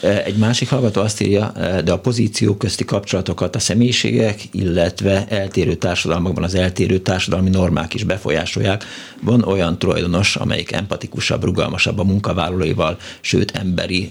Egy 0.00 0.36
másik 0.36 0.68
hallgató 0.68 1.00
azt 1.00 1.20
írja, 1.20 1.52
de 1.84 1.92
a 1.92 1.98
pozíciók 1.98 2.58
közti 2.58 2.84
kapcsolatokat 2.84 3.56
a 3.56 3.58
személyiségek, 3.58 4.40
illetve 4.50 5.26
eltérő 5.28 5.74
társadalmakban 5.74 6.44
az 6.44 6.54
eltérő 6.54 6.98
társadalmi 6.98 7.50
normák 7.50 7.94
is 7.94 8.04
befolyásolják. 8.04 8.84
Van 9.22 9.42
olyan 9.42 9.78
tulajdonos, 9.78 10.36
amelyik 10.36 10.72
empatikusabb, 10.72 11.44
rugalmasabb 11.44 11.98
a 11.98 12.04
munkavállalóival, 12.04 12.98
sőt 13.20 13.56
emberi 13.56 14.10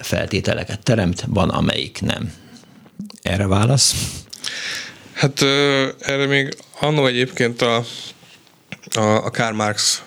feltételeket 0.00 0.82
teremt, 0.82 1.24
van 1.28 1.48
amelyik 1.48 2.00
nem. 2.00 2.32
Erre 3.22 3.46
válasz? 3.46 3.94
Hát 5.12 5.42
erre 5.98 6.26
még 6.26 6.56
annó 6.80 7.06
egyébként 7.06 7.62
a, 7.62 7.84
a, 8.94 9.24
a 9.24 9.30
Karl 9.30 9.54
Marx 9.54 10.02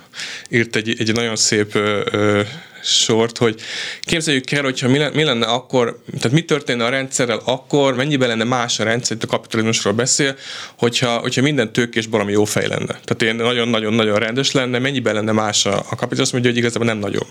írt 0.49 0.75
egy, 0.75 0.95
egy 0.99 1.13
nagyon 1.13 1.35
szép 1.35 1.75
ö, 1.75 2.41
sort, 2.83 3.37
hogy 3.37 3.61
képzeljük 4.01 4.51
el, 4.51 4.63
hogyha 4.63 4.89
mi, 4.89 4.99
mi 5.13 5.23
lenne 5.23 5.45
akkor, 5.45 6.01
tehát 6.17 6.31
mi 6.31 6.41
történne 6.41 6.85
a 6.85 6.89
rendszerrel 6.89 7.41
akkor, 7.45 7.95
mennyiben 7.95 8.27
lenne 8.27 8.43
más 8.43 8.79
a 8.79 8.83
rendszer, 8.83 9.17
itt 9.17 9.23
a 9.23 9.27
kapitalizmusról 9.27 9.93
beszél, 9.93 10.35
hogyha, 10.77 11.17
hogyha 11.17 11.41
minden 11.41 11.73
tőkés 11.73 12.05
valami 12.05 12.31
jó 12.31 12.45
fej 12.45 12.67
lenne. 12.67 12.99
Tehát 13.03 13.21
ilyen 13.21 13.35
nagyon-nagyon-nagyon 13.35 14.19
rendes 14.19 14.51
lenne, 14.51 14.79
mennyiben 14.79 15.13
lenne 15.13 15.31
más 15.31 15.65
a, 15.65 15.77
a 15.77 15.95
kapitalizmus, 15.95 16.41
hogy 16.41 16.57
igazából 16.57 16.87
nem 16.87 16.97
nagyon. 16.97 17.27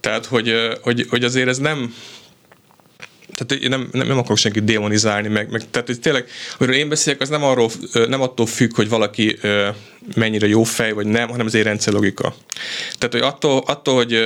Tehát, 0.00 0.26
hogy, 0.26 0.54
hogy, 0.82 1.06
hogy 1.10 1.24
azért 1.24 1.48
ez 1.48 1.58
nem, 1.58 1.94
tehát 3.34 3.64
én 3.64 3.68
nem, 3.68 3.88
nem, 3.92 4.06
nem 4.06 4.18
akarok 4.18 4.36
senkit 4.36 4.64
demonizálni, 4.64 5.28
meg, 5.28 5.50
meg 5.50 5.62
tehát 5.70 5.86
hogy 5.86 6.00
tényleg, 6.00 6.28
amiről 6.58 6.78
én 6.78 6.88
beszélek, 6.88 7.20
az 7.20 7.28
nem, 7.28 7.44
arról, 7.44 7.70
nem 8.08 8.20
attól 8.20 8.46
függ, 8.46 8.74
hogy 8.74 8.88
valaki 8.88 9.38
mennyire 10.14 10.46
jó 10.46 10.62
fej, 10.62 10.92
vagy 10.92 11.06
nem, 11.06 11.28
hanem 11.28 11.46
az 11.46 11.54
egy 11.54 11.62
rendszerlogika. 11.62 12.34
Tehát, 12.98 13.12
hogy 13.12 13.20
attól, 13.20 13.62
attól 13.66 13.94
hogy 13.94 14.18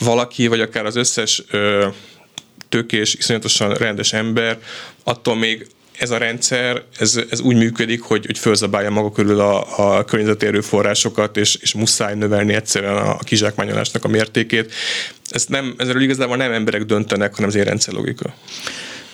valaki, 0.00 0.46
vagy 0.46 0.60
akár 0.60 0.86
az 0.86 0.96
összes 0.96 1.42
tökés, 2.68 3.14
iszonyatosan 3.14 3.74
rendes 3.74 4.12
ember, 4.12 4.58
attól 5.04 5.36
még 5.36 5.66
ez 5.98 6.10
a 6.10 6.16
rendszer, 6.18 6.82
ez, 6.98 7.20
ez 7.30 7.40
úgy 7.40 7.56
működik, 7.56 8.00
hogy, 8.00 8.26
hogy 8.26 8.38
fölzabálja 8.38 8.90
maga 8.90 9.12
körül 9.12 9.40
a, 9.40 9.96
a 9.96 10.04
környezeti 10.04 10.46
erőforrásokat, 10.46 11.36
és, 11.36 11.54
és 11.54 11.74
muszáj 11.74 12.14
növelni 12.14 12.54
egyszerűen 12.54 12.96
a 12.96 13.18
kizsákmányolásnak 13.18 14.04
a 14.04 14.08
mértékét. 14.08 14.74
Ezt 15.30 15.48
nem, 15.48 15.74
ezzel 15.78 16.00
igazából 16.00 16.36
nem 16.36 16.52
emberek 16.52 16.82
döntenek, 16.82 17.34
hanem 17.34 17.48
az 17.48 17.54
én 17.54 17.64
rendszerlogika. 17.64 18.34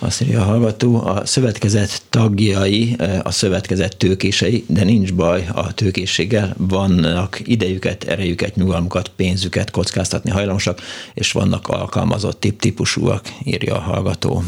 Azt 0.05 0.21
írja 0.21 0.41
a 0.41 0.45
hallgató, 0.45 1.07
a 1.07 1.27
szövetkezet 1.27 2.03
tagjai, 2.11 2.97
a 3.23 3.31
szövetkezet 3.31 3.97
tőkései, 3.97 4.65
de 4.69 4.85
nincs 4.85 5.15
baj 5.15 5.47
a 5.53 5.75
tőkészséggel, 5.75 6.55
vannak 6.59 7.41
idejüket, 7.45 8.05
erejüket, 8.05 8.57
nyugalmukat, 8.57 9.09
pénzüket 9.17 9.71
kockáztatni 9.71 10.31
hajlamosak, 10.31 10.81
és 11.15 11.33
vannak 11.33 11.69
alkalmazott 11.69 12.41
tip-típusúak, 12.41 13.29
írja 13.45 13.75
a 13.75 13.81
hallgató. 13.81 14.43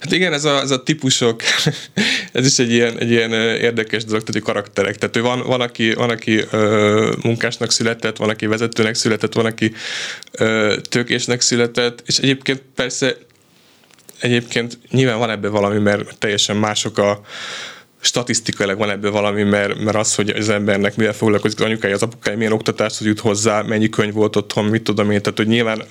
Hát 0.00 0.12
igen, 0.12 0.32
ez 0.32 0.44
a, 0.44 0.60
ez 0.60 0.70
a 0.70 0.82
típusok, 0.82 1.42
ez 2.32 2.46
is 2.46 2.58
egy 2.58 2.70
ilyen, 2.72 2.98
egy 2.98 3.10
ilyen 3.10 3.32
érdekes 3.32 4.04
dolog, 4.04 4.22
tehát 4.22 4.42
karakterek. 4.42 4.96
Tehát 4.96 5.28
van, 5.28 5.46
van 5.46 5.60
aki, 5.60 5.92
van, 5.92 6.10
aki 6.10 6.40
ö, 6.50 7.12
munkásnak 7.22 7.72
született, 7.72 8.16
van, 8.16 8.28
aki 8.28 8.46
vezetőnek 8.46 8.94
született, 8.94 9.32
van, 9.32 9.46
aki 9.46 9.72
ö, 10.32 10.76
tőkésnek 10.88 11.40
született, 11.40 12.02
és 12.06 12.18
egyébként 12.18 12.62
persze 12.74 13.16
egyébként 14.20 14.78
nyilván 14.90 15.18
van 15.18 15.30
ebben 15.30 15.50
valami, 15.50 15.78
mert 15.78 16.18
teljesen 16.18 16.56
mások 16.56 16.98
a, 16.98 17.20
statisztikailag 18.04 18.78
van 18.78 18.90
ebből 18.90 19.10
valami, 19.10 19.42
mert, 19.42 19.78
mert 19.78 19.96
az, 19.96 20.14
hogy 20.14 20.28
az 20.30 20.48
embernek 20.48 20.96
mivel 20.96 21.12
foglalkozik 21.12 21.58
az 21.58 21.64
anyukája, 21.64 21.94
az 21.94 22.02
apukája, 22.02 22.36
milyen 22.36 22.52
oktatáshoz 22.52 23.06
jut 23.06 23.20
hozzá, 23.20 23.62
mennyi 23.62 23.88
könyv 23.88 24.12
volt 24.12 24.36
otthon, 24.36 24.64
mit 24.64 24.82
tudom 24.82 25.10
én, 25.10 25.22
tehát 25.22 25.38
hogy 25.38 25.46
nyilván 25.46 25.82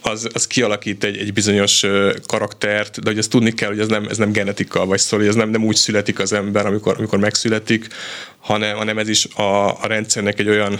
az, 0.00 0.28
az 0.32 0.46
kialakít 0.46 1.04
egy, 1.04 1.16
egy 1.16 1.32
bizonyos 1.32 1.86
karaktert, 2.26 3.02
de 3.02 3.10
hogy 3.10 3.18
ezt 3.18 3.30
tudni 3.30 3.52
kell, 3.52 3.68
hogy 3.68 3.78
ez 3.78 3.88
nem, 3.88 4.06
ez 4.08 4.16
nem 4.16 4.32
genetika, 4.32 4.86
vagy 4.86 4.98
szóval, 4.98 5.18
hogy 5.18 5.28
ez 5.28 5.34
nem, 5.34 5.50
nem 5.50 5.64
úgy 5.64 5.76
születik 5.76 6.18
az 6.18 6.32
ember, 6.32 6.66
amikor, 6.66 6.94
amikor 6.98 7.18
megszületik, 7.18 7.86
hanem, 8.38 8.76
hanem 8.76 8.98
ez 8.98 9.08
is 9.08 9.24
a, 9.24 9.82
a 9.82 9.86
rendszernek 9.86 10.38
egy 10.38 10.48
olyan 10.48 10.78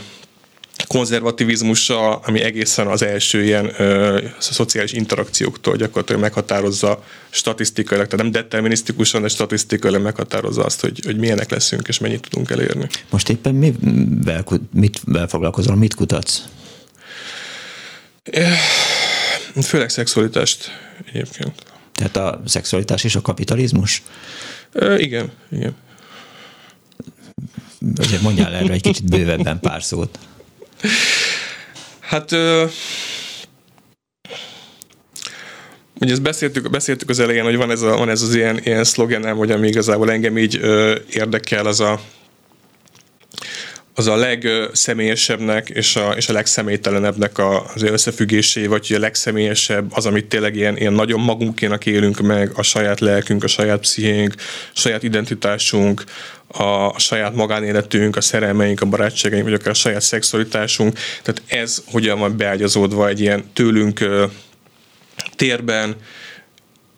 konzervativizmusa, 0.86 2.16
ami 2.16 2.40
egészen 2.40 2.86
az 2.86 3.02
első 3.02 3.44
ilyen 3.44 3.72
ö, 3.78 4.20
szociális 4.38 4.92
interakcióktól 4.92 5.76
gyakorlatilag 5.76 6.20
meghatározza 6.20 7.04
statisztikailag, 7.30 8.06
tehát 8.06 8.24
nem 8.24 8.42
determinisztikusan, 8.42 9.22
de 9.22 9.28
statisztikailag 9.28 10.02
meghatározza 10.02 10.64
azt, 10.64 10.80
hogy, 10.80 11.00
hogy 11.04 11.16
milyenek 11.16 11.50
leszünk 11.50 11.88
és 11.88 11.98
mennyit 11.98 12.28
tudunk 12.28 12.50
elérni. 12.50 12.86
Most 13.10 13.28
éppen 13.28 13.54
mivel, 13.54 14.44
mit 14.72 15.00
foglalkozol, 15.28 15.76
mit 15.76 15.94
kutatsz? 15.94 16.42
Főleg 19.62 19.88
szexualitást 19.88 20.70
egyébként. 21.08 21.62
Tehát 21.92 22.16
a 22.16 22.42
szexualitás 22.46 23.04
és 23.04 23.14
a 23.14 23.20
kapitalizmus? 23.20 24.02
Ö, 24.72 24.96
igen, 24.96 25.32
igen. 25.50 25.74
Azért 27.96 28.22
mondjál 28.22 28.54
erre 28.54 28.72
egy 28.72 28.82
kicsit 28.82 29.04
bővebben 29.10 29.60
pár 29.60 29.82
szót. 29.82 30.18
Hát 32.00 32.32
ö, 32.32 32.64
ugye 36.00 36.12
ezt 36.12 36.22
beszéltük, 36.22 36.70
beszéltük 36.70 37.08
az 37.08 37.20
elején, 37.20 37.44
hogy 37.44 37.56
van 37.56 37.70
ez, 37.70 37.82
a, 37.82 37.96
van 37.96 38.08
ez 38.08 38.22
az 38.22 38.34
ilyen, 38.34 38.58
ilyen 38.64 38.84
szlogenem, 38.84 39.36
hogy 39.36 39.50
ami 39.50 39.68
igazából 39.68 40.10
engem 40.10 40.38
így 40.38 40.58
ö, 40.62 40.94
érdekel, 41.10 41.66
az 41.66 41.80
a, 41.80 42.00
az 44.02 44.08
a 44.08 44.16
legszemélyesebbnek 44.16 45.68
és 45.68 45.96
a, 45.96 46.10
és 46.10 46.28
a 46.28 46.32
legszemélytelenebbnek 46.32 47.38
az 47.74 47.82
összefüggésé, 47.82 48.66
vagy 48.66 48.86
hogy 48.86 48.96
a 48.96 49.00
legszemélyesebb 49.00 49.90
az, 49.94 50.06
amit 50.06 50.26
tényleg 50.26 50.56
ilyen, 50.56 50.76
ilyen 50.76 50.92
nagyon 50.92 51.20
magunkénak 51.20 51.86
élünk 51.86 52.20
meg, 52.20 52.50
a 52.54 52.62
saját 52.62 53.00
lelkünk, 53.00 53.44
a 53.44 53.46
saját 53.46 53.80
pszichénk, 53.80 54.34
a 54.74 54.78
saját 54.78 55.02
identitásunk, 55.02 56.04
a 56.46 56.98
saját 56.98 57.34
magánéletünk, 57.34 58.16
a 58.16 58.20
szerelmeink, 58.20 58.80
a 58.80 58.86
barátságaink, 58.86 59.44
vagy 59.44 59.54
akár 59.54 59.70
a 59.70 59.74
saját 59.74 60.00
szexualitásunk. 60.00 60.98
Tehát 61.22 61.42
ez 61.46 61.82
hogyan 61.86 62.18
van 62.18 62.36
beágyazódva 62.36 63.08
egy 63.08 63.20
ilyen 63.20 63.44
tőlünk 63.52 64.04
térben, 65.36 65.96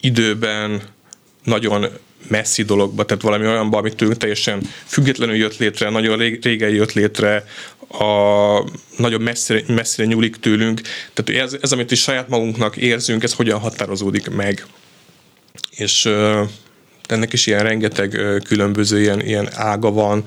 időben, 0.00 0.82
nagyon 1.42 1.86
messzi 2.29 2.62
dologba, 2.62 3.05
tehát 3.05 3.22
valami 3.22 3.47
olyanba, 3.47 3.79
amit 3.79 3.97
tőlünk 3.97 4.18
teljesen 4.18 4.62
függetlenül 4.85 5.37
jött 5.37 5.57
létre, 5.57 5.91
nagyon 5.91 6.18
régen 6.41 6.70
jött 6.70 6.93
létre, 6.93 7.45
a, 7.89 8.05
nagyon 8.97 9.20
messzire, 9.20 9.62
messzire 9.66 10.07
nyúlik 10.07 10.37
tőlünk. 10.37 10.81
Tehát 11.12 11.43
ez, 11.45 11.57
ez, 11.61 11.72
amit 11.72 11.91
is 11.91 12.03
saját 12.03 12.29
magunknak 12.29 12.77
érzünk, 12.77 13.22
ez 13.22 13.33
hogyan 13.33 13.59
határozódik 13.59 14.31
meg. 14.31 14.66
És 15.70 16.05
ennek 17.07 17.33
is 17.33 17.47
ilyen 17.47 17.62
rengeteg 17.62 18.20
különböző 18.45 19.01
ilyen, 19.01 19.20
ilyen 19.20 19.49
ága 19.53 19.91
van. 19.91 20.25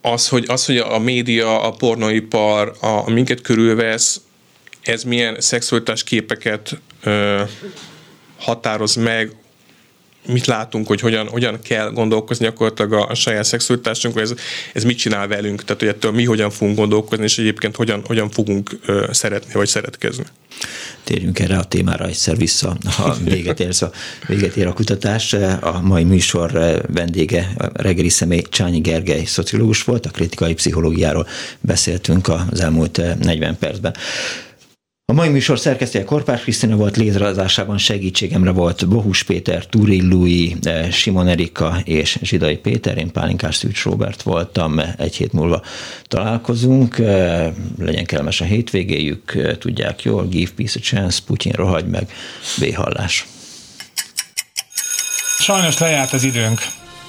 Az 0.00 0.28
hogy, 0.28 0.44
az, 0.48 0.66
hogy 0.66 0.76
a 0.76 0.98
média, 0.98 1.62
a 1.62 1.70
pornoipar, 1.70 2.76
a, 2.80 2.86
a 2.86 3.10
minket 3.10 3.40
körülvesz, 3.40 4.20
ez 4.82 5.02
milyen 5.02 5.40
szexualitás 5.40 6.04
képeket 6.04 6.80
ö, 7.02 7.42
határoz 8.38 8.94
meg, 8.94 9.36
mit 10.26 10.46
látunk, 10.46 10.86
hogy 10.86 11.00
hogyan, 11.00 11.28
hogyan 11.28 11.58
kell 11.62 11.90
gondolkozni 11.90 12.44
gyakorlatilag 12.44 12.92
a, 12.92 13.06
a 13.08 13.14
saját 13.14 13.44
szexualitásunkról, 13.44 14.22
ez, 14.22 14.34
ez 14.72 14.84
mit 14.84 14.98
csinál 14.98 15.28
velünk, 15.28 15.64
tehát 15.64 15.80
hogy 15.80 15.90
ettől 15.90 16.12
mi 16.12 16.24
hogyan 16.24 16.50
fogunk 16.50 16.76
gondolkozni, 16.76 17.24
és 17.24 17.38
egyébként 17.38 17.76
hogyan, 17.76 18.02
hogyan 18.04 18.30
fogunk 18.30 18.78
ö, 18.86 19.08
szeretni, 19.12 19.52
vagy 19.52 19.68
szeretkezni. 19.68 20.24
Térjünk 21.04 21.38
erre 21.38 21.58
a 21.58 21.64
témára 21.64 22.06
egyszer 22.06 22.36
vissza, 22.36 22.76
ha 22.96 23.16
véget, 23.24 23.60
érsz 23.60 23.82
a, 23.82 23.90
véget 24.26 24.56
ér 24.56 24.66
a 24.66 24.72
kutatás. 24.72 25.32
A 25.60 25.80
mai 25.82 26.04
műsor 26.04 26.50
vendége, 26.92 27.52
a 27.58 27.68
reggeli 27.72 28.08
személy 28.08 28.42
Csányi 28.50 28.80
Gergely 28.80 29.24
szociológus 29.24 29.82
volt, 29.82 30.06
a 30.06 30.10
kritikai 30.10 30.54
pszichológiáról 30.54 31.26
beszéltünk 31.60 32.28
az 32.28 32.60
elmúlt 32.60 33.00
40 33.18 33.58
percben. 33.58 33.94
A 35.12 35.14
mai 35.14 35.28
műsor 35.28 35.58
szerkesztője 35.58 36.04
Korpás 36.04 36.42
Krisztina 36.42 36.76
volt, 36.76 36.96
létrehozásában 36.96 37.78
segítségemre 37.78 38.50
volt 38.50 38.88
Bohus 38.88 39.22
Péter, 39.22 39.66
Turi 39.66 40.08
Lui, 40.08 40.56
eh, 40.62 40.90
Simon 40.90 41.28
Erika 41.28 41.76
és 41.84 42.18
Zsidai 42.22 42.56
Péter, 42.56 42.98
én 42.98 43.12
Pálinkás 43.12 43.56
Szűcs 43.56 43.84
Robert 43.84 44.22
voltam, 44.22 44.80
egy 44.98 45.16
hét 45.16 45.32
múlva 45.32 45.62
találkozunk, 46.08 46.98
eh, 46.98 47.46
legyen 47.78 48.04
kellemes 48.04 48.40
a 48.40 48.44
hétvégéjük, 48.44 49.34
eh, 49.34 49.54
tudják 49.54 50.02
jól, 50.02 50.26
give 50.26 50.50
peace 50.56 50.78
a 50.78 50.82
chance, 50.82 51.20
Putyin 51.26 51.52
rohagy 51.52 51.86
meg, 51.86 52.02
béhallás. 52.58 53.26
Sajnos 55.38 55.78
lejárt 55.78 56.12
az 56.12 56.24
időnk, 56.24 56.58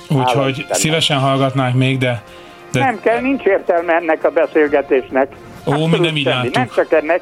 úgyhogy 0.07 0.65
szívesen 0.71 1.19
hallgatnák 1.19 1.73
még, 1.73 1.97
de, 1.97 2.23
de... 2.71 2.79
Nem 2.79 2.99
kell, 3.01 3.19
nincs 3.19 3.43
értelme 3.43 3.93
ennek 3.93 4.23
a 4.23 4.29
beszélgetésnek. 4.29 5.35
Ó, 5.65 5.85
mi 5.85 5.99
nem 5.99 6.15
így 6.15 6.25
Nem 6.53 6.69
csak 6.75 6.91
ennek, 6.91 7.21